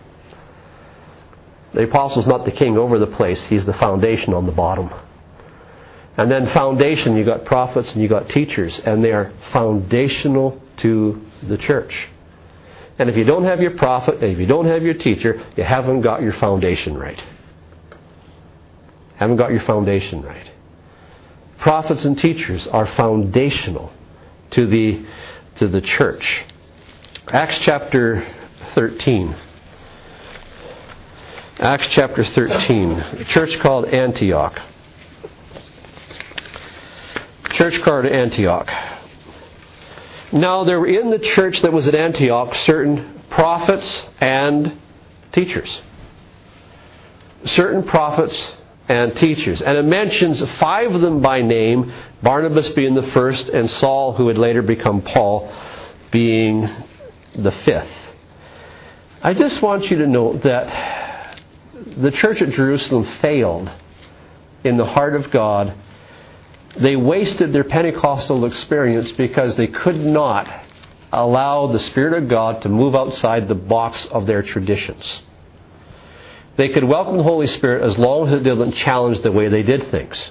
The 1.75 1.85
apostle's 1.85 2.27
not 2.27 2.45
the 2.45 2.53
king 2.53 2.79
over 2.79 2.99
the 2.99 3.07
place, 3.07 3.41
he's 3.49 3.67
the 3.67 3.75
foundation 3.75 4.33
on 4.33 4.47
the 4.47 4.53
bottom. 4.53 4.91
And 6.17 6.31
then 6.31 6.53
foundation, 6.53 7.17
you 7.17 7.25
got 7.25 7.45
prophets 7.45 7.93
and 7.93 8.03
you 8.03 8.09
got 8.09 8.29
teachers, 8.29 8.79
and 8.81 9.03
they 9.03 9.13
are 9.13 9.33
foundational 9.53 10.61
to 10.83 11.21
the 11.43 11.59
church. 11.59 12.09
And 12.99 13.09
if 13.09 13.17
you 13.17 13.25
don't 13.25 13.45
have 13.45 13.61
your 13.61 13.77
prophet, 13.77 14.17
and 14.17 14.25
if 14.25 14.39
you 14.39 14.47
don't 14.47 14.67
have 14.67 14.83
your 14.83 14.95
teacher, 14.95 15.43
you 15.57 15.65
haven't 15.65 16.03
got 16.03 16.23
your 16.23 16.35
foundation 16.35 16.99
right. 16.99 17.23
Haven't 19.17 19.37
got 19.37 19.51
your 19.53 19.63
foundation 19.63 20.23
right. 20.23 20.51
Prophets 21.59 22.05
and 22.05 22.19
teachers 22.19 22.67
are 22.67 22.87
foundational 22.97 23.93
to 24.51 24.67
the, 24.67 25.05
to 25.57 25.69
the 25.69 25.81
church. 25.81 26.43
Acts 27.29 27.59
chapter 27.61 28.27
13. 28.75 29.37
Acts 31.59 31.89
chapter 31.91 32.25
13. 32.25 32.91
A 32.93 33.25
church 33.25 33.59
called 33.61 33.85
Antioch. 33.87 34.61
Church 37.51 37.81
called 37.83 38.07
Antioch. 38.07 39.00
Now, 40.33 40.65
there 40.65 40.79
were 40.79 40.87
in 40.87 41.11
the 41.11 41.19
church 41.19 41.63
that 41.63 41.73
was 41.73 41.89
at 41.89 41.95
Antioch 41.95 42.55
certain 42.55 43.23
prophets 43.31 44.07
and 44.21 44.79
teachers. 45.33 45.81
Certain 47.45 47.83
prophets 47.83 48.53
and 48.89 49.17
teachers. 49.17 49.63
And 49.63 49.77
it 49.77 49.85
mentions 49.85 50.41
five 50.59 50.95
of 50.95 51.01
them 51.01 51.21
by 51.21 51.43
name, 51.43 51.93
Barnabas 52.23 52.69
being 52.71 52.95
the 52.95 53.11
first, 53.13 53.49
and 53.49 53.71
Saul, 53.71 54.13
who 54.13 54.27
would 54.27 54.39
later 54.39 54.63
become 54.63 55.03
Paul, 55.03 55.53
being 56.11 56.69
the 57.35 57.53
fifth. 57.53 57.91
I 59.23 59.35
just 59.35 59.63
want 59.63 59.91
you 59.91 59.99
to 59.99 60.07
note 60.07 60.43
that 60.43 61.39
the 61.97 62.11
church 62.11 62.41
at 62.43 62.51
Jerusalem 62.51 63.05
failed 63.21 63.71
in 64.65 64.77
the 64.77 64.87
heart 64.87 65.15
of 65.15 65.31
God 65.31 65.75
they 66.79 66.97
wasted 66.97 67.53
their 67.53 67.65
Pentecostal 67.65 68.45
experience 68.45 69.11
because 69.13 69.57
they 69.57 69.67
could 69.67 69.99
not 69.99 70.49
allow 71.13 71.67
the 71.67 71.81
Spirit 71.81 72.23
of 72.23 72.29
God 72.29 72.63
to 72.63 72.69
move 72.69 72.95
outside 72.95 73.49
the 73.49 73.55
box 73.55 74.07
of 74.07 74.27
their 74.27 74.43
traditions. 74.43 75.23
They 76.57 76.69
could 76.69 76.85
welcome 76.85 77.17
the 77.17 77.25
Holy 77.25 77.47
Spirit 77.47 77.89
as 77.89 77.99
long 77.99 78.29
as 78.29 78.35
it 78.35 78.43
didn't 78.45 78.73
challenge 78.73 79.21
the 79.21 79.33
way 79.33 79.49
they 79.49 79.63
did 79.63 79.91
things. 79.91 80.31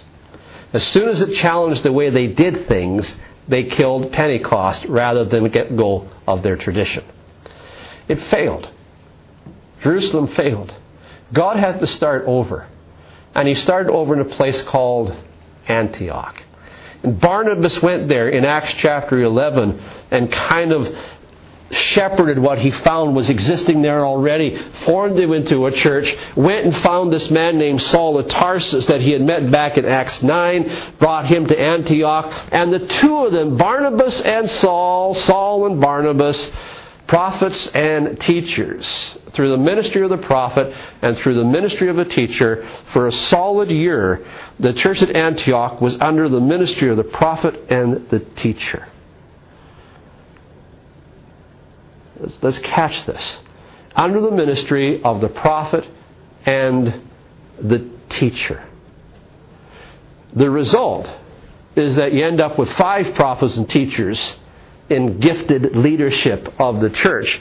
As 0.71 0.85
soon 0.87 1.09
as 1.09 1.21
it 1.21 1.33
challenged 1.35 1.83
the 1.83 1.91
way 1.91 2.09
they 2.09 2.27
did 2.27 2.67
things, 2.67 3.15
they 3.47 3.63
killed 3.63 4.11
Pentecost 4.11 4.85
rather 4.85 5.25
than 5.25 5.49
get 5.49 5.75
go 5.75 6.07
of 6.27 6.43
their 6.43 6.55
tradition. 6.55 7.03
It 8.07 8.21
failed. 8.25 8.69
Jerusalem 9.81 10.27
failed. 10.35 10.73
God 11.33 11.57
had 11.57 11.79
to 11.79 11.87
start 11.87 12.23
over. 12.27 12.67
And 13.33 13.47
he 13.47 13.55
started 13.55 13.91
over 13.91 14.13
in 14.13 14.21
a 14.21 14.35
place 14.35 14.61
called 14.63 15.15
Antioch. 15.69 16.41
And 17.03 17.19
Barnabas 17.19 17.81
went 17.81 18.09
there 18.09 18.29
in 18.29 18.43
Acts 18.43 18.73
chapter 18.77 19.21
11 19.21 19.81
and 20.11 20.31
kind 20.31 20.73
of 20.73 20.93
shepherded 21.71 22.39
what 22.39 22.57
he 22.57 22.71
found 22.71 23.15
was 23.15 23.29
existing 23.29 23.81
there 23.81 24.05
already, 24.05 24.57
formed 24.85 25.19
him 25.19 25.31
into 25.31 25.65
a 25.67 25.71
church, 25.71 26.15
went 26.35 26.65
and 26.65 26.75
found 26.77 27.13
this 27.13 27.29
man 27.29 27.57
named 27.57 27.81
Saul 27.81 28.17
of 28.17 28.27
Tarsus 28.27 28.87
that 28.87 29.01
he 29.01 29.11
had 29.11 29.21
met 29.21 29.51
back 29.51 29.77
in 29.77 29.85
Acts 29.85 30.21
9, 30.21 30.95
brought 30.99 31.27
him 31.27 31.47
to 31.47 31.59
Antioch, 31.59 32.33
and 32.51 32.73
the 32.73 32.79
two 32.79 33.25
of 33.25 33.31
them, 33.31 33.57
Barnabas 33.57 34.19
and 34.21 34.49
Saul, 34.49 35.15
Saul 35.15 35.67
and 35.67 35.79
Barnabas, 35.79 36.51
prophets 37.09 37.65
and 37.73 38.19
teachers, 38.21 38.85
through 39.33 39.49
the 39.49 39.57
ministry 39.57 40.03
of 40.03 40.11
the 40.11 40.17
prophet 40.17 40.71
and 41.01 41.17
through 41.17 41.33
the 41.33 41.43
ministry 41.43 41.89
of 41.89 41.97
a 41.97 42.05
teacher, 42.05 42.69
for 42.93 43.07
a 43.07 43.11
solid 43.11 43.71
year, 43.71 44.23
the 44.59 44.73
church 44.73 45.01
at 45.01 45.15
Antioch 45.15 45.81
was 45.81 45.99
under 45.99 46.29
the 46.29 46.39
ministry 46.39 46.87
of 46.87 46.97
the 46.97 47.03
prophet 47.03 47.55
and 47.71 48.07
the 48.11 48.19
teacher. 48.19 48.87
Let's, 52.19 52.37
let's 52.43 52.59
catch 52.59 53.07
this. 53.07 53.37
Under 53.95 54.21
the 54.21 54.31
ministry 54.31 55.01
of 55.01 55.19
the 55.19 55.29
prophet 55.29 55.87
and 56.45 57.09
the 57.59 57.89
teacher. 58.09 58.63
The 60.35 60.49
result 60.51 61.09
is 61.75 61.95
that 61.95 62.13
you 62.13 62.23
end 62.23 62.39
up 62.39 62.59
with 62.59 62.71
five 62.73 63.15
prophets 63.15 63.57
and 63.57 63.67
teachers 63.67 64.35
in 64.89 65.19
gifted 65.19 65.75
leadership 65.75 66.53
of 66.59 66.81
the 66.81 66.89
church. 66.89 67.39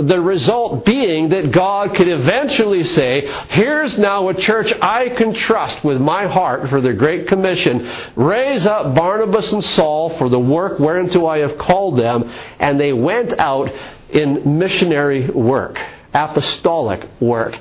The 0.00 0.20
result 0.20 0.84
being 0.84 1.30
that 1.30 1.52
God 1.52 1.94
could 1.94 2.08
eventually 2.08 2.84
say, 2.84 3.26
Here's 3.48 3.96
now 3.98 4.28
a 4.28 4.34
church 4.34 4.72
I 4.82 5.10
can 5.10 5.34
trust 5.34 5.84
with 5.84 6.00
my 6.00 6.26
heart 6.26 6.68
for 6.70 6.80
the 6.80 6.92
Great 6.92 7.28
Commission. 7.28 7.90
Raise 8.16 8.66
up 8.66 8.94
Barnabas 8.94 9.52
and 9.52 9.64
Saul 9.64 10.16
for 10.18 10.28
the 10.28 10.38
work 10.38 10.78
whereunto 10.78 11.26
I 11.26 11.38
have 11.38 11.58
called 11.58 11.98
them. 11.98 12.32
And 12.58 12.80
they 12.80 12.92
went 12.92 13.38
out 13.38 13.70
in 14.10 14.58
missionary 14.58 15.28
work, 15.30 15.78
apostolic 16.12 17.06
work. 17.20 17.56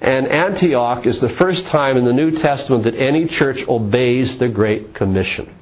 And 0.00 0.26
Antioch 0.26 1.06
is 1.06 1.20
the 1.20 1.28
first 1.36 1.64
time 1.66 1.96
in 1.96 2.04
the 2.04 2.12
New 2.12 2.32
Testament 2.38 2.84
that 2.84 2.96
any 2.96 3.28
church 3.28 3.62
obeys 3.68 4.36
the 4.38 4.48
Great 4.48 4.94
Commission. 4.94 5.54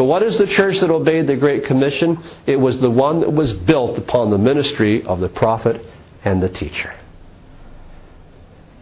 But 0.00 0.06
what 0.06 0.22
is 0.22 0.38
the 0.38 0.46
church 0.46 0.80
that 0.80 0.90
obeyed 0.90 1.26
the 1.26 1.36
Great 1.36 1.66
Commission? 1.66 2.24
It 2.46 2.56
was 2.56 2.80
the 2.80 2.88
one 2.88 3.20
that 3.20 3.34
was 3.34 3.52
built 3.52 3.98
upon 3.98 4.30
the 4.30 4.38
ministry 4.38 5.04
of 5.04 5.20
the 5.20 5.28
prophet 5.28 5.84
and 6.24 6.42
the 6.42 6.48
teacher. 6.48 6.94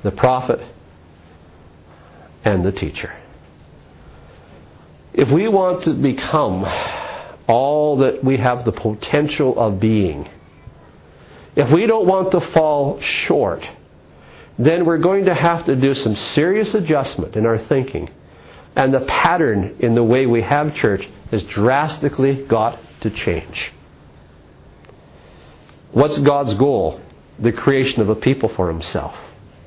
The 0.05 0.13
prophet 0.13 0.61
and 2.45 2.65
the 2.65 2.71
teacher. 2.71 3.13
If 5.13 5.29
we 5.29 5.49
want 5.49 5.83
to 5.87 5.95
become 5.95 6.65
all 7.49 7.97
that 7.97 8.23
we 8.23 8.37
have 8.37 8.65
the 8.65 8.71
potential 8.71 9.59
of 9.59 9.81
being, 9.81 10.29
if 11.57 11.69
we 11.73 11.87
don't 11.89 12.07
want 12.07 12.31
to 12.31 12.41
fall 12.53 13.01
short, 13.01 13.67
then 14.57 14.87
we're 14.87 14.99
going 14.99 15.25
to 15.25 15.35
have 15.35 15.65
to 15.65 15.75
do 15.75 15.95
some 15.95 16.15
serious 16.15 16.75
adjustment 16.75 17.35
in 17.35 17.45
our 17.45 17.59
thinking. 17.59 18.09
And 18.77 18.95
the 18.95 19.01
pattern 19.01 19.77
in 19.81 19.95
the 19.95 20.05
way 20.05 20.27
we 20.27 20.43
have 20.43 20.75
church 20.75 21.07
has 21.31 21.43
drastically 21.45 22.45
got 22.47 22.79
to 23.01 23.11
change. 23.11 23.73
What's 25.93 26.19
God's 26.19 26.55
goal? 26.55 27.01
The 27.39 27.53
creation 27.53 28.01
of 28.01 28.09
a 28.09 28.15
people 28.15 28.49
for 28.51 28.69
Himself. 28.69 29.15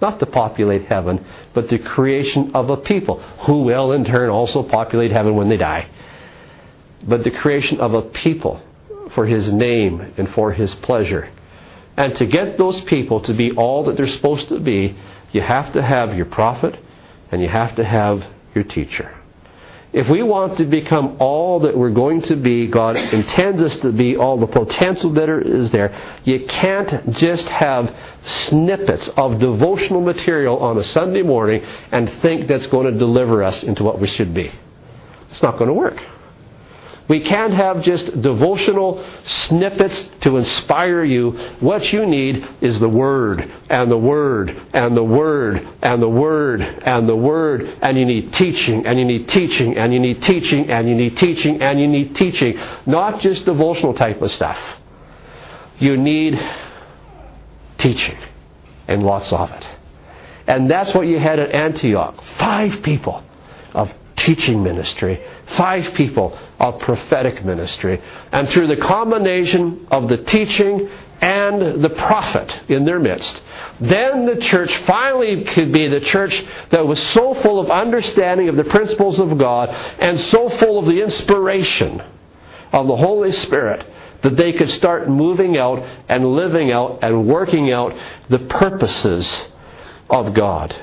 Not 0.02 0.20
to 0.20 0.26
populate 0.26 0.86
heaven, 0.86 1.26
but 1.54 1.70
the 1.70 1.78
creation 1.78 2.52
of 2.56 2.70
a 2.70 2.78
people 2.78 3.22
who 3.46 3.64
will 3.64 3.92
in 3.92 4.06
turn 4.06 4.30
also 4.30 4.64
populate 4.64 5.12
heaven 5.12 5.36
when 5.36 5.50
they 5.50 5.58
die. 5.58 5.88
But 7.04 7.24
the 7.24 7.32
creation 7.32 7.80
of 7.80 7.94
a 7.94 8.02
people 8.02 8.62
for 9.14 9.26
His 9.26 9.52
name 9.52 10.14
and 10.18 10.30
for 10.34 10.54
His 10.54 10.74
pleasure. 10.76 11.30
And 11.98 12.16
to 12.16 12.26
get 12.26 12.58
those 12.58 12.80
people 12.82 13.22
to 13.22 13.34
be 13.34 13.52
all 13.52 13.86
that 13.86 13.98
they're 13.98 14.08
supposed 14.08 14.48
to 14.50 14.60
be, 14.60 14.96
you 15.32 15.42
have 15.42 15.74
to 15.74 15.82
have 15.82 16.16
your 16.16 16.26
prophet 16.26 16.80
and 17.32 17.42
you 17.42 17.50
have 17.50 17.76
to 17.76 17.84
have 17.84 18.26
your 18.54 18.64
teacher. 18.64 19.18
If 19.94 20.08
we 20.08 20.24
want 20.24 20.58
to 20.58 20.66
become 20.66 21.18
all 21.20 21.60
that 21.62 21.78
we're 21.78 21.92
going 21.92 22.22
to 22.24 22.38
be, 22.38 22.68
God 22.68 22.96
intends 22.96 23.62
us 23.62 23.76
to 23.80 23.92
be, 23.92 24.16
all 24.16 24.38
the 24.38 24.48
potential 24.48 25.12
that 25.14 25.28
is 25.46 25.70
there, 25.72 26.20
you 26.24 26.46
can't 26.48 27.12
just 27.18 27.46
have 27.48 27.94
snippets 28.24 29.10
of 29.10 29.40
devotional 29.40 30.00
material 30.00 30.60
on 30.60 30.78
a 30.78 30.84
Sunday 30.86 31.24
morning 31.24 31.62
and 31.92 32.10
think 32.22 32.48
that's 32.48 32.68
going 32.68 32.92
to 32.92 32.98
deliver 32.98 33.44
us 33.44 33.64
into 33.64 33.84
what 33.84 34.00
we 34.00 34.08
should 34.08 34.34
be. 34.34 34.50
It's 35.30 35.44
not 35.44 35.58
going 35.58 35.68
to 35.68 35.74
work. 35.74 36.02
We 37.08 37.20
can't 37.22 37.54
have 37.54 37.84
just 37.84 38.22
devotional 38.22 39.06
snippets 39.26 40.10
to 40.22 40.38
inspire 40.38 41.04
you. 41.04 41.32
What 41.60 41.92
you 41.92 42.06
need 42.06 42.48
is 42.62 42.80
the 42.80 42.88
Word, 42.88 43.52
and 43.70 43.92
the 43.92 43.98
Word, 43.98 44.50
and 44.74 44.96
the 44.96 45.04
Word, 45.04 45.68
and 45.82 46.02
the 46.02 46.10
Word, 46.10 46.62
and 46.62 47.10
the 47.10 47.16
Word. 47.16 47.78
And 47.82 47.98
you 47.98 48.06
need 48.06 48.34
teaching, 48.34 48.86
and 48.86 48.98
you 48.98 49.06
need 49.06 49.28
teaching, 49.28 49.78
and 49.78 49.94
you 49.94 50.00
need 50.00 50.22
teaching, 50.22 50.70
and 50.70 50.88
you 50.88 50.96
need 50.96 51.18
teaching, 51.18 51.62
and 51.62 51.80
you 51.80 51.88
need 51.88 52.16
teaching. 52.16 52.58
Not 52.86 53.20
just 53.20 53.46
devotional 53.46 53.94
type 53.94 54.22
of 54.22 54.32
stuff. 54.32 54.60
You 55.80 55.98
need 55.98 56.40
teaching, 57.78 58.18
and 58.88 59.04
lots 59.04 59.34
of 59.34 59.50
it. 59.52 59.66
And 60.48 60.70
that's 60.70 60.94
what 60.94 61.08
you 61.08 61.20
had 61.20 61.40
at 61.40 61.52
Antioch. 61.52 62.24
Five 62.38 62.84
people 62.84 63.24
teaching 64.16 64.64
ministry 64.64 65.22
five 65.58 65.94
people 65.96 66.38
of 66.60 66.80
prophetic 66.80 67.44
ministry. 67.44 68.02
And 68.32 68.50
through 68.50 68.68
the 68.68 68.78
combination 68.78 69.88
of 69.92 70.08
the 70.08 70.18
teaching 70.18 70.90
and 71.22 71.84
the 71.84 71.90
prophet 71.90 72.62
in 72.68 72.86
their 72.86 73.00
midst, 73.00 73.42
then 73.80 74.26
the 74.26 74.38
church 74.38 74.76
finally 74.86 75.44
could 75.44 75.72
be 75.72 75.88
the 75.88 76.00
church 76.00 76.44
that 76.72 76.86
was 76.86 77.02
so 77.10 77.36
full 77.42 77.60
of 77.60 77.70
understanding 77.70 78.50
of 78.50 78.56
the 78.56 78.64
principles 78.64 79.20
of 79.20 79.38
God 79.38 79.70
and 80.00 80.20
so 80.20 80.50
full 80.50 80.80
of 80.80 80.86
the 80.86 81.02
inspiration 81.02 82.02
of 82.72 82.88
the 82.88 82.96
Holy 82.96 83.32
Spirit 83.32 83.86
that 84.24 84.38
they 84.38 84.54
could 84.54 84.70
start 84.70 85.10
moving 85.10 85.58
out 85.58 85.80
and 86.08 86.26
living 86.26 86.72
out 86.72 87.00
and 87.02 87.28
working 87.28 87.72
out 87.72 87.94
the 88.30 88.40
purposes 88.40 89.46
of 90.10 90.34
God. 90.34 90.76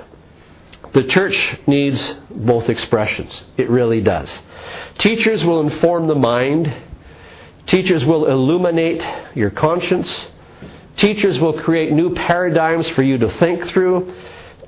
The 0.95 1.05
church 1.05 1.59
needs 1.66 2.14
both 2.30 2.68
expressions. 2.68 3.43
It 3.57 3.68
really 3.68 4.01
does. 4.01 4.41
Teachers 4.99 5.45
will 5.45 5.61
inform 5.61 6.07
the 6.07 6.14
mind. 6.14 6.74
Teachers 7.66 8.05
will 8.05 8.26
illuminate 8.26 9.07
your 9.34 9.51
conscience. 9.51 10.26
Teachers 10.97 11.39
will 11.39 11.61
create 11.61 11.93
new 11.93 12.14
paradigms 12.14 12.89
for 12.91 13.03
you 13.03 13.18
to 13.18 13.30
think 13.39 13.68
through. 13.68 14.14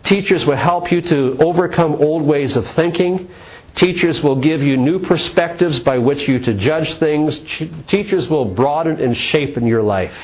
Teachers 0.05 0.45
will 0.45 0.57
help 0.57 0.93
you 0.93 1.01
to 1.03 1.37
overcome 1.41 1.95
old 1.95 2.23
ways 2.23 2.57
of 2.57 2.67
thinking. 2.73 3.29
Teachers 3.75 4.23
will 4.23 4.37
give 4.37 4.63
you 4.63 4.77
new 4.77 4.99
perspectives 4.99 5.81
by 5.81 5.99
which 5.99 6.29
you 6.29 6.39
to 6.41 6.55
judge 6.55 6.99
things. 6.99 7.39
Teachers 7.89 8.29
will 8.29 8.45
broaden 8.45 9.01
and 9.01 9.17
shape 9.17 9.57
in 9.57 9.67
your 9.67 9.83
life. 9.83 10.15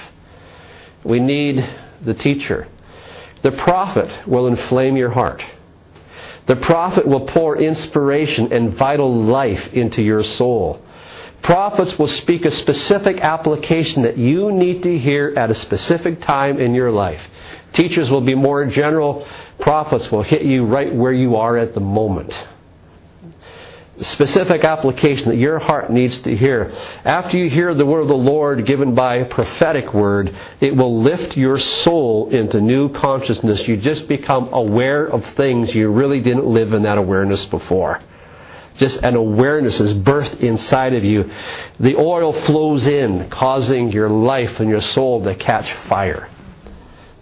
We 1.04 1.20
need 1.20 1.68
the 2.04 2.14
teacher. 2.14 2.68
The 3.42 3.52
prophet 3.52 4.28
will 4.28 4.46
inflame 4.46 4.96
your 4.96 5.10
heart. 5.10 5.42
The 6.46 6.56
prophet 6.56 7.06
will 7.06 7.26
pour 7.26 7.56
inspiration 7.56 8.52
and 8.52 8.74
vital 8.74 9.24
life 9.24 9.72
into 9.72 10.02
your 10.02 10.22
soul. 10.22 10.80
Prophets 11.42 11.98
will 11.98 12.08
speak 12.08 12.44
a 12.44 12.50
specific 12.50 13.20
application 13.20 14.02
that 14.02 14.16
you 14.16 14.52
need 14.52 14.82
to 14.84 14.98
hear 14.98 15.34
at 15.36 15.50
a 15.50 15.54
specific 15.54 16.22
time 16.22 16.58
in 16.58 16.74
your 16.74 16.90
life. 16.90 17.20
Teachers 17.72 18.10
will 18.10 18.20
be 18.20 18.34
more 18.34 18.64
general. 18.66 19.26
Prophets 19.60 20.10
will 20.10 20.22
hit 20.22 20.42
you 20.42 20.64
right 20.64 20.94
where 20.94 21.12
you 21.12 21.36
are 21.36 21.56
at 21.56 21.74
the 21.74 21.80
moment 21.80 22.36
specific 24.02 24.64
application 24.64 25.30
that 25.30 25.36
your 25.36 25.58
heart 25.58 25.90
needs 25.90 26.18
to 26.20 26.36
hear. 26.36 26.70
After 27.04 27.36
you 27.36 27.48
hear 27.48 27.74
the 27.74 27.86
word 27.86 28.02
of 28.02 28.08
the 28.08 28.14
Lord 28.14 28.66
given 28.66 28.94
by 28.94 29.22
prophetic 29.24 29.94
word, 29.94 30.36
it 30.60 30.76
will 30.76 31.02
lift 31.02 31.36
your 31.36 31.58
soul 31.58 32.28
into 32.30 32.60
new 32.60 32.92
consciousness. 32.92 33.66
You 33.66 33.76
just 33.78 34.06
become 34.06 34.52
aware 34.52 35.06
of 35.06 35.24
things 35.36 35.74
you 35.74 35.88
really 35.88 36.20
didn't 36.20 36.46
live 36.46 36.72
in 36.72 36.82
that 36.82 36.98
awareness 36.98 37.44
before. 37.46 38.02
Just 38.76 38.98
an 38.98 39.16
awareness 39.16 39.80
is 39.80 39.94
birthed 39.94 40.40
inside 40.40 40.92
of 40.92 41.02
you. 41.02 41.30
The 41.80 41.96
oil 41.96 42.34
flows 42.42 42.86
in, 42.86 43.30
causing 43.30 43.90
your 43.90 44.10
life 44.10 44.60
and 44.60 44.68
your 44.68 44.82
soul 44.82 45.24
to 45.24 45.34
catch 45.34 45.72
fire. 45.88 46.28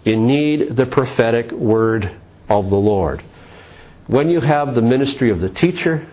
You 0.03 0.17
need 0.17 0.75
the 0.75 0.85
prophetic 0.85 1.51
word 1.51 2.19
of 2.49 2.69
the 2.69 2.75
Lord. 2.75 3.23
When 4.07 4.29
you 4.29 4.41
have 4.41 4.75
the 4.75 4.81
ministry 4.81 5.31
of 5.31 5.39
the 5.39 5.49
teacher, 5.49 6.07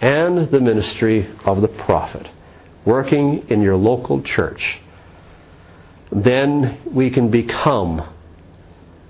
and 0.00 0.50
the 0.50 0.60
ministry 0.60 1.28
of 1.44 1.60
the 1.60 1.68
prophet 1.68 2.26
working 2.84 3.46
in 3.48 3.60
your 3.60 3.76
local 3.76 4.22
church, 4.22 4.78
then 6.10 6.78
we 6.90 7.10
can 7.10 7.30
become 7.30 8.08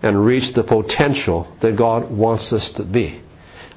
and 0.02 0.24
reach 0.24 0.52
the 0.54 0.62
potential 0.62 1.46
that 1.60 1.76
God 1.76 2.10
wants 2.10 2.52
us 2.52 2.70
to 2.70 2.84
be. 2.84 3.22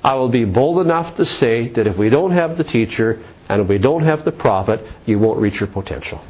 I 0.03 0.15
will 0.15 0.29
be 0.29 0.45
bold 0.45 0.79
enough 0.79 1.15
to 1.17 1.25
say 1.25 1.69
that 1.69 1.85
if 1.85 1.97
we 1.97 2.09
don't 2.09 2.31
have 2.31 2.57
the 2.57 2.63
teacher 2.63 3.23
and 3.47 3.61
if 3.61 3.67
we 3.67 3.77
don't 3.77 4.03
have 4.03 4.25
the 4.25 4.31
prophet, 4.31 4.85
you 5.05 5.19
won't 5.19 5.39
reach 5.39 5.59
your 5.59 5.67
potential. 5.67 6.21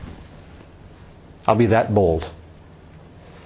I'll 1.46 1.56
be 1.56 1.68
that 1.68 1.94
bold. 1.94 2.30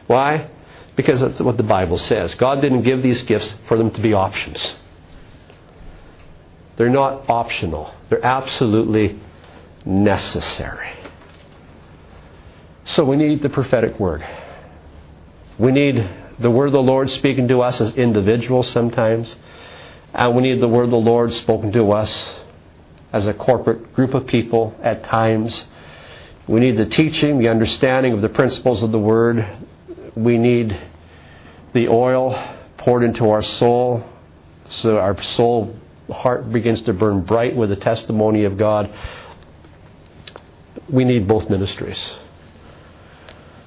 Why? 0.08 0.50
Because 0.96 1.20
that's 1.20 1.40
what 1.40 1.58
the 1.58 1.64
Bible 1.64 2.00
says. 2.00 2.34
God 2.36 2.62
didn't 2.62 2.84
give 2.84 3.04
these 3.04 3.22
gifts 3.24 3.54
for 3.68 3.78
them 3.78 3.92
to 3.92 4.02
be 4.02 4.14
options. 4.14 4.74
They're 6.78 6.90
not 6.90 7.30
optional, 7.30 7.94
they're 8.10 8.26
absolutely 8.26 9.20
necessary. 9.86 10.92
So 12.86 13.04
we 13.04 13.16
need 13.16 13.42
the 13.42 13.50
prophetic 13.50 14.00
word. 14.00 14.26
We 15.58 15.72
need 15.72 16.08
the 16.40 16.52
word 16.52 16.68
of 16.68 16.74
the 16.74 16.82
Lord 16.82 17.10
speaking 17.10 17.48
to 17.48 17.62
us 17.62 17.80
as 17.82 17.96
individuals 17.96 18.70
sometimes. 18.70 19.36
And 20.14 20.36
we 20.36 20.44
need 20.44 20.62
the 20.62 20.68
word 20.68 20.86
of 20.86 20.92
the 20.92 20.98
Lord 20.98 21.34
spoken 21.34 21.72
to 21.74 21.92
us 21.92 22.30
as 23.12 23.26
a 23.28 23.34
corporate 23.34 23.94
group 23.94 24.14
of 24.14 24.28
people 24.28 24.78
at 24.84 25.04
times. 25.06 25.66
We 26.48 26.60
need 26.60 26.78
the 26.78 26.86
teaching, 26.86 27.40
the 27.40 27.48
understanding 27.48 28.14
of 28.14 28.22
the 28.22 28.30
principles 28.30 28.84
of 28.84 28.92
the 28.92 29.00
word. 29.00 29.48
We 30.16 30.38
need 30.38 30.78
the 31.74 31.88
oil 31.88 32.36
poured 32.78 33.04
into 33.04 33.30
our 33.30 33.42
soul 33.42 34.04
so 34.70 34.98
our 34.98 35.22
soul 35.22 35.76
heart 36.10 36.52
begins 36.52 36.82
to 36.84 36.94
burn 36.94 37.22
bright 37.22 37.56
with 37.56 37.70
the 37.70 37.76
testimony 37.76 38.44
of 38.44 38.58
God. 38.58 38.94
We 40.90 41.04
need 41.04 41.28
both 41.28 41.50
ministries. 41.50 42.16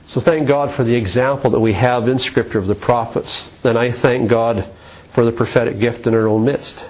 So 0.08 0.20
thank 0.20 0.48
God 0.48 0.74
for 0.74 0.84
the 0.84 0.94
example 0.94 1.50
that 1.50 1.60
we 1.60 1.74
have 1.74 2.08
in 2.08 2.18
Scripture 2.18 2.58
of 2.58 2.66
the 2.66 2.74
prophets. 2.74 3.50
And 3.62 3.76
I 3.76 3.92
thank 4.00 4.30
God 4.30 4.70
for 5.14 5.24
the 5.24 5.32
prophetic 5.32 5.78
gift 5.78 6.06
in 6.06 6.14
our 6.14 6.28
own 6.28 6.44
midst. 6.44 6.86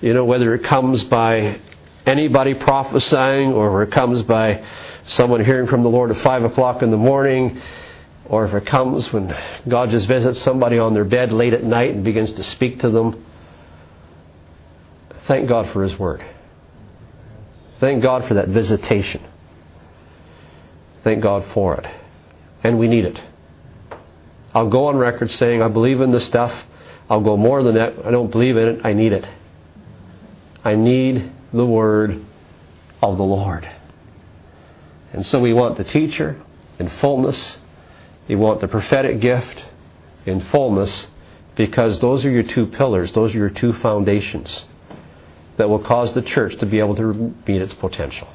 You 0.00 0.14
know, 0.14 0.24
whether 0.24 0.54
it 0.54 0.62
comes 0.62 1.02
by 1.04 1.60
anybody 2.04 2.54
prophesying 2.54 3.52
or 3.52 3.82
it 3.82 3.90
comes 3.90 4.22
by 4.22 4.64
someone 5.06 5.44
hearing 5.44 5.66
from 5.66 5.82
the 5.82 5.88
Lord 5.88 6.10
at 6.10 6.22
5 6.22 6.44
o'clock 6.44 6.82
in 6.82 6.90
the 6.90 6.96
morning, 6.96 7.60
or 8.26 8.46
if 8.46 8.54
it 8.54 8.66
comes 8.66 9.12
when 9.12 9.34
God 9.68 9.90
just 9.90 10.06
visits 10.06 10.40
somebody 10.42 10.78
on 10.78 10.94
their 10.94 11.04
bed 11.04 11.32
late 11.32 11.52
at 11.52 11.64
night 11.64 11.94
and 11.94 12.04
begins 12.04 12.32
to 12.32 12.44
speak 12.44 12.80
to 12.80 12.90
them. 12.90 13.24
Thank 15.26 15.48
God 15.48 15.72
for 15.72 15.82
His 15.82 15.98
Word. 15.98 16.24
Thank 17.80 18.02
God 18.02 18.26
for 18.26 18.34
that 18.34 18.48
visitation. 18.48 19.22
Thank 21.04 21.22
God 21.22 21.46
for 21.52 21.76
it 21.76 21.86
and 22.66 22.80
we 22.80 22.88
need 22.88 23.04
it. 23.04 23.20
I'll 24.52 24.68
go 24.68 24.86
on 24.86 24.96
record 24.96 25.30
saying 25.30 25.62
I 25.62 25.68
believe 25.68 26.00
in 26.00 26.10
this 26.10 26.26
stuff. 26.26 26.52
I'll 27.08 27.20
go 27.20 27.36
more 27.36 27.62
than 27.62 27.76
that. 27.76 27.94
I 28.04 28.10
don't 28.10 28.32
believe 28.32 28.56
in 28.56 28.66
it. 28.66 28.80
I 28.84 28.92
need 28.92 29.12
it. 29.12 29.24
I 30.64 30.74
need 30.74 31.30
the 31.52 31.64
word 31.64 32.24
of 33.00 33.16
the 33.18 33.22
Lord. 33.22 33.70
And 35.12 35.24
so 35.24 35.38
we 35.38 35.52
want 35.52 35.76
the 35.78 35.84
teacher 35.84 36.42
in 36.80 36.90
fullness. 37.00 37.58
We 38.26 38.34
want 38.34 38.60
the 38.60 38.66
prophetic 38.66 39.20
gift 39.20 39.62
in 40.24 40.40
fullness 40.46 41.06
because 41.54 42.00
those 42.00 42.24
are 42.24 42.30
your 42.30 42.42
two 42.42 42.66
pillars, 42.66 43.12
those 43.12 43.32
are 43.32 43.38
your 43.38 43.50
two 43.50 43.74
foundations 43.74 44.64
that 45.58 45.68
will 45.68 45.82
cause 45.82 46.12
the 46.14 46.22
church 46.22 46.58
to 46.58 46.66
be 46.66 46.78
able 46.78 46.96
to 46.96 47.34
meet 47.46 47.62
its 47.62 47.74
potential. 47.74 48.28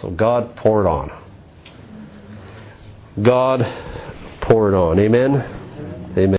So 0.00 0.10
God 0.10 0.56
pour 0.56 0.84
it 0.84 0.88
on. 0.88 1.10
God 3.22 3.60
pour 4.42 4.72
it 4.72 4.76
on. 4.76 4.98
Amen? 4.98 6.12
Amen. 6.16 6.38